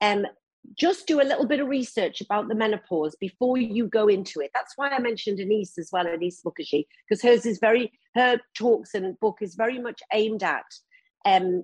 um, 0.00 0.26
just 0.76 1.06
do 1.06 1.20
a 1.20 1.22
little 1.22 1.46
bit 1.46 1.60
of 1.60 1.68
research 1.68 2.20
about 2.20 2.48
the 2.48 2.56
menopause 2.56 3.14
before 3.20 3.56
you 3.56 3.86
go 3.86 4.08
into 4.08 4.40
it. 4.40 4.50
That's 4.52 4.72
why 4.74 4.88
I 4.88 4.98
mentioned 4.98 5.38
Annice 5.38 5.78
as 5.78 5.90
well, 5.92 6.06
Annice 6.06 6.42
Mukherjee, 6.44 6.86
because 7.08 7.22
hers 7.22 7.46
is 7.46 7.60
very, 7.60 7.92
her 8.16 8.40
talks 8.56 8.94
and 8.94 9.18
book 9.20 9.38
is 9.42 9.54
very 9.54 9.78
much 9.78 10.00
aimed 10.12 10.42
at 10.42 10.66
um, 11.24 11.62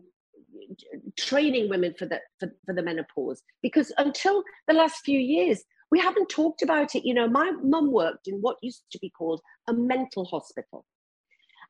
training 1.19 1.69
women 1.69 1.95
for 1.99 2.07
the 2.07 2.21
for, 2.39 2.55
for 2.65 2.77
the 2.77 2.83
menopause. 2.85 3.43
Because 3.61 3.91
until 3.99 4.45
the 4.69 4.75
last 4.75 5.05
few 5.05 5.19
years, 5.19 5.65
we 5.91 5.99
haven't 5.99 6.29
talked 6.29 6.63
about 6.63 6.95
it. 6.95 7.05
You 7.05 7.15
know, 7.15 7.29
my 7.29 7.51
mum 7.61 7.91
worked 7.91 8.29
in 8.29 8.37
what 8.37 8.57
used 8.63 8.85
to 8.93 9.01
be 9.01 9.11
called 9.11 9.41
a 9.69 9.73
mental 9.73 10.25
hospital 10.25 10.85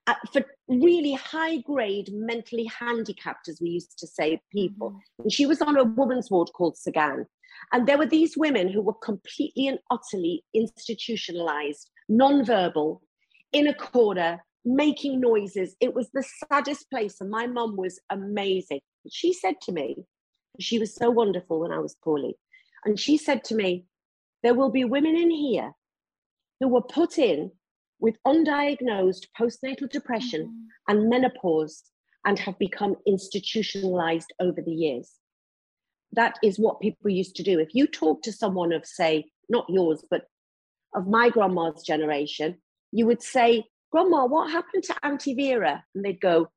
uh, 0.07 0.15
for 0.33 0.45
really 0.69 1.15
high 1.15 1.59
grade 1.59 2.11
mentally 2.13 2.65
handicapped, 2.65 3.49
as 3.49 3.61
we 3.61 3.71
used 3.71 3.99
to 3.99 4.07
say, 4.07 4.41
people. 4.53 4.91
Mm-hmm. 4.91 5.23
And 5.25 5.33
she 5.33 5.47
was 5.47 5.61
on 5.63 5.77
a 5.77 5.85
woman's 5.85 6.31
ward 6.31 6.51
called 6.55 6.77
Sagan. 6.77 7.27
And 7.73 7.87
there 7.87 7.99
were 7.99 8.07
these 8.07 8.37
women 8.37 8.69
who 8.69 8.83
were 8.83 8.95
completely 8.95 9.67
and 9.67 9.79
utterly 9.91 10.45
institutionalized, 10.55 11.91
non-verbal, 12.09 13.03
in 13.53 13.67
a 13.67 13.75
corner, 13.75 14.45
making 14.65 15.21
noises. 15.21 15.75
It 15.81 15.95
was 15.95 16.11
the 16.13 16.25
saddest 16.53 16.89
place. 16.91 17.21
And 17.21 17.31
my 17.31 17.47
mum 17.47 17.77
was 17.77 17.99
amazing. 18.11 18.81
She 19.11 19.33
said 19.33 19.55
to 19.63 19.73
me, 19.73 19.97
she 20.61 20.79
was 20.79 20.95
so 20.95 21.11
wonderful 21.11 21.61
when 21.61 21.73
I 21.73 21.79
was 21.79 21.97
poorly. 22.03 22.37
And 22.85 22.99
she 22.99 23.17
said 23.17 23.43
to 23.45 23.55
me, 23.55 23.87
there 24.43 24.55
will 24.55 24.71
be 24.71 24.85
women 24.85 25.17
in 25.17 25.31
here 25.31 25.73
who 26.61 26.69
were 26.69 26.83
put 26.83 27.19
in 27.19 27.51
with 27.99 28.17
undiagnosed 28.27 29.27
postnatal 29.39 29.91
depression 29.91 30.43
mm-hmm. 30.43 30.99
and 30.99 31.09
menopause 31.09 31.83
and 32.25 32.39
have 32.39 32.59
become 32.59 32.97
institutionalized 33.07 34.33
over 34.41 34.61
the 34.61 34.73
years. 34.73 35.13
That 36.13 36.39
is 36.43 36.59
what 36.59 36.81
people 36.81 37.11
used 37.11 37.37
to 37.37 37.43
do. 37.43 37.59
If 37.59 37.75
you 37.75 37.87
talk 37.87 38.23
to 38.23 38.33
someone 38.33 38.73
of, 38.73 38.85
say, 38.85 39.27
not 39.49 39.67
yours, 39.69 40.05
but 40.11 40.27
of 40.95 41.07
my 41.07 41.31
grandma's 41.31 41.83
generation, 41.83 42.57
you 42.93 43.07
would 43.07 43.23
say, 43.23 43.65
Grandma, 43.93 44.27
what 44.27 44.51
happened 44.51 44.83
to 44.85 44.97
Auntie 45.03 45.35
Vera? 45.35 45.85
And 45.95 46.05
they'd 46.05 46.21
go, 46.21 46.49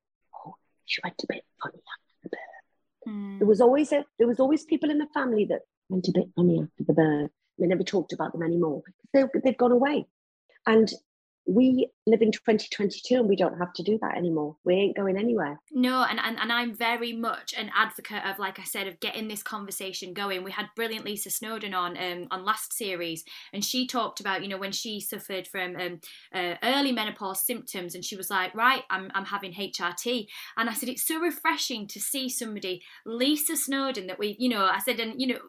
Oh, 0.46 0.56
she 0.86 1.02
went 1.04 1.22
a 1.24 1.28
bit 1.28 1.44
funny 1.62 1.78
after 1.78 2.16
the 2.24 2.30
birth. 2.30 3.14
Mm. 3.14 3.40
There 3.40 3.48
was 3.48 3.62
always 3.62 3.92
a 3.92 4.06
there 4.18 4.28
was 4.28 4.40
always 4.40 4.64
people 4.64 4.90
in 4.90 4.98
the 4.98 5.08
family 5.14 5.46
that 5.46 5.62
went 5.90 6.08
a 6.08 6.12
bit 6.12 6.30
funny 6.36 6.62
after 6.62 6.84
the 6.84 6.94
birth. 6.94 7.32
They 7.60 7.68
never 7.68 7.84
talked 7.84 8.14
about 8.14 8.32
them 8.32 8.44
anymore. 8.44 8.82
They, 9.14 9.24
they've 9.44 9.58
gone 9.58 9.72
away. 9.72 10.08
And 10.66 10.92
we 11.50 11.90
live 12.10 12.22
in 12.22 12.32
2022 12.32 13.16
and 13.16 13.30
we 13.30 13.36
don't 13.36 13.58
have 13.58 13.74
to 13.74 13.84
do 13.84 13.98
that 14.02 14.18
anymore. 14.18 14.56
We 14.64 14.76
ain't 14.76 14.96
going 14.96 15.18
anywhere. 15.18 15.60
No 15.72 16.04
and, 16.04 16.20
and 16.20 16.38
and 16.40 16.52
i'm 16.52 16.74
very 16.74 17.14
much 17.14 17.54
an 17.58 17.72
advocate 17.76 18.26
of 18.26 18.40
like 18.40 18.60
i 18.60 18.64
said 18.64 18.88
of 18.88 19.00
getting 19.00 19.28
this 19.28 19.44
conversation 19.44 20.14
going. 20.14 20.44
We 20.44 20.52
had 20.52 20.68
brilliant 20.76 21.06
lisa 21.06 21.30
snowdon 21.30 21.74
on 21.74 21.98
um, 21.98 22.28
on 22.32 22.46
last 22.46 22.74
series 22.74 23.24
and 23.54 23.64
she 23.64 23.88
talked 23.88 24.20
about 24.20 24.42
you 24.42 24.50
know 24.50 24.58
when 24.58 24.72
she 24.72 25.00
suffered 25.00 25.48
from 25.48 25.76
um, 25.76 26.00
uh, 26.34 26.56
early 26.64 26.92
menopause 26.92 27.46
symptoms 27.46 27.96
and 27.96 28.04
she 28.04 28.16
was 28.16 28.30
like 28.30 28.54
right 28.56 28.84
I'm, 28.90 29.12
I'm 29.14 29.26
having 29.26 29.54
hrt 29.54 30.28
and 30.58 30.70
i 30.70 30.74
said 30.74 30.90
it's 30.90 31.08
so 31.08 31.20
refreshing 31.20 31.88
to 31.88 32.00
see 32.00 32.30
somebody 32.30 32.82
lisa 33.06 33.56
snowdon 33.56 34.08
that 34.08 34.20
we 34.20 34.36
you 34.40 34.50
know 34.50 34.66
i 34.66 34.80
said 34.80 35.00
and 35.00 35.20
you 35.20 35.28
know 35.28 35.40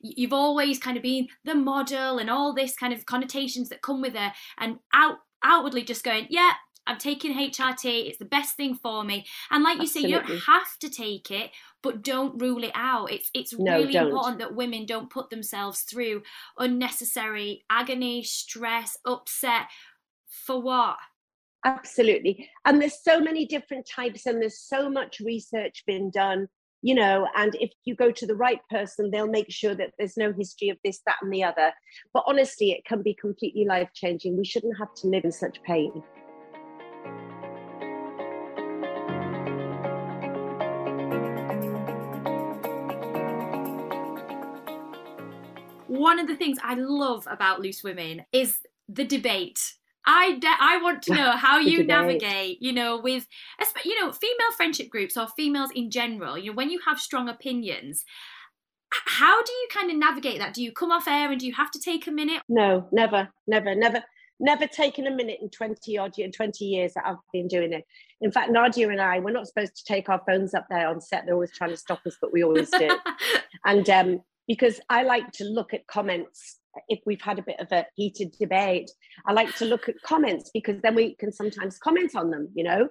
you've 0.00 0.32
always 0.32 0.78
kind 0.78 0.96
of 0.96 1.02
been 1.02 1.28
the 1.44 1.54
model 1.54 2.18
and 2.18 2.30
all 2.30 2.54
this 2.54 2.76
kind 2.76 2.92
of 2.92 3.06
connotations 3.06 3.68
that 3.68 3.82
come 3.82 4.00
with 4.00 4.14
her. 4.14 4.32
And 4.58 4.78
out 4.92 5.18
outwardly 5.46 5.82
just 5.82 6.03
going, 6.04 6.26
yeah, 6.30 6.52
I'm 6.86 6.98
taking 6.98 7.34
HRT, 7.34 8.08
it's 8.08 8.18
the 8.18 8.24
best 8.24 8.56
thing 8.56 8.74
for 8.74 9.04
me. 9.04 9.26
And 9.50 9.64
like 9.64 9.76
you 9.76 9.84
Absolutely. 9.84 10.10
say, 10.10 10.14
you 10.14 10.20
don't 10.20 10.40
have 10.40 10.78
to 10.80 10.90
take 10.90 11.30
it, 11.30 11.50
but 11.82 12.02
don't 12.02 12.40
rule 12.40 12.62
it 12.62 12.72
out. 12.74 13.10
It's 13.10 13.30
it's 13.34 13.58
no, 13.58 13.78
really 13.78 13.94
don't. 13.94 14.08
important 14.08 14.38
that 14.38 14.54
women 14.54 14.84
don't 14.86 15.10
put 15.10 15.30
themselves 15.30 15.80
through 15.80 16.22
unnecessary 16.58 17.64
agony, 17.70 18.22
stress, 18.22 18.98
upset. 19.06 19.66
For 20.28 20.60
what? 20.60 20.96
Absolutely. 21.64 22.50
And 22.66 22.80
there's 22.80 23.02
so 23.02 23.20
many 23.20 23.46
different 23.46 23.88
types, 23.88 24.26
and 24.26 24.40
there's 24.40 24.60
so 24.60 24.90
much 24.90 25.20
research 25.20 25.84
been 25.86 26.10
done 26.10 26.48
you 26.84 26.94
know 26.94 27.26
and 27.34 27.54
if 27.60 27.70
you 27.86 27.96
go 27.96 28.10
to 28.10 28.26
the 28.26 28.36
right 28.36 28.60
person 28.68 29.10
they'll 29.10 29.26
make 29.26 29.50
sure 29.50 29.74
that 29.74 29.92
there's 29.96 30.18
no 30.18 30.34
history 30.34 30.68
of 30.68 30.76
this 30.84 31.00
that 31.06 31.16
and 31.22 31.32
the 31.32 31.42
other. 31.42 31.72
But 32.12 32.24
honestly 32.26 32.72
it 32.72 32.84
can 32.84 33.00
be 33.02 33.14
completely 33.14 33.64
life 33.64 33.88
changing 33.94 34.36
we 34.36 34.44
shouldn't 34.44 34.78
have 34.78 34.92
to 34.96 35.06
live 35.06 35.24
in 35.24 35.32
such 35.32 35.62
pain. 35.62 36.02
One 45.86 46.18
of 46.18 46.26
the 46.26 46.36
things 46.36 46.58
I 46.62 46.74
love 46.74 47.26
about 47.30 47.60
Loose 47.60 47.82
Women 47.82 48.26
is 48.30 48.58
the 48.90 49.06
debate 49.06 49.58
I 50.06 50.38
de- 50.38 50.46
I 50.60 50.80
want 50.82 51.02
to 51.02 51.14
know 51.14 51.32
how 51.32 51.58
you 51.60 51.84
navigate, 51.84 52.60
you 52.60 52.72
know, 52.72 52.98
with 53.00 53.26
you 53.84 54.00
know 54.00 54.12
female 54.12 54.52
friendship 54.56 54.90
groups 54.90 55.16
or 55.16 55.28
females 55.28 55.70
in 55.74 55.90
general. 55.90 56.38
You 56.38 56.50
know, 56.50 56.56
when 56.56 56.70
you 56.70 56.80
have 56.86 56.98
strong 56.98 57.28
opinions, 57.28 58.04
how 58.90 59.42
do 59.42 59.52
you 59.52 59.68
kind 59.72 59.90
of 59.90 59.96
navigate 59.96 60.38
that? 60.38 60.54
Do 60.54 60.62
you 60.62 60.72
come 60.72 60.90
off 60.90 61.08
air 61.08 61.30
and 61.30 61.40
do 61.40 61.46
you 61.46 61.54
have 61.54 61.70
to 61.72 61.80
take 61.80 62.06
a 62.06 62.12
minute? 62.12 62.42
No, 62.48 62.88
never, 62.92 63.28
never, 63.46 63.74
never, 63.74 64.02
never 64.38 64.66
taken 64.66 65.06
a 65.06 65.10
minute 65.10 65.38
in 65.40 65.50
twenty 65.50 65.98
odd 65.98 66.16
year, 66.18 66.30
twenty 66.30 66.66
years 66.66 66.94
that 66.94 67.06
I've 67.06 67.16
been 67.32 67.48
doing 67.48 67.72
it. 67.72 67.84
In 68.20 68.30
fact, 68.30 68.50
Nadia 68.50 68.88
and 68.88 69.00
I, 69.00 69.18
we're 69.18 69.32
not 69.32 69.46
supposed 69.46 69.76
to 69.76 69.84
take 69.84 70.08
our 70.08 70.22
phones 70.26 70.54
up 70.54 70.66
there 70.70 70.88
on 70.88 71.00
set. 71.00 71.24
They're 71.24 71.34
always 71.34 71.56
trying 71.56 71.70
to 71.70 71.76
stop 71.76 72.00
us, 72.06 72.16
but 72.20 72.32
we 72.32 72.44
always 72.44 72.70
do. 72.70 72.90
and 73.64 73.88
um, 73.90 74.20
because 74.46 74.80
I 74.88 75.02
like 75.02 75.32
to 75.32 75.44
look 75.44 75.74
at 75.74 75.86
comments 75.86 76.58
if 76.88 77.00
we've 77.06 77.20
had 77.20 77.38
a 77.38 77.42
bit 77.42 77.60
of 77.60 77.70
a 77.72 77.86
heated 77.94 78.34
debate. 78.38 78.90
I 79.26 79.32
like 79.32 79.54
to 79.56 79.64
look 79.64 79.88
at 79.88 80.00
comments 80.02 80.50
because 80.52 80.80
then 80.82 80.94
we 80.94 81.14
can 81.16 81.32
sometimes 81.32 81.78
comment 81.78 82.14
on 82.14 82.30
them, 82.30 82.48
you 82.54 82.64
know. 82.64 82.88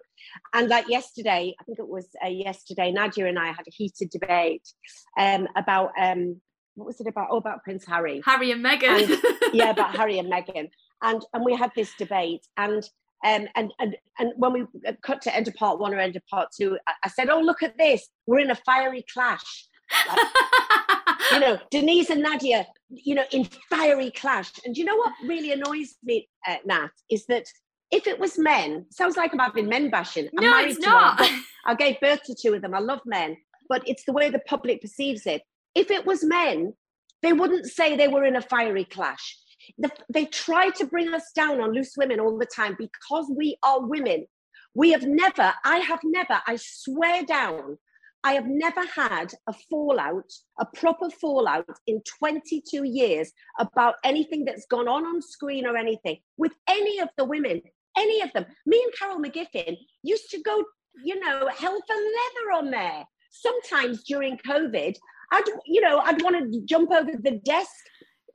And 0.54 0.70
like 0.70 0.88
yesterday, 0.90 1.56
I 1.60 1.64
think 1.64 1.80
it 1.80 1.88
was 1.88 2.08
uh, 2.24 2.30
yesterday, 2.30 2.92
Nadia 2.92 3.28
and 3.28 3.40
I 3.40 3.48
had 3.48 3.68
a 3.68 3.72
heated 3.72 4.10
debate 4.10 4.68
um, 5.18 5.48
about 5.56 5.92
um, 6.00 6.42
what 6.76 6.86
was 6.88 7.00
it 7.00 7.08
about? 7.08 7.28
Oh, 7.32 7.38
about 7.38 7.64
Prince 7.64 7.86
Harry, 7.86 8.22
Harry 8.26 8.52
and 8.52 8.64
Meghan. 8.64 9.10
And, 9.10 9.22
yeah, 9.54 9.70
about 9.70 9.96
Harry 9.96 10.20
and 10.20 10.32
Meghan, 10.32 10.70
and 11.02 11.26
and 11.34 11.46
we 11.46 11.56
had 11.56 11.72
this 11.76 11.94
debate 11.98 12.46
and. 12.58 12.84
Um, 13.26 13.48
and 13.56 13.72
and 13.80 13.96
and 14.20 14.34
when 14.36 14.52
we 14.52 14.66
cut 15.02 15.22
to 15.22 15.34
end 15.34 15.48
of 15.48 15.54
part 15.54 15.80
one 15.80 15.94
or 15.94 15.98
end 15.98 16.18
of 16.18 16.28
part 16.28 16.50
two, 16.54 16.78
I, 16.86 16.92
I 17.06 17.08
said, 17.08 17.30
"Oh, 17.30 17.40
look 17.40 17.64
at 17.64 17.78
this! 17.78 18.06
We're 18.28 18.40
in 18.40 18.52
a 18.52 18.56
fiery 18.66 19.06
clash." 19.14 19.70
Like, 20.10 20.28
you 21.32 21.40
know, 21.40 21.60
Denise 21.72 22.10
and 22.10 22.22
Nadia, 22.22 22.68
you 22.90 23.16
know, 23.16 23.24
in 23.32 23.46
fiery 23.70 24.12
clash. 24.12 24.52
And 24.66 24.78
you 24.78 24.86
know 24.86 24.96
what 24.96 25.14
really 25.24 25.52
annoys 25.52 25.96
me, 26.04 26.30
uh, 26.48 26.58
Nat, 26.66 26.90
is 27.10 27.26
that 27.28 27.46
if 27.92 28.08
it 28.08 28.20
was 28.20 28.40
men, 28.40 28.86
sounds 28.90 29.18
like 29.18 29.34
I'm 29.34 29.40
having 29.40 29.68
men 29.68 29.90
bashing. 29.90 30.30
I'm 30.38 30.44
no, 30.44 30.58
it's 30.60 30.80
not. 30.80 31.22
I 31.66 31.76
gave 31.76 32.00
birth 32.00 32.24
to 32.24 32.36
two 32.36 32.54
of 32.54 32.62
them. 32.62 32.74
I 32.74 32.80
love 32.80 33.02
men, 33.06 33.38
but 33.70 33.88
it's 33.88 34.04
the 34.06 34.14
way 34.14 34.30
the 34.30 34.40
public 34.40 34.82
perceives 34.82 35.26
it. 35.26 35.44
If 35.76 35.92
it 35.92 36.06
was 36.06 36.24
men, 36.24 36.74
they 37.22 37.34
wouldn't 37.34 37.68
say 37.68 37.96
they 37.96 38.08
were 38.08 38.26
in 38.26 38.36
a 38.36 38.42
fiery 38.42 38.86
clash. 38.86 39.38
The, 39.78 39.90
they 40.10 40.26
try 40.26 40.72
to 40.72 40.86
bring 40.86 41.14
us 41.14 41.32
down 41.36 41.62
on 41.62 41.72
loose 41.72 41.94
women 41.96 42.20
all 42.20 42.38
the 42.38 42.46
time 42.46 42.76
because 42.78 43.32
we 43.36 43.58
are 43.64 43.80
women. 43.80 44.26
We 44.76 44.92
have 44.92 45.04
never, 45.04 45.54
I 45.64 45.78
have 45.78 46.02
never, 46.04 46.42
I 46.48 46.58
swear 46.60 47.24
down, 47.24 47.78
I 48.24 48.34
have 48.34 48.48
never 48.48 48.86
had 48.86 49.34
a 49.48 49.54
fallout, 49.70 50.32
a 50.60 50.66
proper 50.66 51.10
fallout 51.10 51.66
in 51.88 52.02
22 52.20 52.84
years 52.86 53.32
about 53.60 53.96
anything 54.04 54.46
that's 54.46 54.66
gone 54.68 54.88
on 54.88 55.06
on 55.06 55.22
screen 55.22 55.66
or 55.66 55.76
anything 55.76 56.20
with 56.38 56.54
any 56.70 57.00
of 57.00 57.10
the 57.18 57.26
women, 57.26 57.62
any 57.98 58.22
of 58.22 58.32
them. 58.34 58.46
Me 58.66 58.82
and 58.82 58.94
Carol 58.98 59.20
McGiffin 59.20 59.78
used 60.04 60.30
to 60.32 60.42
go, 60.42 60.64
you 61.04 61.20
know, 61.20 61.50
hell 61.50 61.80
for 61.86 61.96
leather 61.96 62.52
on 62.58 62.72
there. 62.72 63.04
Sometimes 63.32 64.04
during 64.04 64.38
COVID, 64.38 64.96
I'd, 65.32 65.44
you 65.66 65.82
know, 65.82 66.00
I'd 66.00 66.22
want 66.22 66.54
to 66.54 66.62
jump 66.66 66.92
over 66.92 67.12
the 67.12 67.42
desk, 67.44 67.72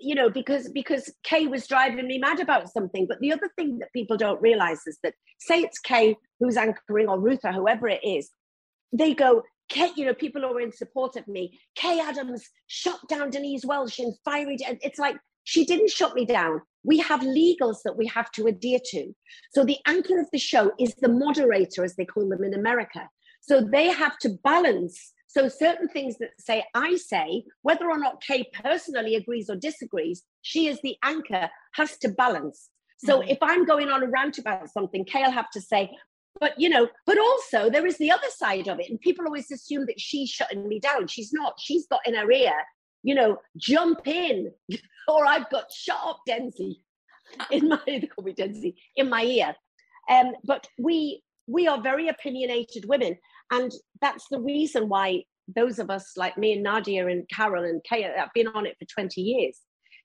you 0.00 0.14
know, 0.14 0.28
because 0.28 0.68
because 0.68 1.10
Kaye 1.22 1.46
was 1.46 1.66
driving 1.66 2.06
me 2.06 2.18
mad 2.18 2.40
about 2.40 2.70
something. 2.70 3.06
But 3.08 3.20
the 3.20 3.32
other 3.32 3.50
thing 3.56 3.78
that 3.78 3.92
people 3.94 4.16
don't 4.16 4.42
realize 4.42 4.80
is 4.86 4.98
that, 5.02 5.14
say 5.38 5.60
it's 5.60 5.78
Kaye 5.78 6.16
who's 6.40 6.56
anchoring 6.56 7.08
or 7.08 7.18
Ruth 7.18 7.40
or 7.44 7.52
whoever 7.52 7.88
it 7.88 8.04
is, 8.04 8.30
they 8.92 9.14
go, 9.14 9.42
Kaye, 9.68 9.92
you 9.96 10.06
know, 10.06 10.14
people 10.14 10.42
who 10.42 10.56
are 10.56 10.60
in 10.60 10.72
support 10.72 11.16
of 11.16 11.28
me. 11.28 11.58
Kaye 11.74 12.00
Adams 12.00 12.48
shut 12.66 12.98
down 13.08 13.30
Denise 13.30 13.64
Welch 13.64 13.98
and 13.98 14.14
fiery. 14.24 14.56
It's 14.60 14.98
like 14.98 15.16
she 15.44 15.64
didn't 15.64 15.90
shut 15.90 16.14
me 16.14 16.24
down. 16.24 16.60
We 16.84 16.98
have 16.98 17.20
legals 17.20 17.78
that 17.84 17.96
we 17.96 18.06
have 18.06 18.30
to 18.32 18.46
adhere 18.46 18.80
to. 18.90 19.14
So 19.52 19.64
the 19.64 19.78
anchor 19.86 20.18
of 20.20 20.28
the 20.32 20.38
show 20.38 20.72
is 20.78 20.94
the 20.96 21.08
moderator, 21.08 21.84
as 21.84 21.96
they 21.96 22.04
call 22.04 22.28
them 22.28 22.44
in 22.44 22.54
America. 22.54 23.08
So 23.40 23.60
they 23.60 23.88
have 23.88 24.18
to 24.18 24.30
balance. 24.44 25.12
So 25.26 25.48
certain 25.48 25.88
things 25.88 26.16
that 26.18 26.30
say 26.38 26.64
I 26.74 26.96
say, 26.96 27.44
whether 27.62 27.90
or 27.90 27.98
not 27.98 28.22
Kaye 28.22 28.50
personally 28.62 29.14
agrees 29.14 29.50
or 29.50 29.56
disagrees, 29.56 30.22
she 30.42 30.68
is 30.68 30.80
the 30.82 30.96
anchor, 31.02 31.50
has 31.74 31.98
to 31.98 32.08
balance. 32.08 32.70
So 32.98 33.20
mm-hmm. 33.20 33.28
if 33.28 33.38
I'm 33.42 33.64
going 33.64 33.88
on 33.88 34.02
a 34.02 34.08
rant 34.08 34.38
about 34.38 34.70
something, 34.70 35.04
Kaye 35.04 35.22
will 35.22 35.30
have 35.30 35.50
to 35.52 35.60
say, 35.60 35.90
but 36.40 36.58
you 36.58 36.68
know 36.68 36.88
but 37.06 37.18
also 37.18 37.70
there 37.70 37.86
is 37.86 37.98
the 37.98 38.10
other 38.10 38.28
side 38.30 38.68
of 38.68 38.78
it 38.80 38.90
and 38.90 39.00
people 39.00 39.24
always 39.24 39.50
assume 39.50 39.86
that 39.86 40.00
she's 40.00 40.30
shutting 40.30 40.68
me 40.68 40.78
down. 40.78 41.06
She's 41.06 41.32
not. 41.32 41.54
She's 41.58 41.86
got 41.86 42.00
in 42.06 42.14
her 42.14 42.30
ear 42.30 42.54
you 43.02 43.14
know 43.14 43.38
jump 43.56 44.06
in 44.06 44.50
or 45.08 45.26
i've 45.26 45.48
got 45.50 45.70
shut 45.72 45.98
up 46.04 46.20
denzi 46.28 46.76
in 47.50 47.68
my 47.68 47.80
they 47.86 48.00
call 48.00 48.24
me 48.24 48.34
denzi 48.34 48.74
in 48.96 49.08
my 49.08 49.22
ear. 49.22 49.54
Um, 50.10 50.32
but 50.44 50.66
we 50.78 51.22
we 51.46 51.66
are 51.68 51.80
very 51.82 52.08
opinionated 52.08 52.86
women 52.86 53.16
and 53.50 53.70
that's 54.00 54.26
the 54.30 54.40
reason 54.40 54.88
why 54.88 55.24
those 55.54 55.78
of 55.78 55.90
us 55.90 56.12
like 56.16 56.38
me 56.38 56.54
and 56.54 56.62
nadia 56.62 57.06
and 57.06 57.28
carol 57.28 57.64
and 57.64 57.82
kaya 57.86 58.12
have 58.16 58.30
been 58.34 58.48
on 58.48 58.64
it 58.64 58.76
for 58.78 58.86
20 58.86 59.20
years 59.20 59.58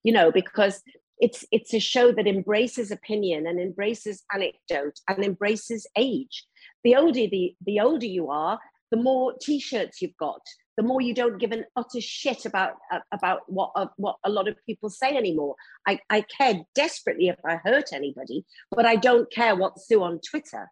you 0.04 0.12
know 0.12 0.32
because 0.32 0.82
it's 1.24 1.46
it's 1.52 1.74
a 1.74 1.80
show 1.80 2.12
that 2.12 2.28
embraces 2.28 2.92
opinion 2.92 3.48
and 3.48 3.58
embraces 3.58 4.24
anecdote 4.34 5.00
and 5.08 5.24
embraces 5.24 5.88
age. 5.96 6.46
The 6.84 6.98
older 6.98 7.28
the 7.36 7.56
the 7.66 7.80
older 7.80 8.06
you 8.06 8.30
are 8.30 8.60
the 8.92 8.98
more 8.98 9.34
t-shirts 9.42 10.02
you've 10.02 10.18
got 10.18 10.42
the 10.76 10.84
more 10.84 11.02
you 11.02 11.14
don't 11.14 11.40
give 11.40 11.54
an 11.54 11.66
utter 11.78 12.02
shit 12.02 12.46
about 12.46 12.74
uh, 12.92 13.00
about 13.14 13.42
what 13.48 13.72
uh, 13.76 13.88
what 13.96 14.18
a 14.26 14.30
lot 14.30 14.50
of 14.50 14.58
people 14.66 14.90
say 14.90 15.16
anymore. 15.16 15.56
I, 15.88 16.00
I 16.10 16.22
care 16.22 16.62
desperately 16.76 17.30
if 17.30 17.40
i 17.46 17.56
hurt 17.56 17.94
anybody 17.94 18.46
but 18.72 18.86
i 18.86 18.96
don't 18.96 19.32
care 19.32 19.56
what 19.56 19.80
sue 19.80 20.04
on 20.04 20.20
twitter 20.30 20.68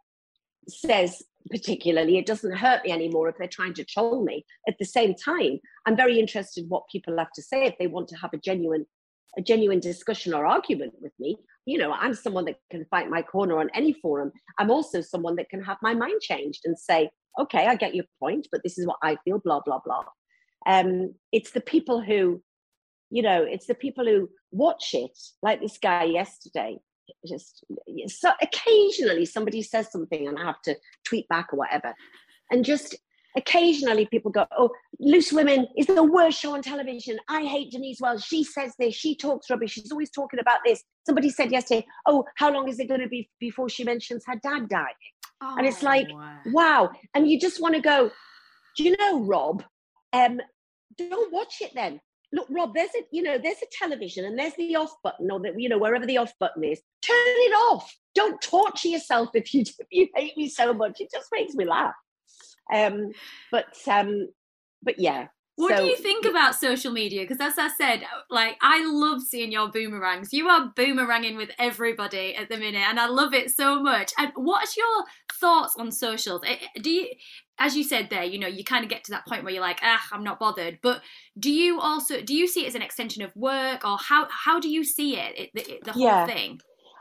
says 0.68 1.24
particularly. 1.50 2.20
It 2.20 2.28
doesn't 2.28 2.56
hurt 2.56 2.86
me 2.86 2.92
anymore 2.92 3.28
if 3.28 3.36
they're 3.40 3.48
trying 3.48 3.74
to 3.74 3.84
troll 3.84 4.24
me. 4.24 4.46
At 4.68 4.78
the 4.80 4.86
same 4.98 5.16
time 5.16 5.60
i'm 5.86 5.96
very 5.96 6.20
interested 6.20 6.64
in 6.64 6.70
what 6.70 6.90
people 6.92 7.18
have 7.18 7.32
to 7.36 7.42
say 7.42 7.66
if 7.66 7.76
they 7.80 7.88
want 7.88 8.10
to 8.10 8.18
have 8.18 8.34
a 8.34 8.38
genuine 8.50 8.86
a 9.38 9.42
genuine 9.42 9.80
discussion 9.80 10.34
or 10.34 10.46
argument 10.46 10.94
with 11.02 11.14
me, 11.20 11.38
you 11.66 11.78
know, 11.78 11.92
I'm 11.92 12.14
someone 12.14 12.46
that 12.46 12.58
can 12.70 12.86
fight 12.86 13.10
my 13.10 13.22
corner 13.22 13.60
on 13.60 13.70
any 13.74 13.94
forum. 13.94 14.32
I'm 14.58 14.72
also 14.72 15.02
someone 15.02 15.36
that 15.38 15.50
can 15.50 15.64
have 15.64 15.78
my 15.82 15.94
mind 15.94 16.22
changed 16.22 16.62
and 16.66 16.78
say, 16.78 17.10
okay, 17.40 17.68
I 17.68 17.76
get 17.76 17.96
your 17.96 18.06
point, 18.20 18.48
but 18.52 18.62
this 18.64 18.78
is 18.78 18.86
what 18.86 18.98
I 19.02 19.18
feel, 19.24 19.40
blah, 19.40 19.62
blah, 19.62 19.80
blah. 19.84 20.04
Um, 20.66 21.16
it's 21.32 21.52
the 21.52 21.62
people 21.62 22.02
who, 22.02 22.42
you 23.10 23.22
know, 23.22 23.44
it's 23.44 23.68
the 23.68 23.76
people 23.76 24.06
who 24.06 24.30
watch 24.52 24.94
it, 24.94 25.18
like 25.42 25.62
this 25.62 25.78
guy 25.78 26.04
yesterday. 26.06 26.78
Just 27.28 27.66
so 28.08 28.32
occasionally 28.42 29.26
somebody 29.26 29.62
says 29.62 29.92
something 29.92 30.28
and 30.28 30.40
I 30.40 30.46
have 30.46 30.62
to 30.64 30.78
tweet 31.04 31.28
back 31.28 31.50
or 31.52 31.58
whatever. 31.58 31.94
And 32.50 32.64
just 32.64 32.96
occasionally 33.36 34.06
people 34.08 34.32
go, 34.32 34.46
Oh, 34.58 34.70
Loose 35.00 35.32
Women 35.32 35.68
is 35.78 35.88
the 35.88 36.04
worst 36.04 36.40
show 36.40 36.54
on 36.54 36.62
television. 36.62 37.18
I 37.30 37.44
hate 37.44 37.72
Denise 37.72 38.00
Welch. 38.02 38.24
She 38.24 38.44
says 38.44 38.74
this, 38.80 38.96
she 38.96 39.16
talks 39.16 39.50
rubbish. 39.50 39.72
She's 39.72 39.92
always 39.92 40.12
talking 40.12 40.40
about 40.40 40.60
this. 40.66 40.84
Somebody 41.06 41.30
said 41.30 41.52
yesterday, 41.52 41.86
Oh, 42.08 42.26
how 42.38 42.52
long 42.52 42.68
is 42.68 42.80
it 42.80 42.88
going 42.88 43.02
to 43.02 43.08
be 43.08 43.30
before 43.40 43.70
she 43.70 43.84
mentions 43.84 44.24
her 44.28 44.40
dad 44.42 44.70
dying? 44.70 44.86
Oh, 45.42 45.56
and 45.58 45.66
it's 45.66 45.82
like, 45.82 46.08
wow. 46.12 46.38
wow. 46.48 46.90
And 47.16 47.30
you 47.30 47.40
just 47.40 47.62
want 47.62 47.76
to 47.76 47.82
go, 47.82 48.12
Do 48.78 48.84
you 48.84 48.96
know, 48.98 49.24
Rob? 49.24 49.64
Um, 50.14 50.40
don't 50.98 51.32
watch 51.32 51.56
it 51.62 51.72
then. 51.74 52.00
Look, 52.34 52.48
Rob, 52.50 52.74
there's 52.74 52.92
a 52.98 53.04
you 53.12 53.24
know, 53.24 53.38
there's 53.38 53.62
a 53.62 53.66
television 53.78 54.24
and 54.24 54.40
there's 54.40 54.54
the 54.56 54.76
off 54.78 54.94
button, 55.04 55.30
or 55.30 55.40
the 55.40 55.54
you 55.58 55.68
know, 55.68 55.78
wherever 55.78 56.06
the 56.06 56.18
off 56.18 56.32
button 56.40 56.64
is. 56.64 56.80
Turn 57.06 57.16
it 57.16 57.54
off. 57.72 57.94
Don't 58.16 58.42
torture 58.42 58.88
yourself 58.88 59.30
if 59.34 59.54
you 59.54 59.62
if 59.62 59.88
you 59.92 60.08
hate 60.16 60.38
me 60.38 60.48
so 60.48 60.74
much. 60.74 61.02
It 61.02 61.10
just 61.12 61.28
makes 61.34 61.56
me 61.56 61.66
laugh. 61.66 61.94
Um, 62.72 63.12
but 63.52 63.76
um, 63.88 64.30
but 64.82 65.00
yeah. 65.00 65.28
What 65.56 65.78
so, 65.78 65.84
do 65.84 65.90
you 65.90 65.98
think 65.98 66.26
about 66.26 66.56
social 66.56 66.92
media? 66.92 67.22
Because 67.22 67.42
as 67.42 67.60
I 67.60 67.68
said, 67.68 68.04
like 68.30 68.58
I 68.62 68.84
love 68.84 69.22
seeing 69.22 69.52
your 69.52 69.70
boomerangs. 69.70 70.34
You 70.34 70.48
are 70.48 70.74
boomeranging 70.76 71.36
with 71.38 71.52
everybody 71.60 72.36
at 72.36 72.50
the 72.50 72.58
minute, 72.58 72.84
and 72.88 73.00
I 73.00 73.08
love 73.08 73.34
it 73.34 73.52
so 73.52 73.82
much. 73.82 74.12
And 74.18 74.32
what's 74.36 74.78
your 74.78 75.04
thoughts 75.34 75.76
on 75.78 75.92
socials? 75.92 76.42
Eh, 76.48 76.56
eh, 76.62 76.82
do 76.82 76.90
you, 76.90 77.08
as 77.60 77.76
you 77.76 77.84
said 77.84 78.10
there, 78.10 78.24
you 78.24 78.40
know, 78.40 78.48
you 78.48 78.64
kind 78.64 78.84
of 78.84 78.90
get 78.90 79.04
to 79.04 79.12
that 79.12 79.28
point 79.28 79.44
where 79.44 79.54
you're 79.54 79.62
like, 79.62 79.82
ah, 79.84 80.02
I'm 80.12 80.24
not 80.24 80.40
bothered. 80.40 80.80
But 80.82 81.02
do 81.38 81.52
you 81.52 81.80
also 81.80 82.22
do 82.22 82.34
you 82.34 82.48
see 82.48 82.64
it 82.64 82.70
as 82.70 82.76
an 82.76 82.82
extension 82.82 83.22
of 83.22 83.36
work, 83.36 83.86
or 83.86 83.98
how 83.98 84.30
how 84.32 84.60
do 84.60 84.70
you 84.70 84.84
see 84.84 85.18
it, 85.18 85.38
it 85.38 85.50
the, 85.54 85.80
the 85.84 85.92
whole 85.92 86.02
yeah. 86.02 86.26
thing? 86.26 86.60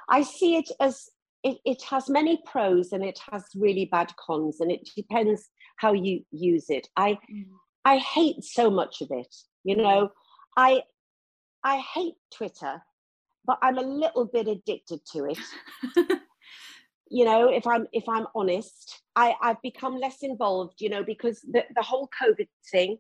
I 0.09 0.23
see 0.23 0.57
it 0.57 0.69
as 0.81 1.09
it, 1.43 1.59
it 1.65 1.83
has 1.85 2.11
many 2.11 2.43
pros 2.45 2.93
and 2.93 3.05
it 3.05 3.19
has 3.31 3.45
really 3.55 3.89
bad 3.91 4.13
cons 4.17 4.61
and 4.61 4.71
it 4.71 4.89
depends 4.95 5.49
how 5.81 5.93
you 5.93 6.21
use 6.31 6.67
it 6.69 6.89
i 6.97 7.19
mm. 7.33 7.45
i 7.85 7.97
hate 7.97 8.45
so 8.45 8.71
much 8.71 9.01
of 9.01 9.09
it 9.11 9.35
you 9.65 9.77
know 9.77 10.11
i 10.57 10.83
i 11.65 11.79
hate 11.95 12.15
twitter 12.35 12.83
but 13.47 13.59
i'm 13.63 13.79
a 13.79 13.83
little 13.83 14.27
bit 14.27 14.47
addicted 14.47 15.01
to 15.11 15.25
it 15.25 15.39
you 17.11 17.25
know 17.25 17.49
if 17.49 17.67
i'm 17.67 17.87
if 17.93 18.09
i'm 18.09 18.27
honest 18.35 19.03
i 19.17 19.35
i've 19.43 19.61
become 19.63 19.97
less 19.97 20.19
involved 20.23 20.81
you 20.81 20.89
know 20.89 21.03
because 21.03 21.41
the, 21.51 21.65
the 21.75 21.83
whole 21.83 22.09
covid 22.21 22.49
thing 22.71 22.99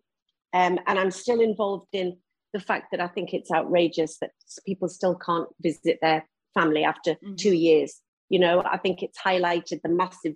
um, 0.52 0.78
and 0.86 0.98
i'm 0.98 1.10
still 1.10 1.40
involved 1.40 1.88
in 1.92 2.16
the 2.54 2.60
fact 2.60 2.86
that 2.90 3.00
i 3.00 3.06
think 3.06 3.34
it's 3.34 3.50
outrageous 3.50 4.16
that 4.20 4.30
people 4.66 4.88
still 4.88 5.14
can't 5.14 5.48
visit 5.60 5.98
their 6.00 6.24
family 6.54 6.82
after 6.82 7.12
mm-hmm. 7.12 7.34
two 7.36 7.54
years 7.54 8.00
you 8.30 8.38
know, 8.38 8.62
I 8.64 8.78
think 8.78 9.02
it's 9.02 9.18
highlighted 9.18 9.82
the 9.82 9.90
massive 9.90 10.34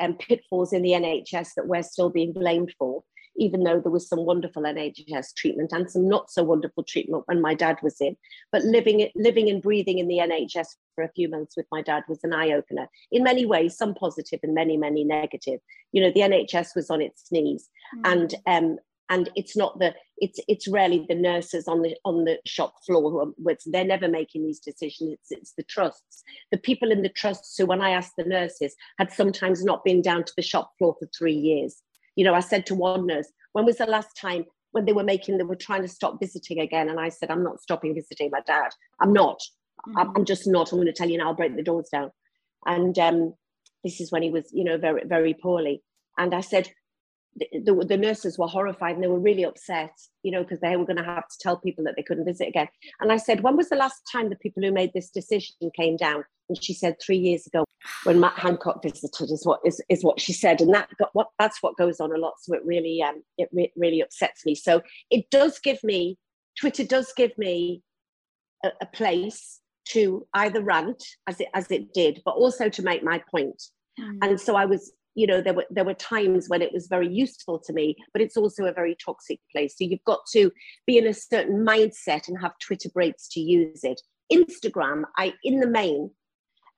um, 0.00 0.14
pitfalls 0.14 0.72
in 0.72 0.82
the 0.82 0.90
NHS 0.90 1.50
that 1.56 1.66
we're 1.66 1.82
still 1.82 2.10
being 2.10 2.32
blamed 2.32 2.74
for, 2.78 3.02
even 3.36 3.64
though 3.64 3.80
there 3.80 3.92
was 3.92 4.08
some 4.08 4.24
wonderful 4.24 4.62
NHS 4.62 5.34
treatment 5.36 5.72
and 5.72 5.90
some 5.90 6.08
not 6.08 6.30
so 6.30 6.42
wonderful 6.42 6.84
treatment 6.84 7.24
when 7.26 7.40
my 7.40 7.54
dad 7.54 7.78
was 7.82 8.00
in. 8.00 8.16
But 8.52 8.62
living 8.62 9.08
living 9.14 9.50
and 9.50 9.62
breathing 9.62 9.98
in 9.98 10.08
the 10.08 10.18
NHS 10.18 10.68
for 10.94 11.04
a 11.04 11.12
few 11.12 11.28
months 11.28 11.56
with 11.56 11.66
my 11.72 11.82
dad 11.82 12.04
was 12.08 12.20
an 12.22 12.32
eye 12.32 12.52
opener. 12.52 12.88
In 13.10 13.22
many 13.22 13.46
ways, 13.46 13.76
some 13.76 13.94
positive 13.94 14.40
and 14.42 14.54
many 14.54 14.76
many 14.76 15.04
negative. 15.04 15.60
You 15.92 16.02
know, 16.02 16.12
the 16.12 16.20
NHS 16.20 16.74
was 16.74 16.90
on 16.90 17.00
its 17.00 17.30
knees, 17.30 17.68
mm. 17.96 18.12
and 18.12 18.34
um, 18.46 18.78
and 19.10 19.30
it's 19.34 19.56
not 19.56 19.78
the 19.78 19.94
it's 20.18 20.38
it's 20.48 20.68
rarely 20.68 21.04
the 21.08 21.14
nurses 21.14 21.68
on 21.68 21.82
the 21.82 21.96
on 22.04 22.24
the 22.24 22.38
shop 22.46 22.74
floor 22.86 23.10
who 23.10 23.20
are 23.20 23.56
they're 23.66 23.84
never 23.84 24.08
making 24.08 24.44
these 24.44 24.60
decisions. 24.60 25.12
It's 25.12 25.30
it's 25.30 25.52
the 25.52 25.62
trusts. 25.64 26.22
The 26.52 26.58
people 26.58 26.90
in 26.90 27.02
the 27.02 27.08
trusts 27.08 27.56
who 27.56 27.66
when 27.66 27.80
i 27.80 27.90
asked 27.90 28.14
the 28.16 28.24
nurses 28.24 28.74
had 28.98 29.12
sometimes 29.12 29.64
not 29.64 29.84
been 29.84 30.00
down 30.02 30.24
to 30.24 30.32
the 30.36 30.42
shop 30.42 30.72
floor 30.78 30.96
for 30.98 31.08
three 31.16 31.34
years. 31.34 31.82
You 32.16 32.24
know 32.24 32.34
i 32.34 32.40
said 32.40 32.66
to 32.66 32.74
one 32.74 33.06
nurse 33.06 33.30
when 33.52 33.64
was 33.64 33.78
the 33.78 33.86
last 33.86 34.16
time 34.16 34.44
when 34.72 34.84
they 34.84 34.92
were 34.92 35.04
making 35.04 35.36
they 35.38 35.44
were 35.44 35.56
trying 35.56 35.82
to 35.82 35.88
stop 35.88 36.18
visiting 36.20 36.60
again? 36.60 36.88
And 36.88 37.00
i 37.00 37.08
said 37.08 37.30
i'm 37.30 37.44
not 37.44 37.60
stopping 37.60 37.94
visiting 37.94 38.30
my 38.30 38.40
dad. 38.46 38.70
I'm 39.00 39.12
not. 39.12 39.40
Mm-hmm. 39.88 40.16
i'm 40.16 40.24
just 40.24 40.46
not. 40.46 40.72
I'm 40.72 40.78
going 40.78 40.86
to 40.86 40.92
tell 40.92 41.10
you 41.10 41.18
now 41.18 41.28
i'll 41.28 41.34
break 41.34 41.56
the 41.56 41.62
doors 41.62 41.88
down. 41.92 42.10
And 42.66 42.98
um, 42.98 43.34
this 43.82 44.00
is 44.00 44.10
when 44.10 44.22
he 44.22 44.30
was 44.30 44.48
you 44.52 44.64
know 44.64 44.78
very 44.78 45.02
very 45.04 45.34
poorly. 45.34 45.82
And 46.16 46.34
i 46.34 46.40
said 46.40 46.70
the, 47.36 47.84
the, 47.88 47.96
nurses 47.96 48.38
were 48.38 48.46
horrified 48.46 48.94
and 48.94 49.02
they 49.02 49.08
were 49.08 49.18
really 49.18 49.44
upset, 49.44 49.92
you 50.22 50.30
know, 50.30 50.42
because 50.42 50.60
they 50.60 50.76
were 50.76 50.84
going 50.84 50.98
to 50.98 51.04
have 51.04 51.28
to 51.28 51.38
tell 51.40 51.56
people 51.56 51.84
that 51.84 51.94
they 51.96 52.02
couldn't 52.02 52.24
visit 52.24 52.48
again. 52.48 52.68
And 53.00 53.10
I 53.10 53.16
said, 53.16 53.42
when 53.42 53.56
was 53.56 53.68
the 53.68 53.76
last 53.76 54.02
time 54.10 54.30
the 54.30 54.36
people 54.36 54.62
who 54.62 54.72
made 54.72 54.92
this 54.94 55.10
decision 55.10 55.56
came 55.76 55.96
down? 55.96 56.24
And 56.48 56.62
she 56.62 56.74
said 56.74 56.96
three 57.00 57.16
years 57.16 57.46
ago 57.46 57.64
when 58.04 58.20
Matt 58.20 58.38
Hancock 58.38 58.82
visited 58.82 59.30
is 59.30 59.44
what 59.44 59.60
is, 59.64 59.80
is 59.88 60.04
what 60.04 60.20
she 60.20 60.32
said. 60.32 60.60
And 60.60 60.72
that 60.74 60.88
got 60.98 61.10
what 61.12 61.28
that's 61.38 61.62
what 61.62 61.76
goes 61.76 62.00
on 62.00 62.12
a 62.12 62.18
lot. 62.18 62.34
So 62.38 62.54
it 62.54 62.64
really 62.64 63.02
um 63.02 63.22
it 63.38 63.48
re- 63.52 63.72
really 63.76 64.02
upsets 64.02 64.44
me. 64.44 64.54
So 64.54 64.82
it 65.10 65.30
does 65.30 65.58
give 65.58 65.82
me 65.82 66.18
Twitter 66.60 66.84
does 66.84 67.12
give 67.16 67.36
me 67.38 67.82
a, 68.62 68.70
a 68.82 68.86
place 68.86 69.60
to 69.86 70.26
either 70.34 70.62
rant 70.62 71.02
as 71.26 71.40
it 71.40 71.48
as 71.54 71.70
it 71.70 71.94
did, 71.94 72.20
but 72.24 72.32
also 72.32 72.68
to 72.68 72.82
make 72.82 73.02
my 73.02 73.22
point. 73.30 73.62
Mm. 73.98 74.18
And 74.22 74.40
so 74.40 74.54
I 74.54 74.66
was 74.66 74.92
you 75.14 75.26
know 75.26 75.40
there 75.40 75.54
were 75.54 75.66
there 75.70 75.84
were 75.84 75.94
times 75.94 76.48
when 76.48 76.62
it 76.62 76.72
was 76.72 76.86
very 76.86 77.08
useful 77.08 77.58
to 77.58 77.72
me 77.72 77.96
but 78.12 78.22
it's 78.22 78.36
also 78.36 78.64
a 78.64 78.72
very 78.72 78.96
toxic 79.04 79.40
place. 79.52 79.74
So 79.78 79.84
you've 79.84 80.04
got 80.04 80.20
to 80.32 80.50
be 80.86 80.98
in 80.98 81.06
a 81.06 81.14
certain 81.14 81.64
mindset 81.64 82.28
and 82.28 82.40
have 82.40 82.52
twitter 82.58 82.88
breaks 82.88 83.28
to 83.28 83.40
use 83.40 83.80
it. 83.82 84.00
Instagram 84.32 85.04
i 85.16 85.32
in 85.42 85.60
the 85.60 85.66
main 85.66 86.10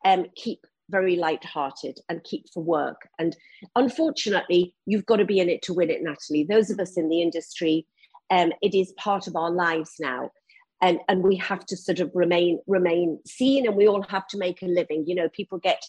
um, 0.04 0.26
keep 0.36 0.60
very 0.88 1.16
light-hearted 1.16 1.98
and 2.08 2.22
keep 2.22 2.44
for 2.54 2.62
work. 2.62 3.08
And 3.18 3.36
unfortunately 3.74 4.74
you've 4.86 5.06
got 5.06 5.16
to 5.16 5.24
be 5.24 5.40
in 5.40 5.48
it 5.48 5.62
to 5.62 5.74
win 5.74 5.90
it 5.90 6.02
natalie. 6.02 6.46
Those 6.48 6.70
of 6.70 6.78
us 6.78 6.96
in 6.96 7.08
the 7.08 7.22
industry 7.22 7.86
um, 8.30 8.52
it 8.62 8.74
is 8.74 8.92
part 8.96 9.26
of 9.26 9.36
our 9.36 9.50
lives 9.50 9.94
now. 10.00 10.30
And 10.82 10.98
and 11.08 11.22
we 11.22 11.36
have 11.36 11.64
to 11.66 11.76
sort 11.76 12.00
of 12.00 12.10
remain 12.14 12.60
remain 12.66 13.18
seen 13.26 13.66
and 13.66 13.76
we 13.76 13.88
all 13.88 14.02
have 14.02 14.26
to 14.28 14.38
make 14.38 14.62
a 14.62 14.66
living. 14.66 15.04
You 15.06 15.14
know 15.14 15.28
people 15.30 15.58
get 15.58 15.82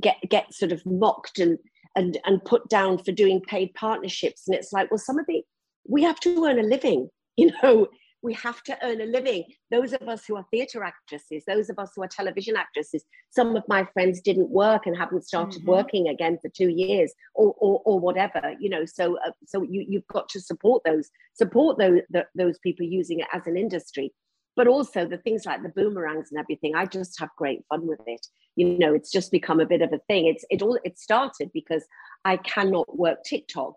get 0.00 0.16
get 0.28 0.52
sort 0.52 0.72
of 0.72 0.84
mocked 0.84 1.38
and 1.38 1.58
and 1.96 2.18
and 2.24 2.44
put 2.44 2.68
down 2.68 2.98
for 2.98 3.12
doing 3.12 3.40
paid 3.40 3.72
partnerships. 3.74 4.44
And 4.46 4.56
it's 4.56 4.72
like 4.72 4.90
well 4.90 4.98
some 4.98 5.18
of 5.18 5.26
the 5.26 5.42
we 5.88 6.02
have 6.02 6.20
to 6.20 6.44
earn 6.44 6.58
a 6.58 6.62
living 6.62 7.08
you 7.36 7.50
know 7.62 7.88
we 8.22 8.32
have 8.32 8.62
to 8.62 8.78
earn 8.82 9.02
a 9.02 9.04
living. 9.04 9.44
Those 9.70 9.92
of 9.92 10.08
us 10.08 10.24
who 10.24 10.36
are 10.36 10.46
theatre 10.50 10.82
actresses 10.82 11.44
those 11.46 11.68
of 11.68 11.78
us 11.78 11.90
who 11.94 12.02
are 12.02 12.08
television 12.08 12.56
actresses 12.56 13.04
some 13.30 13.54
of 13.56 13.64
my 13.68 13.86
friends 13.92 14.20
didn't 14.20 14.50
work 14.50 14.86
and 14.86 14.96
haven't 14.96 15.26
started 15.26 15.60
mm-hmm. 15.60 15.70
working 15.70 16.08
again 16.08 16.38
for 16.40 16.48
two 16.56 16.68
years 16.68 17.12
or, 17.34 17.54
or, 17.58 17.82
or 17.84 18.00
whatever 18.00 18.54
you 18.58 18.70
know 18.70 18.84
so 18.84 19.18
uh, 19.26 19.30
so 19.46 19.62
you, 19.62 19.84
you've 19.88 20.06
got 20.08 20.28
to 20.30 20.40
support 20.40 20.82
those 20.84 21.10
support 21.34 21.78
those 21.78 22.00
the, 22.10 22.24
those 22.34 22.58
people 22.58 22.86
using 22.86 23.20
it 23.20 23.26
as 23.32 23.46
an 23.46 23.56
industry 23.56 24.12
but 24.56 24.66
also 24.66 25.06
the 25.06 25.18
things 25.18 25.44
like 25.44 25.62
the 25.62 25.68
boomerangs 25.70 26.30
and 26.30 26.38
everything 26.38 26.74
i 26.74 26.84
just 26.84 27.18
have 27.18 27.30
great 27.36 27.64
fun 27.68 27.86
with 27.86 28.00
it. 28.06 28.26
You 28.56 28.78
know 28.78 28.94
it's 28.94 29.10
just 29.10 29.30
become 29.30 29.60
a 29.60 29.66
bit 29.66 29.82
of 29.82 29.92
a 29.92 29.98
thing. 30.08 30.26
It's 30.26 30.44
it 30.50 30.62
all 30.62 30.78
it 30.84 30.98
started 30.98 31.50
because 31.52 31.84
i 32.24 32.36
cannot 32.36 32.96
work 32.96 33.18
tiktok. 33.24 33.74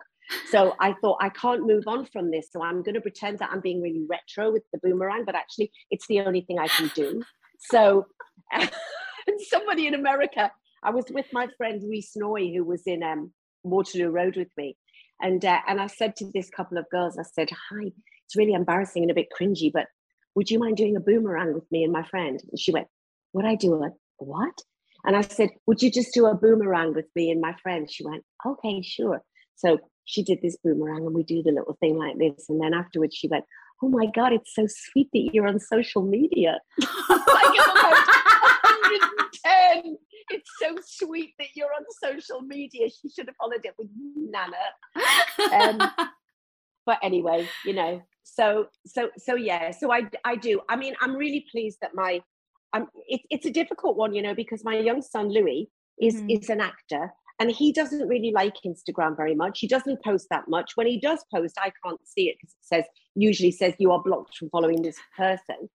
So 0.50 0.76
i 0.80 0.94
thought 1.02 1.18
i 1.22 1.30
can't 1.30 1.66
move 1.66 1.86
on 1.88 2.06
from 2.06 2.32
this. 2.32 2.50
So 2.52 2.64
i'm 2.64 2.84
going 2.84 2.96
to 2.96 3.02
pretend 3.02 3.40
that 3.40 3.50
i'm 3.52 3.62
being 3.62 3.82
really 3.82 4.06
retro 4.10 4.52
with 4.52 4.64
the 4.72 4.80
boomerang 4.80 5.26
but 5.26 5.36
actually 5.36 5.72
it's 5.90 6.08
the 6.08 6.22
only 6.22 6.42
thing 6.42 6.60
i 6.60 6.68
can 6.68 6.92
do. 6.96 7.24
So 7.60 8.08
somebody 9.50 9.88
in 9.88 9.94
america 9.94 10.50
i 10.84 10.90
was 10.90 11.06
with 11.10 11.26
my 11.34 11.48
friend 11.58 11.84
reese 11.90 12.14
noy 12.16 12.50
who 12.54 12.64
was 12.64 12.84
in 12.86 13.04
um, 13.04 13.32
waterloo 13.64 14.10
road 14.10 14.38
with 14.38 14.48
me. 14.58 14.78
And 15.20 15.44
uh, 15.44 15.60
and 15.68 15.82
i 15.82 15.88
said 15.88 16.16
to 16.18 16.32
this 16.34 16.50
couple 16.50 16.78
of 16.78 16.90
girls 16.90 17.18
i 17.18 17.24
said 17.24 17.50
hi 17.50 17.92
it's 18.26 18.36
really 18.36 18.54
embarrassing 18.54 19.04
and 19.04 19.12
a 19.12 19.16
bit 19.16 19.30
cringy 19.38 19.72
but 19.74 19.88
would 20.38 20.50
you 20.52 20.60
mind 20.60 20.78
doing 20.78 20.96
a 20.96 21.00
boomerang 21.00 21.56
with 21.56 21.66
me 21.72 21.84
and 21.84 21.92
my 21.92 22.04
friend? 22.04 22.40
And 22.52 22.60
she 22.60 22.72
went, 22.72 22.86
Would 23.34 23.46
I 23.46 23.56
do 23.56 23.74
a 23.74 23.90
what? 24.20 24.62
And 25.04 25.16
I 25.16 25.22
said, 25.22 25.50
Would 25.66 25.82
you 25.82 25.90
just 25.90 26.14
do 26.14 26.28
a 26.28 26.36
boomerang 26.36 26.94
with 26.94 27.08
me 27.16 27.32
and 27.32 27.42
my 27.42 27.56
friend? 27.64 27.92
She 27.92 28.06
went, 28.06 28.24
Okay, 28.46 28.84
sure. 28.84 29.24
So 29.56 29.80
she 30.06 30.22
did 30.22 30.44
this 30.44 30.56
boomerang 30.64 31.08
and 31.08 31.16
we 31.16 31.24
do 31.24 31.42
the 31.42 31.50
little 31.50 31.76
thing 31.80 31.98
like 31.98 32.20
this. 32.20 32.46
And 32.50 32.62
then 32.62 32.76
afterwards 32.76 33.16
she 33.16 33.28
went, 33.28 33.46
Oh 33.82 33.90
my 33.90 34.06
God, 34.16 34.32
it's 34.32 34.54
so 34.54 34.68
sweet 34.68 35.10
that 35.12 35.32
you're 35.34 35.48
on 35.48 35.60
social 35.60 36.04
media. 36.04 36.60
like, 36.80 36.90
110. 37.10 39.98
It's 40.30 40.52
so 40.62 40.76
sweet 40.86 41.34
that 41.40 41.48
you're 41.56 41.74
on 41.74 41.84
social 42.00 42.42
media. 42.42 42.90
She 42.90 43.10
should 43.10 43.26
have 43.26 43.38
followed 43.38 43.66
it 43.66 43.74
with 43.80 43.90
Nana. 44.16 44.56
Um, 45.52 45.82
but 46.86 47.00
anyway, 47.02 47.50
you 47.66 47.74
know, 47.74 48.04
so 48.36 48.68
so 48.86 49.10
so 49.18 49.36
yeah 49.36 49.72
so 49.72 49.92
i 49.92 50.02
i 50.26 50.36
do. 50.36 50.62
I 50.70 50.76
mean 50.76 50.96
i'm 51.02 51.16
really 51.16 51.46
pleased 51.52 51.80
that 51.82 51.92
my 51.94 52.22
um 52.74 52.88
it, 53.08 53.22
it's 53.30 53.46
a 53.46 53.52
difficult 53.52 53.98
one 53.98 54.14
you 54.14 54.22
know 54.22 54.36
because 54.36 54.64
my 54.64 54.78
young 54.78 55.02
son 55.02 55.30
louis 55.30 55.70
is 56.00 56.22
mm. 56.22 56.40
is 56.40 56.50
an 56.50 56.62
actor 56.62 57.12
and 57.40 57.52
he 57.52 57.72
doesn't 57.72 58.08
really 58.08 58.32
like 58.34 58.56
instagram 58.66 59.16
very 59.16 59.36
much. 59.36 59.60
He 59.60 59.68
doesn't 59.68 60.04
post 60.04 60.28
that 60.32 60.48
much. 60.48 60.72
When 60.76 60.88
he 60.88 61.00
does 61.00 61.24
post 61.34 61.56
i 61.60 61.72
can't 61.84 62.06
see 62.06 62.30
it 62.30 62.38
because 62.40 62.54
it 62.54 62.66
says 62.66 62.86
usually 63.16 63.52
says 63.52 63.74
you 63.80 63.92
are 63.92 64.02
blocked 64.02 64.38
from 64.38 64.50
following 64.50 64.82
this 64.82 64.98
person. 65.16 65.70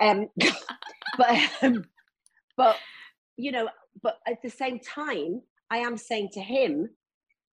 Um 0.00 0.28
but 1.16 1.38
um, 1.62 1.84
but 2.56 2.76
you 3.36 3.52
know 3.52 3.68
but 4.02 4.18
at 4.26 4.42
the 4.42 4.50
same 4.50 4.78
time 4.80 5.42
i 5.70 5.78
am 5.78 5.96
saying 5.96 6.28
to 6.32 6.40
him 6.40 6.88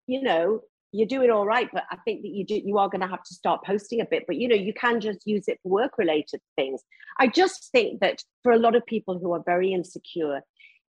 you 0.08 0.22
know 0.22 0.62
you're 0.94 1.08
doing 1.08 1.32
all 1.32 1.46
right 1.46 1.70
but 1.74 1.84
i 1.92 1.98
think 2.06 2.22
that 2.22 2.30
you 2.30 2.46
do 2.46 2.62
you 2.64 2.78
are 2.78 2.88
going 2.88 3.02
to 3.02 3.08
have 3.08 3.24
to 3.24 3.34
start 3.34 3.66
posting 3.66 4.00
a 4.00 4.06
bit 4.06 4.24
but 4.28 4.38
you 4.38 4.48
know 4.48 4.56
you 4.56 4.74
can 4.74 5.02
just 5.02 5.20
use 5.26 5.46
it 5.48 5.60
for 5.64 5.70
work 5.70 5.98
related 5.98 6.40
things. 6.56 6.82
I 7.20 7.28
just 7.28 7.70
think 7.72 8.00
that 8.00 8.24
for 8.42 8.52
a 8.52 8.58
lot 8.58 8.76
of 8.76 8.86
people 8.86 9.20
who 9.20 9.34
are 9.34 9.44
very 9.46 9.74
insecure 9.74 10.42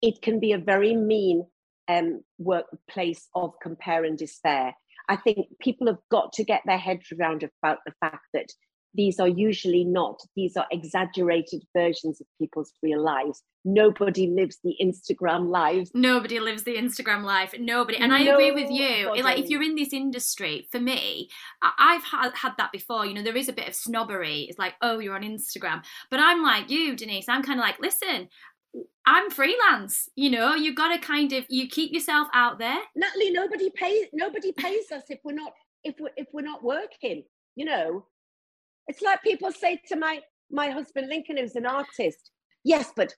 it 0.02 0.20
can 0.20 0.40
be 0.40 0.52
a 0.52 0.58
very 0.58 0.94
mean 0.94 1.46
um, 1.88 2.22
workplace 2.38 3.28
of 3.34 3.52
compare 3.62 4.04
and 4.04 4.18
despair. 4.18 4.74
I 5.08 5.16
think 5.16 5.46
people 5.60 5.86
have 5.86 5.98
got 6.10 6.32
to 6.34 6.44
get 6.44 6.62
their 6.66 6.78
heads 6.78 7.06
around 7.12 7.42
about 7.42 7.78
the 7.86 7.92
fact 8.00 8.26
that 8.34 8.48
these 8.94 9.18
are 9.18 9.28
usually 9.28 9.84
not 9.84 10.20
these 10.36 10.56
are 10.56 10.66
exaggerated 10.70 11.62
versions 11.76 12.20
of 12.20 12.26
people's 12.38 12.72
real 12.82 13.02
lives 13.02 13.42
nobody 13.64 14.28
lives 14.28 14.58
the 14.64 14.76
instagram 14.82 15.48
lives 15.48 15.90
nobody 15.94 16.40
lives 16.40 16.64
the 16.64 16.76
instagram 16.76 17.22
life 17.22 17.54
nobody 17.58 17.98
and 17.98 18.12
i 18.12 18.22
nobody. 18.22 18.48
agree 18.48 18.62
with 18.62 18.70
you 18.70 19.22
like 19.22 19.38
if 19.38 19.48
you're 19.48 19.62
in 19.62 19.74
this 19.76 19.92
industry 19.92 20.66
for 20.70 20.80
me 20.80 21.28
i've 21.78 22.02
had, 22.04 22.34
had 22.34 22.52
that 22.58 22.72
before 22.72 23.06
you 23.06 23.14
know 23.14 23.22
there 23.22 23.36
is 23.36 23.48
a 23.48 23.52
bit 23.52 23.68
of 23.68 23.74
snobbery 23.74 24.46
it's 24.48 24.58
like 24.58 24.74
oh 24.82 24.98
you're 24.98 25.14
on 25.14 25.22
instagram 25.22 25.82
but 26.10 26.20
i'm 26.20 26.42
like 26.42 26.68
you 26.70 26.96
denise 26.96 27.28
i'm 27.28 27.42
kind 27.42 27.58
of 27.58 27.64
like 27.64 27.78
listen 27.80 28.28
I'm 29.04 29.30
freelance, 29.30 30.08
you 30.14 30.30
know. 30.30 30.54
You 30.54 30.74
got 30.74 30.94
to 30.94 30.98
kind 30.98 31.32
of 31.32 31.44
you 31.48 31.68
keep 31.68 31.92
yourself 31.92 32.28
out 32.32 32.58
there. 32.58 32.78
Natalie, 32.96 33.30
nobody 33.30 33.70
pays 33.70 34.06
nobody 34.12 34.52
pays 34.52 34.90
us 34.92 35.02
if 35.08 35.18
we're 35.24 35.34
not 35.34 35.52
if 35.84 35.96
we're 36.00 36.12
if 36.16 36.28
we're 36.32 36.42
not 36.42 36.62
working. 36.62 37.24
You 37.54 37.66
know, 37.66 38.06
it's 38.88 39.02
like 39.02 39.22
people 39.22 39.52
say 39.52 39.80
to 39.88 39.96
my 39.96 40.20
my 40.50 40.70
husband 40.70 41.08
Lincoln, 41.08 41.38
who's 41.38 41.56
an 41.56 41.66
artist, 41.66 42.30
yes, 42.64 42.92
but 42.94 43.14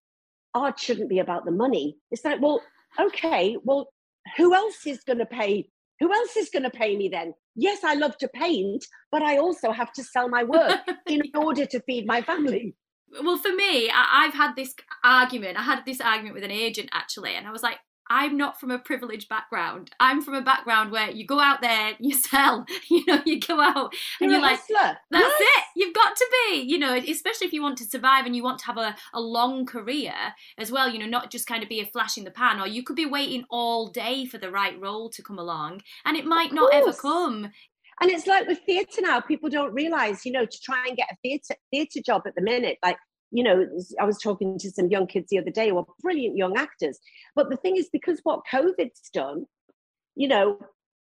art 0.54 0.78
shouldn't 0.78 1.08
be 1.08 1.18
about 1.18 1.44
the 1.44 1.50
money. 1.50 1.96
It's 2.10 2.24
like, 2.24 2.40
well, 2.40 2.62
okay, 3.00 3.56
well, 3.64 3.88
who 4.36 4.54
else 4.54 4.86
is 4.86 5.02
going 5.04 5.18
to 5.18 5.26
pay? 5.26 5.68
Who 6.00 6.12
else 6.12 6.36
is 6.36 6.48
going 6.48 6.62
to 6.62 6.70
pay 6.70 6.96
me 6.96 7.08
then? 7.08 7.34
Yes, 7.56 7.84
I 7.84 7.94
love 7.94 8.16
to 8.18 8.28
paint, 8.28 8.84
but 9.10 9.22
I 9.22 9.38
also 9.38 9.72
have 9.72 9.92
to 9.94 10.04
sell 10.04 10.28
my 10.28 10.44
work 10.44 10.80
in 11.08 11.22
order 11.34 11.66
to 11.66 11.80
feed 11.80 12.06
my 12.06 12.22
family. 12.22 12.74
Well, 13.22 13.36
for 13.36 13.52
me, 13.52 13.90
I, 13.90 14.24
have 14.24 14.34
had 14.34 14.56
this 14.56 14.74
argument. 15.04 15.58
I 15.58 15.62
had 15.62 15.84
this 15.86 16.00
argument 16.00 16.34
with 16.34 16.44
an 16.44 16.50
agent 16.50 16.88
actually, 16.92 17.34
and 17.34 17.46
I 17.46 17.52
was 17.52 17.62
like, 17.62 17.78
I'm 18.10 18.36
not 18.36 18.60
from 18.60 18.70
a 18.70 18.78
privileged 18.78 19.28
background. 19.28 19.90
I'm 19.98 20.22
from 20.22 20.34
a 20.34 20.42
background 20.42 20.92
where 20.92 21.10
you 21.10 21.26
go 21.26 21.40
out 21.40 21.60
there, 21.62 21.92
you 21.98 22.14
sell, 22.14 22.66
you 22.90 23.04
know, 23.06 23.20
you 23.24 23.40
go 23.40 23.60
out 23.60 23.94
and 24.20 24.30
you're, 24.30 24.32
you're 24.32 24.40
like, 24.40 24.58
hustler. 24.58 24.98
that's 25.10 25.34
yes. 25.40 25.58
it. 25.58 25.64
You've 25.76 25.94
got 25.94 26.16
to 26.16 26.26
be, 26.48 26.62
you 26.62 26.78
know, 26.78 26.94
especially 26.94 27.46
if 27.46 27.52
you 27.52 27.62
want 27.62 27.78
to 27.78 27.84
survive 27.84 28.26
and 28.26 28.36
you 28.36 28.42
want 28.42 28.58
to 28.60 28.66
have 28.66 28.76
a, 28.76 28.94
a 29.12 29.20
long 29.20 29.66
career 29.66 30.14
as 30.58 30.70
well, 30.70 30.88
you 30.88 30.98
know, 30.98 31.06
not 31.06 31.30
just 31.30 31.46
kind 31.46 31.62
of 31.62 31.68
be 31.68 31.80
a 31.80 31.86
flash 31.86 32.16
in 32.18 32.24
the 32.24 32.30
pan, 32.30 32.60
or 32.60 32.66
you 32.66 32.82
could 32.82 32.96
be 32.96 33.06
waiting 33.06 33.44
all 33.50 33.88
day 33.88 34.24
for 34.24 34.38
the 34.38 34.50
right 34.50 34.78
role 34.80 35.08
to 35.10 35.22
come 35.22 35.38
along 35.38 35.80
and 36.04 36.16
it 36.16 36.24
might 36.24 36.52
not 36.52 36.72
ever 36.72 36.92
come. 36.92 37.50
And 38.00 38.10
it's 38.10 38.26
like 38.26 38.48
with 38.48 38.58
theatre 38.66 39.02
now, 39.02 39.20
people 39.20 39.48
don't 39.48 39.72
realise, 39.72 40.26
you 40.26 40.32
know, 40.32 40.44
to 40.44 40.60
try 40.60 40.84
and 40.86 40.96
get 40.96 41.12
a 41.12 41.16
theatre 41.22 41.54
theatre 41.70 42.00
job 42.04 42.22
at 42.26 42.34
the 42.34 42.42
minute, 42.42 42.78
like 42.82 42.96
you 43.34 43.42
know, 43.42 43.66
I 44.00 44.04
was 44.04 44.18
talking 44.18 44.58
to 44.60 44.70
some 44.70 44.88
young 44.88 45.08
kids 45.08 45.26
the 45.28 45.40
other 45.40 45.50
day 45.50 45.68
who 45.68 45.78
are 45.78 45.86
brilliant 46.00 46.36
young 46.36 46.56
actors. 46.56 47.00
But 47.34 47.50
the 47.50 47.56
thing 47.56 47.76
is, 47.76 47.88
because 47.92 48.20
what 48.22 48.42
COVID's 48.50 49.10
done, 49.12 49.46
you 50.14 50.28
know, 50.28 50.58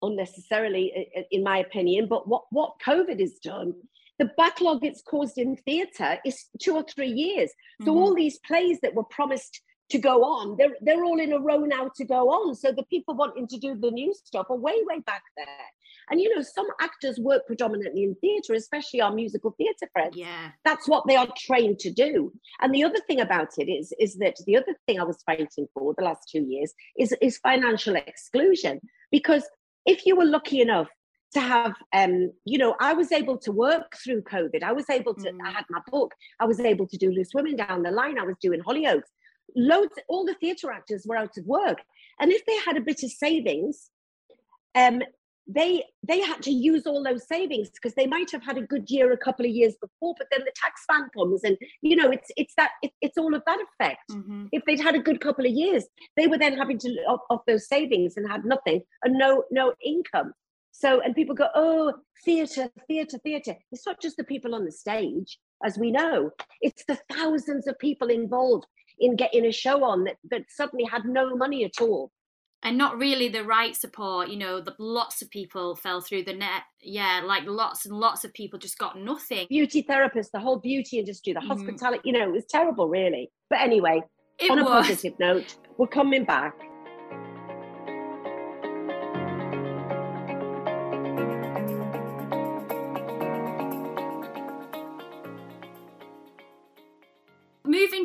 unnecessarily, 0.01 1.09
in 1.31 1.43
my 1.43 1.59
opinion. 1.59 2.07
But 2.07 2.27
what, 2.27 2.43
what 2.49 2.73
COVID 2.85 3.19
has 3.19 3.33
done, 3.43 3.73
the 4.17 4.31
backlog 4.37 4.83
it's 4.83 5.01
caused 5.01 5.37
in 5.37 5.55
theatre 5.57 6.17
is 6.25 6.45
two 6.59 6.75
or 6.75 6.83
three 6.83 7.11
years. 7.11 7.51
So 7.81 7.91
mm-hmm. 7.91 7.97
all 7.97 8.15
these 8.15 8.39
plays 8.39 8.79
that 8.81 8.95
were 8.95 9.03
promised 9.03 9.61
to 9.91 9.99
go 9.99 10.23
on, 10.23 10.57
they're, 10.57 10.75
they're 10.81 11.03
all 11.03 11.19
in 11.19 11.31
a 11.31 11.39
row 11.39 11.59
now 11.59 11.91
to 11.95 12.05
go 12.05 12.29
on. 12.29 12.55
So 12.55 12.71
the 12.71 12.83
people 12.83 13.15
wanting 13.15 13.47
to 13.49 13.57
do 13.57 13.75
the 13.75 13.91
new 13.91 14.13
stuff 14.13 14.47
are 14.49 14.57
way, 14.57 14.81
way 14.85 14.99
back 14.99 15.21
there. 15.37 15.45
And 16.09 16.21
you 16.21 16.33
know, 16.35 16.41
some 16.41 16.67
actors 16.81 17.19
work 17.19 17.45
predominantly 17.47 18.03
in 18.03 18.15
theatre, 18.15 18.53
especially 18.53 19.01
our 19.01 19.13
musical 19.13 19.51
theatre 19.57 19.89
friends. 19.91 20.15
Yeah. 20.15 20.51
That's 20.63 20.87
what 20.87 21.07
they 21.07 21.15
are 21.15 21.27
trained 21.37 21.79
to 21.79 21.91
do. 21.91 22.31
And 22.61 22.73
the 22.73 22.83
other 22.83 22.99
thing 23.07 23.19
about 23.19 23.49
it 23.57 23.69
is, 23.69 23.93
is 23.99 24.15
that 24.17 24.35
the 24.45 24.57
other 24.57 24.75
thing 24.85 24.99
I 24.99 25.03
was 25.03 25.21
fighting 25.25 25.67
for 25.73 25.93
the 25.97 26.03
last 26.03 26.29
two 26.31 26.43
years 26.43 26.73
is, 26.97 27.15
is 27.21 27.37
financial 27.37 27.95
exclusion. 27.95 28.79
Because 29.11 29.43
if 29.85 30.05
you 30.05 30.15
were 30.15 30.25
lucky 30.25 30.61
enough 30.61 30.89
to 31.33 31.41
have 31.41 31.75
um, 31.93 32.31
you 32.45 32.57
know, 32.57 32.75
I 32.79 32.93
was 32.93 33.11
able 33.11 33.37
to 33.39 33.51
work 33.51 33.97
through 34.03 34.21
COVID. 34.21 34.63
I 34.63 34.71
was 34.71 34.89
able 34.89 35.13
to, 35.15 35.31
mm. 35.31 35.37
I 35.45 35.51
had 35.51 35.65
my 35.69 35.81
book, 35.91 36.13
I 36.39 36.45
was 36.45 36.59
able 36.59 36.87
to 36.87 36.97
do 36.97 37.11
Loose 37.11 37.31
Women 37.33 37.57
down 37.57 37.83
the 37.83 37.91
line, 37.91 38.17
I 38.17 38.23
was 38.23 38.37
doing 38.41 38.61
Hollyoaks. 38.61 39.09
Loads, 39.55 39.93
all 40.07 40.25
the 40.25 40.33
theatre 40.35 40.71
actors 40.71 41.05
were 41.05 41.17
out 41.17 41.37
of 41.37 41.45
work. 41.45 41.79
And 42.19 42.31
if 42.31 42.45
they 42.45 42.57
had 42.65 42.77
a 42.77 42.81
bit 42.81 43.03
of 43.03 43.11
savings, 43.11 43.89
um, 44.75 45.01
they 45.47 45.83
they 46.07 46.21
had 46.21 46.41
to 46.41 46.51
use 46.51 46.87
all 46.87 47.03
those 47.03 47.27
savings 47.27 47.69
because 47.69 47.93
they 47.93 48.07
might 48.07 48.31
have 48.31 48.43
had 48.43 48.57
a 48.57 48.65
good 48.65 48.89
year 48.89 49.11
a 49.11 49.17
couple 49.17 49.45
of 49.45 49.51
years 49.51 49.75
before 49.79 50.15
but 50.17 50.27
then 50.31 50.41
the 50.41 50.51
tax 50.55 50.83
ban 50.87 51.07
comes 51.15 51.43
and 51.43 51.57
you 51.81 51.95
know 51.95 52.09
it's 52.09 52.31
it's 52.35 52.53
that 52.55 52.71
it, 52.81 52.91
it's 53.01 53.17
all 53.17 53.35
of 53.35 53.43
that 53.45 53.59
effect. 53.59 54.09
Mm-hmm. 54.11 54.47
if 54.51 54.63
they'd 54.65 54.81
had 54.81 54.95
a 54.95 54.99
good 54.99 55.21
couple 55.21 55.45
of 55.45 55.51
years 55.51 55.85
they 56.17 56.27
were 56.27 56.37
then 56.37 56.57
having 56.57 56.79
to 56.79 56.89
off, 57.07 57.21
off 57.29 57.41
those 57.47 57.67
savings 57.67 58.17
and 58.17 58.29
had 58.29 58.45
nothing 58.45 58.81
and 59.03 59.17
no 59.17 59.43
no 59.51 59.73
income. 59.83 60.33
So 60.71 60.99
and 60.99 61.15
people 61.15 61.35
go 61.35 61.47
oh 61.53 61.93
theatre 62.23 62.69
theatre 62.87 63.19
theatre 63.19 63.55
it's 63.71 63.85
not 63.85 64.01
just 64.01 64.17
the 64.17 64.23
people 64.23 64.55
on 64.55 64.65
the 64.65 64.71
stage 64.71 65.37
as 65.63 65.77
we 65.77 65.91
know. 65.91 66.31
It's 66.61 66.83
the 66.85 66.99
thousands 67.11 67.67
of 67.67 67.77
people 67.79 68.09
involved 68.09 68.65
in 68.97 69.15
getting 69.15 69.45
a 69.45 69.51
show 69.51 69.83
on 69.83 70.05
that, 70.05 70.15
that 70.31 70.43
suddenly 70.49 70.85
had 70.85 71.05
no 71.05 71.35
money 71.35 71.65
at 71.65 71.81
all 71.81 72.11
and 72.65 72.77
not 72.77 72.97
really 72.97 73.29
the 73.29 73.43
right 73.43 73.75
support 73.75 74.27
you 74.27 74.37
know 74.37 74.59
the, 74.59 74.73
lots 74.79 75.21
of 75.21 75.29
people 75.29 75.75
fell 75.75 76.01
through 76.01 76.23
the 76.23 76.33
net 76.33 76.63
yeah 76.81 77.21
like 77.23 77.43
lots 77.45 77.85
and 77.85 77.95
lots 77.95 78.25
of 78.25 78.33
people 78.33 78.59
just 78.59 78.77
got 78.77 78.99
nothing 78.99 79.45
beauty 79.47 79.83
therapists 79.83 80.31
the 80.31 80.39
whole 80.39 80.59
beauty 80.59 80.99
industry 80.99 81.31
the 81.31 81.39
mm. 81.39 81.47
hospitality 81.47 82.01
you 82.03 82.11
know 82.11 82.27
it 82.27 82.31
was 82.31 82.45
terrible 82.49 82.89
really 82.89 83.31
but 83.49 83.61
anyway 83.61 84.01
it 84.39 84.51
on 84.51 84.57
was. 84.57 84.67
a 84.67 84.69
positive 84.69 85.13
note 85.19 85.55
we're 85.77 85.87
coming 85.87 86.25
back 86.25 86.55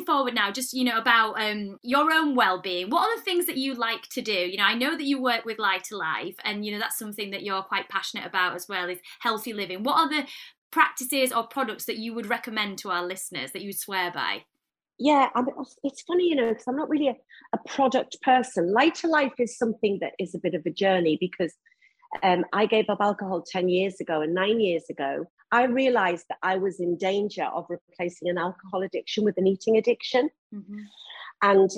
moving 0.01 0.05
forward 0.05 0.33
now, 0.33 0.51
just 0.51 0.73
you 0.73 0.83
know 0.83 0.97
about 0.97 1.33
um, 1.41 1.77
your 1.81 2.11
own 2.11 2.35
well-being. 2.35 2.89
What 2.89 3.03
are 3.03 3.15
the 3.15 3.23
things 3.23 3.45
that 3.45 3.57
you 3.57 3.73
like 3.73 4.03
to 4.11 4.21
do? 4.21 4.31
You 4.31 4.57
know, 4.57 4.63
I 4.63 4.73
know 4.73 4.97
that 4.97 5.05
you 5.05 5.21
work 5.21 5.45
with 5.45 5.59
Lighter 5.59 5.95
Life, 5.95 6.35
and 6.43 6.65
you 6.65 6.71
know 6.71 6.79
that's 6.79 6.97
something 6.97 7.31
that 7.31 7.43
you're 7.43 7.61
quite 7.63 7.89
passionate 7.89 8.25
about 8.25 8.55
as 8.55 8.67
well. 8.67 8.89
Is 8.89 8.99
healthy 9.19 9.53
living. 9.53 9.83
What 9.83 9.97
are 9.97 10.09
the 10.09 10.27
practices 10.71 11.31
or 11.31 11.47
products 11.47 11.85
that 11.85 11.97
you 11.97 12.13
would 12.13 12.29
recommend 12.29 12.77
to 12.79 12.89
our 12.89 13.05
listeners 13.05 13.51
that 13.51 13.61
you 13.61 13.73
swear 13.73 14.11
by? 14.11 14.43
Yeah, 14.97 15.29
I 15.33 15.41
mean, 15.41 15.55
it's 15.83 16.03
funny, 16.03 16.29
you 16.29 16.35
know, 16.35 16.49
because 16.49 16.67
I'm 16.67 16.77
not 16.77 16.89
really 16.89 17.07
a, 17.07 17.15
a 17.53 17.57
product 17.67 18.21
person. 18.21 18.71
Lighter 18.71 19.07
Life 19.07 19.33
is 19.39 19.57
something 19.57 19.97
that 19.99 20.13
is 20.19 20.35
a 20.35 20.39
bit 20.39 20.53
of 20.53 20.61
a 20.65 20.69
journey 20.69 21.17
because 21.19 21.53
um, 22.23 22.45
I 22.53 22.65
gave 22.65 22.89
up 22.89 22.99
alcohol 23.01 23.41
10 23.41 23.69
years 23.69 23.99
ago, 23.99 24.21
and 24.21 24.33
nine 24.33 24.59
years 24.59 24.83
ago, 24.89 25.25
I 25.51 25.63
realized 25.63 26.25
that 26.29 26.37
I 26.43 26.57
was 26.57 26.79
in 26.79 26.97
danger 26.97 27.45
of 27.45 27.65
replacing 27.69 28.29
an 28.29 28.37
alcohol 28.37 28.83
addiction 28.83 29.23
with 29.23 29.37
an 29.37 29.47
eating 29.47 29.77
addiction. 29.77 30.29
Mm-hmm. 30.53 30.79
And 31.41 31.69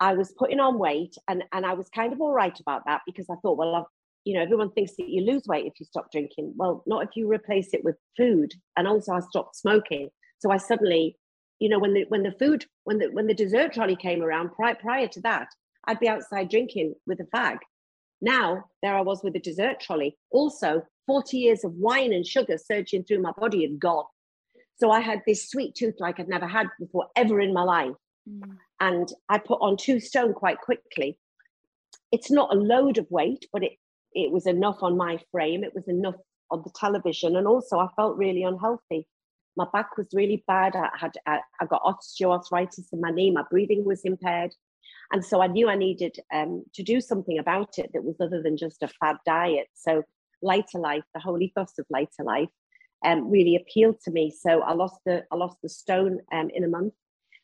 I 0.00 0.14
was 0.14 0.32
putting 0.38 0.60
on 0.60 0.78
weight, 0.78 1.14
and, 1.28 1.44
and 1.52 1.66
I 1.66 1.74
was 1.74 1.88
kind 1.90 2.12
of 2.12 2.20
all 2.20 2.32
right 2.32 2.58
about 2.58 2.82
that 2.86 3.02
because 3.06 3.26
I 3.30 3.34
thought, 3.42 3.58
well, 3.58 3.74
I've, 3.74 3.84
you 4.24 4.34
know, 4.34 4.42
everyone 4.42 4.70
thinks 4.72 4.92
that 4.96 5.08
you 5.08 5.22
lose 5.22 5.42
weight 5.46 5.66
if 5.66 5.74
you 5.78 5.86
stop 5.86 6.10
drinking. 6.12 6.54
Well, 6.56 6.82
not 6.86 7.04
if 7.04 7.10
you 7.16 7.30
replace 7.30 7.72
it 7.72 7.84
with 7.84 7.96
food. 8.16 8.52
And 8.76 8.86
also, 8.86 9.12
I 9.12 9.20
stopped 9.20 9.56
smoking. 9.56 10.10
So 10.38 10.50
I 10.50 10.56
suddenly, 10.56 11.16
you 11.58 11.68
know, 11.68 11.78
when 11.78 11.94
the 11.94 12.04
when 12.08 12.22
the 12.22 12.34
food 12.38 12.64
when 12.84 12.98
the 12.98 13.08
when 13.12 13.26
the 13.26 13.34
dessert 13.34 13.72
trolley 13.72 13.96
came 13.96 14.22
around 14.22 14.50
prior 14.52 14.74
prior 14.74 15.08
to 15.08 15.20
that, 15.22 15.48
I'd 15.86 16.00
be 16.00 16.08
outside 16.08 16.50
drinking 16.50 16.94
with 17.06 17.20
a 17.20 17.36
fag. 17.36 17.58
Now, 18.20 18.64
there 18.82 18.94
I 18.94 19.00
was 19.00 19.22
with 19.22 19.34
a 19.36 19.40
dessert 19.40 19.80
trolley. 19.80 20.16
Also, 20.30 20.82
40 21.06 21.38
years 21.38 21.64
of 21.64 21.72
wine 21.74 22.12
and 22.12 22.26
sugar 22.26 22.58
surging 22.58 23.04
through 23.04 23.22
my 23.22 23.32
body 23.32 23.64
and 23.64 23.80
gone. 23.80 24.04
So 24.78 24.90
I 24.90 25.00
had 25.00 25.22
this 25.26 25.48
sweet 25.48 25.74
tooth 25.74 25.96
like 25.98 26.20
I'd 26.20 26.28
never 26.28 26.46
had 26.46 26.68
before, 26.78 27.08
ever 27.16 27.40
in 27.40 27.52
my 27.52 27.62
life. 27.62 27.96
Mm. 28.28 28.56
And 28.80 29.12
I 29.28 29.38
put 29.38 29.60
on 29.60 29.76
two 29.76 30.00
stone 30.00 30.32
quite 30.32 30.60
quickly. 30.60 31.18
It's 32.12 32.30
not 32.30 32.54
a 32.54 32.58
load 32.58 32.98
of 32.98 33.06
weight, 33.10 33.46
but 33.52 33.62
it, 33.62 33.72
it 34.12 34.30
was 34.30 34.46
enough 34.46 34.78
on 34.82 34.96
my 34.96 35.18
frame. 35.30 35.64
It 35.64 35.74
was 35.74 35.86
enough 35.88 36.16
on 36.50 36.62
the 36.64 36.72
television. 36.78 37.36
And 37.36 37.46
also, 37.46 37.78
I 37.78 37.88
felt 37.96 38.16
really 38.16 38.42
unhealthy. 38.42 39.06
My 39.56 39.66
back 39.72 39.96
was 39.96 40.06
really 40.14 40.44
bad. 40.46 40.76
I 40.76 40.88
had 40.98 41.12
I, 41.26 41.40
I 41.60 41.66
got 41.66 41.82
osteoarthritis 41.82 42.92
in 42.92 43.00
my 43.00 43.10
knee. 43.10 43.30
My 43.30 43.44
breathing 43.50 43.84
was 43.84 44.02
impaired. 44.04 44.52
And 45.12 45.24
so 45.24 45.42
I 45.42 45.46
knew 45.46 45.68
I 45.68 45.76
needed 45.76 46.16
um, 46.32 46.64
to 46.74 46.82
do 46.82 47.00
something 47.00 47.38
about 47.38 47.78
it 47.78 47.90
that 47.92 48.04
was 48.04 48.16
other 48.20 48.42
than 48.42 48.56
just 48.56 48.82
a 48.82 48.88
fad 48.88 49.16
diet. 49.26 49.66
So 49.74 50.02
lighter 50.42 50.78
life, 50.78 51.04
the 51.14 51.20
whole 51.20 51.40
ethos 51.40 51.78
of 51.78 51.86
lighter 51.90 52.24
life, 52.24 52.48
um, 53.04 53.30
really 53.30 53.56
appealed 53.56 54.00
to 54.02 54.10
me. 54.10 54.30
So 54.30 54.60
I 54.60 54.72
lost 54.74 55.00
the 55.06 55.24
I 55.30 55.36
lost 55.36 55.56
the 55.62 55.68
stone 55.68 56.20
um, 56.32 56.50
in 56.52 56.64
a 56.64 56.68
month 56.68 56.94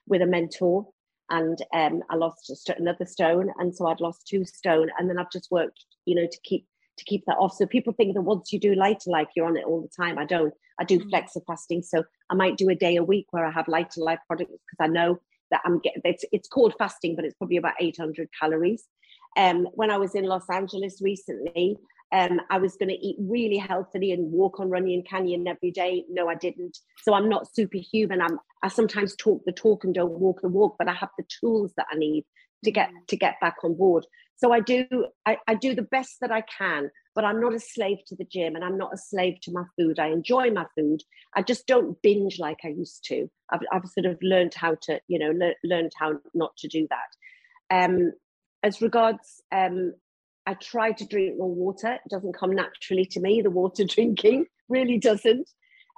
with 0.06 0.22
a 0.22 0.26
mentor, 0.26 0.86
and 1.30 1.58
um, 1.74 2.02
I 2.10 2.16
lost 2.16 2.46
st- 2.46 2.78
another 2.78 3.06
stone, 3.06 3.50
and 3.58 3.74
so 3.74 3.86
I'd 3.86 4.00
lost 4.00 4.26
two 4.26 4.44
stone, 4.44 4.90
and 4.98 5.08
then 5.08 5.18
I've 5.18 5.30
just 5.32 5.50
worked, 5.50 5.84
you 6.04 6.14
know, 6.14 6.26
to 6.26 6.38
keep 6.44 6.66
to 6.98 7.04
keep 7.04 7.24
that 7.26 7.36
off. 7.38 7.54
So 7.54 7.66
people 7.66 7.92
think 7.92 8.14
that 8.14 8.22
once 8.22 8.52
you 8.52 8.60
do 8.60 8.74
lighter 8.74 9.10
life, 9.10 9.28
you're 9.34 9.46
on 9.46 9.56
it 9.56 9.64
all 9.66 9.82
the 9.82 10.02
time. 10.02 10.18
I 10.18 10.24
don't. 10.24 10.54
I 10.78 10.84
do 10.84 10.98
mm-hmm. 10.98 11.08
flexi 11.08 11.40
fasting, 11.46 11.82
so 11.82 12.04
I 12.30 12.34
might 12.34 12.56
do 12.56 12.68
a 12.68 12.74
day 12.74 12.96
a 12.96 13.04
week 13.04 13.26
where 13.30 13.46
I 13.46 13.50
have 13.50 13.68
lighter 13.68 14.02
life 14.02 14.20
products 14.26 14.50
because 14.50 14.84
I 14.84 14.88
know 14.88 15.18
that 15.50 15.60
I'm 15.64 15.78
getting 15.78 16.02
it's 16.04 16.24
it's 16.32 16.48
called 16.48 16.74
fasting, 16.78 17.16
but 17.16 17.24
it's 17.24 17.34
probably 17.34 17.56
about 17.56 17.74
800 17.80 18.28
calories. 18.38 18.84
Um, 19.36 19.68
when 19.74 19.90
I 19.90 19.98
was 19.98 20.14
in 20.14 20.24
Los 20.24 20.48
Angeles 20.50 21.00
recently, 21.02 21.76
um, 22.12 22.40
I 22.50 22.58
was 22.58 22.76
going 22.76 22.88
to 22.88 22.94
eat 22.94 23.16
really 23.18 23.58
healthily 23.58 24.12
and 24.12 24.32
walk 24.32 24.60
on 24.60 24.70
Runyon 24.70 25.02
Canyon 25.02 25.46
every 25.46 25.70
day. 25.70 26.04
No, 26.08 26.28
I 26.28 26.34
didn't. 26.34 26.78
So 27.02 27.14
I'm 27.14 27.28
not 27.28 27.52
superhuman. 27.54 28.22
I'm 28.22 28.38
I 28.62 28.68
sometimes 28.68 29.14
talk 29.16 29.42
the 29.44 29.52
talk 29.52 29.84
and 29.84 29.94
don't 29.94 30.18
walk 30.18 30.40
the 30.42 30.48
walk, 30.48 30.76
but 30.78 30.88
I 30.88 30.94
have 30.94 31.10
the 31.18 31.24
tools 31.40 31.72
that 31.76 31.86
I 31.92 31.96
need 31.96 32.24
to 32.64 32.70
get 32.70 32.90
to 33.08 33.16
get 33.16 33.34
back 33.40 33.56
on 33.62 33.74
board. 33.74 34.06
So 34.36 34.52
I 34.52 34.60
do 34.60 34.86
I, 35.24 35.38
I 35.46 35.54
do 35.54 35.74
the 35.74 35.82
best 35.82 36.16
that 36.20 36.30
I 36.30 36.42
can, 36.42 36.90
but 37.14 37.24
I'm 37.24 37.40
not 37.40 37.54
a 37.54 37.60
slave 37.60 37.98
to 38.08 38.16
the 38.16 38.24
gym 38.24 38.54
and 38.54 38.64
I'm 38.64 38.76
not 38.76 38.92
a 38.92 38.98
slave 38.98 39.40
to 39.42 39.52
my 39.52 39.64
food. 39.76 39.98
I 39.98 40.08
enjoy 40.08 40.50
my 40.50 40.66
food. 40.76 41.02
I 41.34 41.42
just 41.42 41.66
don't 41.66 42.00
binge 42.02 42.38
like 42.38 42.58
I 42.64 42.68
used 42.68 43.04
to. 43.06 43.28
I've, 43.50 43.60
I've 43.72 43.86
sort 43.86 44.06
of 44.06 44.18
learned 44.22 44.54
how 44.54 44.76
to, 44.82 45.00
you 45.08 45.18
know, 45.18 45.30
le- 45.30 45.54
learned 45.64 45.92
how 45.98 46.20
not 46.34 46.56
to 46.58 46.68
do 46.68 46.86
that. 46.90 47.84
Um, 47.84 48.12
as 48.62 48.82
regards, 48.82 49.42
um, 49.52 49.94
I 50.46 50.54
try 50.54 50.92
to 50.92 51.06
drink 51.06 51.38
more 51.38 51.54
water. 51.54 51.94
It 51.94 52.10
doesn't 52.10 52.36
come 52.36 52.54
naturally 52.54 53.06
to 53.06 53.20
me. 53.20 53.42
The 53.42 53.50
water 53.50 53.84
drinking 53.88 54.46
really 54.68 54.98
doesn't. 54.98 55.48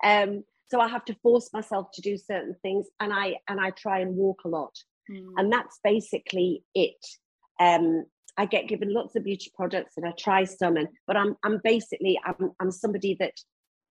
Um, 0.05 0.45
so 0.70 0.80
I 0.80 0.89
have 0.89 1.05
to 1.07 1.16
force 1.22 1.51
myself 1.53 1.89
to 1.95 2.03
do 2.03 2.16
certain 2.16 2.55
things, 2.62 2.86
and 3.01 3.12
I 3.12 3.36
and 3.49 3.59
I 3.59 3.70
try 3.70 4.01
and 4.01 4.16
walk 4.16 4.43
a 4.45 4.49
lot, 4.49 4.74
mm. 5.11 5.26
and 5.36 5.51
that's 5.51 5.80
basically 5.82 6.62
it. 6.74 7.05
Um, 7.59 8.05
I 8.39 8.47
get 8.47 8.68
given 8.68 8.95
lots 8.95 9.16
of 9.16 9.24
beauty 9.24 9.51
products 9.55 9.95
and 9.97 10.07
I 10.07 10.12
try 10.12 10.45
some 10.45 10.76
and 10.76 10.89
but 11.07 11.16
I'm 11.16 11.36
I'm 11.45 11.61
basically 11.62 12.18
I'm 12.24 12.53
I'm 12.61 12.70
somebody 12.70 13.16
that 13.20 13.34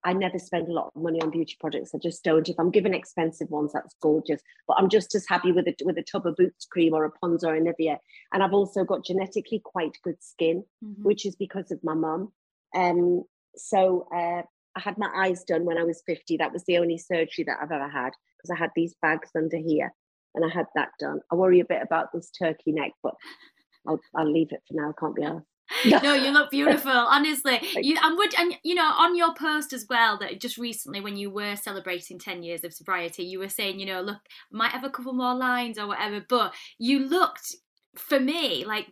I 0.04 0.12
never 0.12 0.38
spend 0.38 0.68
a 0.68 0.72
lot 0.72 0.92
of 0.94 1.02
money 1.02 1.20
on 1.20 1.30
beauty 1.30 1.56
products. 1.58 1.90
I 1.94 1.98
just 1.98 2.22
don't. 2.22 2.48
If 2.48 2.58
I'm 2.58 2.70
given 2.70 2.94
expensive 2.94 3.50
ones, 3.50 3.72
that's 3.72 3.94
gorgeous. 4.00 4.40
But 4.66 4.78
I'm 4.78 4.88
just 4.88 5.14
as 5.14 5.26
happy 5.28 5.52
with 5.52 5.66
a 5.66 5.74
with 5.84 5.98
a 5.98 6.02
tub 6.02 6.26
of 6.26 6.36
Boots 6.36 6.64
cream 6.64 6.94
or 6.94 7.04
a 7.04 7.10
Pond's 7.10 7.44
or 7.44 7.54
a 7.54 7.60
Nivea. 7.60 7.98
And 8.32 8.42
I've 8.42 8.54
also 8.54 8.84
got 8.84 9.04
genetically 9.04 9.60
quite 9.64 9.98
good 10.02 10.16
skin, 10.20 10.64
mm-hmm. 10.84 11.02
which 11.02 11.26
is 11.26 11.36
because 11.36 11.70
of 11.70 11.82
my 11.82 11.94
mum. 11.94 12.32
Um, 12.74 13.24
so 13.56 14.06
uh, 14.14 14.42
I 14.76 14.80
had 14.80 14.98
my 14.98 15.10
eyes 15.16 15.42
done 15.44 15.64
when 15.64 15.78
I 15.78 15.84
was 15.84 16.02
50. 16.06 16.36
That 16.36 16.52
was 16.52 16.64
the 16.64 16.78
only 16.78 16.96
surgery 16.96 17.44
that 17.44 17.58
I've 17.60 17.72
ever 17.72 17.88
had 17.88 18.12
because 18.36 18.50
I 18.54 18.58
had 18.58 18.70
these 18.76 18.94
bags 19.02 19.30
under 19.36 19.56
here, 19.56 19.92
and 20.34 20.44
I 20.44 20.48
had 20.48 20.66
that 20.76 20.90
done. 21.00 21.20
I 21.32 21.34
worry 21.34 21.58
a 21.60 21.64
bit 21.64 21.82
about 21.82 22.12
this 22.12 22.30
turkey 22.30 22.70
neck, 22.72 22.92
but 23.02 23.14
I'll, 23.86 24.00
I'll 24.14 24.30
leave 24.30 24.52
it 24.52 24.62
for 24.66 24.74
now. 24.74 24.90
I 24.90 25.00
can't 25.00 25.16
be 25.16 25.22
asked. 25.22 25.46
no, 26.02 26.14
you 26.14 26.30
look 26.30 26.50
beautiful. 26.50 26.90
Honestly, 26.90 27.60
you 27.76 27.96
and 28.02 28.16
would 28.16 28.34
and 28.38 28.56
you 28.62 28.74
know 28.74 28.90
on 28.96 29.16
your 29.16 29.34
post 29.34 29.72
as 29.72 29.86
well 29.88 30.18
that 30.18 30.40
just 30.40 30.58
recently 30.58 31.00
when 31.00 31.16
you 31.16 31.30
were 31.30 31.56
celebrating 31.56 32.18
ten 32.18 32.42
years 32.42 32.64
of 32.64 32.72
sobriety, 32.72 33.24
you 33.24 33.38
were 33.38 33.48
saying 33.48 33.78
you 33.78 33.86
know 33.86 34.00
look 34.00 34.18
might 34.50 34.72
have 34.72 34.84
a 34.84 34.90
couple 34.90 35.12
more 35.12 35.34
lines 35.34 35.78
or 35.78 35.86
whatever, 35.86 36.24
but 36.28 36.54
you 36.78 37.00
looked 37.00 37.54
for 37.98 38.20
me, 38.20 38.64
like 38.64 38.86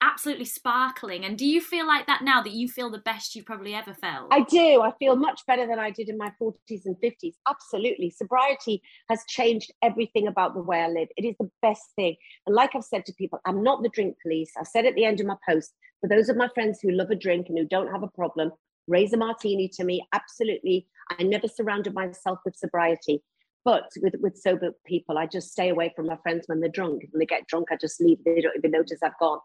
absolutely 0.00 0.44
sparkling. 0.44 1.24
And 1.24 1.36
do 1.36 1.46
you 1.46 1.60
feel 1.60 1.86
like 1.86 2.06
that 2.06 2.22
now 2.22 2.42
that 2.42 2.52
you 2.52 2.68
feel 2.68 2.90
the 2.90 2.98
best 2.98 3.34
you've 3.34 3.46
probably 3.46 3.74
ever 3.74 3.94
felt? 3.94 4.28
I 4.32 4.40
do. 4.42 4.82
I 4.82 4.92
feel 4.98 5.16
much 5.16 5.42
better 5.46 5.66
than 5.66 5.78
I 5.78 5.90
did 5.90 6.08
in 6.08 6.16
my 6.16 6.32
40s 6.40 6.86
and 6.86 6.96
50s. 7.02 7.34
Absolutely. 7.48 8.10
Sobriety 8.10 8.82
has 9.08 9.24
changed 9.28 9.72
everything 9.82 10.26
about 10.26 10.54
the 10.54 10.62
way 10.62 10.80
I 10.80 10.88
live. 10.88 11.08
It 11.16 11.24
is 11.24 11.36
the 11.38 11.50
best 11.62 11.84
thing. 11.96 12.16
And 12.46 12.56
like 12.56 12.74
I've 12.74 12.84
said 12.84 13.04
to 13.06 13.12
people, 13.14 13.40
I'm 13.44 13.62
not 13.62 13.82
the 13.82 13.90
drink 13.90 14.16
police. 14.22 14.50
I 14.58 14.64
said 14.64 14.86
at 14.86 14.94
the 14.94 15.04
end 15.04 15.20
of 15.20 15.26
my 15.26 15.36
post, 15.48 15.72
for 16.00 16.08
those 16.08 16.28
of 16.28 16.36
my 16.36 16.48
friends 16.54 16.80
who 16.80 16.90
love 16.90 17.10
a 17.10 17.14
drink 17.14 17.48
and 17.48 17.58
who 17.58 17.64
don't 17.66 17.92
have 17.92 18.02
a 18.02 18.08
problem, 18.08 18.52
raise 18.86 19.12
a 19.12 19.16
martini 19.16 19.68
to 19.74 19.84
me. 19.84 20.06
Absolutely. 20.14 20.86
I 21.10 21.22
never 21.22 21.48
surrounded 21.48 21.94
myself 21.94 22.38
with 22.44 22.56
sobriety. 22.56 23.22
But 23.64 23.90
with, 24.00 24.14
with 24.20 24.36
sober 24.36 24.70
people, 24.86 25.18
I 25.18 25.26
just 25.26 25.52
stay 25.52 25.68
away 25.68 25.92
from 25.94 26.06
my 26.06 26.16
friends 26.22 26.44
when 26.46 26.60
they're 26.60 26.70
drunk. 26.70 27.02
When 27.10 27.18
they 27.18 27.26
get 27.26 27.46
drunk, 27.46 27.68
I 27.70 27.76
just 27.76 28.00
leave. 28.00 28.18
They 28.24 28.40
don't 28.40 28.56
even 28.56 28.70
notice 28.70 29.00
I've 29.02 29.18
gone. 29.18 29.40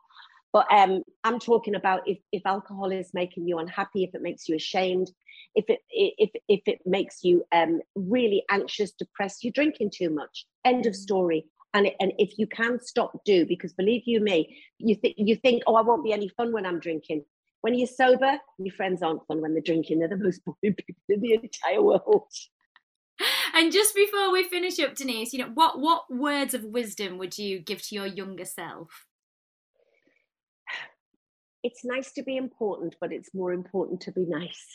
But 0.53 0.71
um, 0.71 1.01
I'm 1.23 1.39
talking 1.39 1.73
about 1.73 2.07
if, 2.07 2.19
if 2.31 2.43
alcohol 2.45 2.91
is 2.91 3.09
making 3.13 3.47
you 3.47 3.57
unhappy, 3.57 4.03
if 4.03 4.13
it 4.13 4.21
makes 4.21 4.47
you 4.47 4.55
ashamed, 4.55 5.09
if 5.55 5.65
it 5.67 5.79
if 5.89 6.29
if 6.47 6.61
it 6.67 6.79
makes 6.85 7.23
you 7.23 7.43
um, 7.51 7.81
really 7.95 8.43
anxious, 8.51 8.91
depressed, 8.91 9.43
you're 9.43 9.51
drinking 9.51 9.91
too 9.93 10.11
much. 10.11 10.45
End 10.63 10.85
of 10.85 10.95
story. 10.95 11.45
And 11.73 11.89
and 11.99 12.13
if 12.19 12.37
you 12.37 12.45
can 12.45 12.79
stop, 12.79 13.19
do 13.25 13.47
because 13.47 13.73
believe 13.73 14.03
you 14.05 14.19
me, 14.19 14.55
you 14.77 14.95
think 14.95 15.15
you 15.17 15.35
think, 15.35 15.63
oh, 15.65 15.75
I 15.75 15.81
won't 15.81 16.03
be 16.03 16.13
any 16.13 16.29
fun 16.29 16.53
when 16.53 16.67
I'm 16.67 16.79
drinking. 16.79 17.25
When 17.61 17.73
you're 17.73 17.87
sober, 17.87 18.37
your 18.59 18.75
friends 18.75 19.01
aren't 19.01 19.25
fun 19.27 19.41
when 19.41 19.53
they're 19.53 19.61
drinking. 19.61 19.99
They're 19.99 20.07
the 20.07 20.17
most 20.17 20.41
boring 20.45 20.75
people 20.75 21.01
in 21.09 21.21
the 21.21 21.33
entire 21.33 21.81
world. 21.81 22.31
And 23.53 23.71
just 23.71 23.95
before 23.95 24.31
we 24.31 24.43
finish 24.43 24.79
up, 24.79 24.95
Denise, 24.95 25.31
you 25.31 25.39
know, 25.39 25.51
what 25.53 25.79
what 25.79 26.03
words 26.09 26.53
of 26.53 26.63
wisdom 26.63 27.17
would 27.19 27.37
you 27.37 27.59
give 27.59 27.81
to 27.83 27.95
your 27.95 28.07
younger 28.07 28.45
self? 28.45 29.05
It's 31.63 31.85
nice 31.85 32.11
to 32.13 32.23
be 32.23 32.35
important, 32.35 32.95
but 32.99 33.13
it's 33.13 33.33
more 33.33 33.53
important 33.53 34.01
to 34.01 34.11
be 34.11 34.25
nice. 34.27 34.65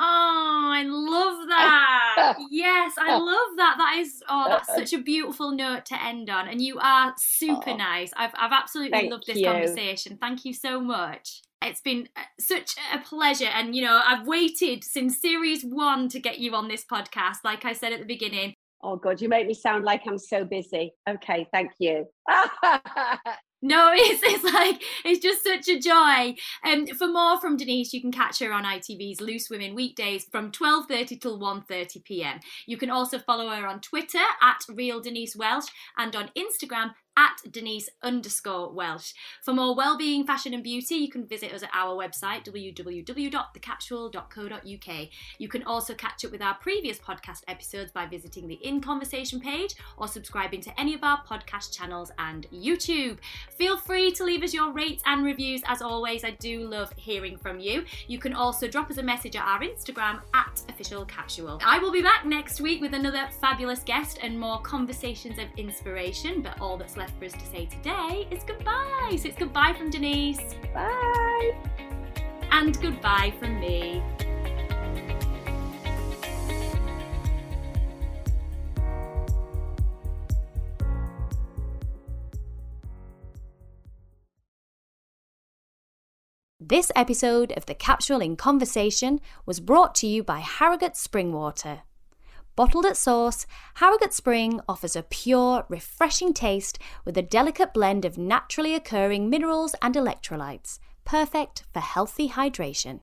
Oh, 0.00 0.70
I 0.72 0.84
love 0.86 1.48
that. 1.48 2.36
yes, 2.50 2.94
I 2.98 3.16
love 3.16 3.56
that. 3.56 3.76
That 3.78 3.96
is 3.98 4.22
oh, 4.28 4.46
that's 4.48 4.68
such 4.68 4.92
a 4.92 5.02
beautiful 5.02 5.52
note 5.52 5.86
to 5.86 6.02
end 6.02 6.30
on. 6.30 6.48
And 6.48 6.60
you 6.60 6.78
are 6.80 7.14
super 7.16 7.70
oh, 7.70 7.76
nice. 7.76 8.12
I've 8.16 8.32
I've 8.36 8.52
absolutely 8.52 9.08
loved 9.08 9.26
this 9.26 9.38
you. 9.38 9.46
conversation. 9.46 10.18
Thank 10.20 10.44
you 10.44 10.52
so 10.52 10.80
much. 10.80 11.42
It's 11.64 11.80
been 11.80 12.08
uh, 12.16 12.22
such 12.38 12.76
a 12.92 12.98
pleasure. 12.98 13.46
And, 13.46 13.74
you 13.74 13.82
know, 13.82 14.00
I've 14.04 14.26
waited 14.26 14.84
since 14.84 15.20
series 15.20 15.64
one 15.64 16.08
to 16.10 16.20
get 16.20 16.38
you 16.38 16.54
on 16.54 16.68
this 16.68 16.84
podcast, 16.84 17.38
like 17.42 17.64
I 17.64 17.72
said 17.72 17.92
at 17.92 18.00
the 18.00 18.06
beginning. 18.06 18.54
Oh, 18.82 18.96
God, 18.96 19.20
you 19.20 19.30
make 19.30 19.46
me 19.46 19.54
sound 19.54 19.84
like 19.84 20.02
I'm 20.06 20.18
so 20.18 20.44
busy. 20.44 20.92
Okay, 21.08 21.46
thank 21.52 21.72
you. 21.78 22.06
No, 23.64 23.92
it's 23.94 24.22
it's 24.22 24.44
like 24.44 24.82
it's 25.06 25.20
just 25.20 25.42
such 25.42 25.68
a 25.68 25.80
joy. 25.80 26.36
And 26.62 26.90
um, 26.90 26.96
for 26.96 27.08
more 27.08 27.40
from 27.40 27.56
Denise, 27.56 27.94
you 27.94 28.00
can 28.02 28.12
catch 28.12 28.38
her 28.40 28.52
on 28.52 28.64
ITV's 28.64 29.22
Loose 29.22 29.48
Women 29.48 29.74
weekdays 29.74 30.26
from 30.30 30.52
12:30 30.52 31.20
till 31.20 31.40
1:30 31.40 32.04
p.m. 32.04 32.40
You 32.66 32.76
can 32.76 32.90
also 32.90 33.18
follow 33.18 33.48
her 33.48 33.66
on 33.66 33.80
Twitter 33.80 34.18
at 34.42 34.58
Real 34.68 35.00
Denise 35.00 35.34
Welch 35.34 35.64
and 35.96 36.14
on 36.14 36.30
Instagram 36.36 36.90
at 37.16 37.40
Denise 37.50 37.88
underscore 38.02 38.72
Welch. 38.72 39.14
For 39.42 39.52
more 39.52 39.74
well-being, 39.74 40.24
fashion 40.26 40.54
and 40.54 40.62
beauty, 40.62 40.94
you 40.96 41.10
can 41.10 41.26
visit 41.26 41.52
us 41.52 41.62
at 41.62 41.68
our 41.72 41.96
website, 41.96 42.44
www.thecapsule.co.uk. 42.44 45.08
You 45.38 45.48
can 45.48 45.62
also 45.64 45.94
catch 45.94 46.24
up 46.24 46.32
with 46.32 46.42
our 46.42 46.54
previous 46.54 46.98
podcast 46.98 47.42
episodes 47.48 47.92
by 47.92 48.06
visiting 48.06 48.48
the 48.48 48.56
In 48.56 48.80
Conversation 48.80 49.40
page 49.40 49.74
or 49.96 50.08
subscribing 50.08 50.60
to 50.62 50.80
any 50.80 50.94
of 50.94 51.04
our 51.04 51.22
podcast 51.24 51.76
channels 51.76 52.10
and 52.18 52.46
YouTube. 52.52 53.18
Feel 53.56 53.76
free 53.76 54.10
to 54.12 54.24
leave 54.24 54.42
us 54.42 54.54
your 54.54 54.72
rates 54.72 55.02
and 55.06 55.24
reviews. 55.24 55.62
As 55.66 55.82
always, 55.82 56.24
I 56.24 56.30
do 56.32 56.66
love 56.66 56.92
hearing 56.96 57.38
from 57.38 57.60
you. 57.60 57.84
You 58.08 58.18
can 58.18 58.34
also 58.34 58.66
drop 58.68 58.90
us 58.90 58.98
a 58.98 59.02
message 59.02 59.36
at 59.36 59.44
our 59.44 59.60
Instagram 59.60 60.20
at 60.34 60.62
official 60.68 61.04
capsule. 61.04 61.60
I 61.64 61.78
will 61.78 61.92
be 61.92 62.02
back 62.02 62.24
next 62.24 62.60
week 62.60 62.80
with 62.80 62.94
another 62.94 63.28
fabulous 63.40 63.80
guest 63.80 64.18
and 64.22 64.38
more 64.38 64.60
conversations 64.62 65.38
of 65.38 65.46
inspiration, 65.56 66.42
but 66.42 66.60
all 66.60 66.76
that's 66.76 66.96
left 66.96 67.03
left 67.04 67.18
for 67.18 67.26
us 67.26 67.32
to 67.32 67.46
say 67.52 67.66
today 67.66 68.26
is 68.30 68.42
goodbye. 68.44 69.14
So 69.18 69.28
it's 69.28 69.36
goodbye 69.36 69.74
from 69.76 69.90
Denise. 69.90 70.40
Bye. 70.72 71.54
And 72.50 72.80
goodbye 72.80 73.34
from 73.38 73.60
me. 73.60 74.02
This 86.58 86.90
episode 86.96 87.52
of 87.52 87.66
The 87.66 87.74
Capsule 87.74 88.22
in 88.22 88.36
Conversation 88.36 89.20
was 89.44 89.60
brought 89.60 89.94
to 89.96 90.06
you 90.06 90.24
by 90.24 90.38
Harrogate 90.38 90.94
Springwater. 90.94 91.82
Bottled 92.56 92.86
at 92.86 92.96
source, 92.96 93.46
Harrogate 93.74 94.12
Spring 94.12 94.60
offers 94.68 94.94
a 94.94 95.02
pure, 95.02 95.66
refreshing 95.68 96.32
taste 96.32 96.78
with 97.04 97.18
a 97.18 97.22
delicate 97.22 97.74
blend 97.74 98.04
of 98.04 98.16
naturally 98.16 98.74
occurring 98.74 99.28
minerals 99.28 99.74
and 99.82 99.96
electrolytes, 99.96 100.78
perfect 101.04 101.64
for 101.72 101.80
healthy 101.80 102.28
hydration. 102.28 103.00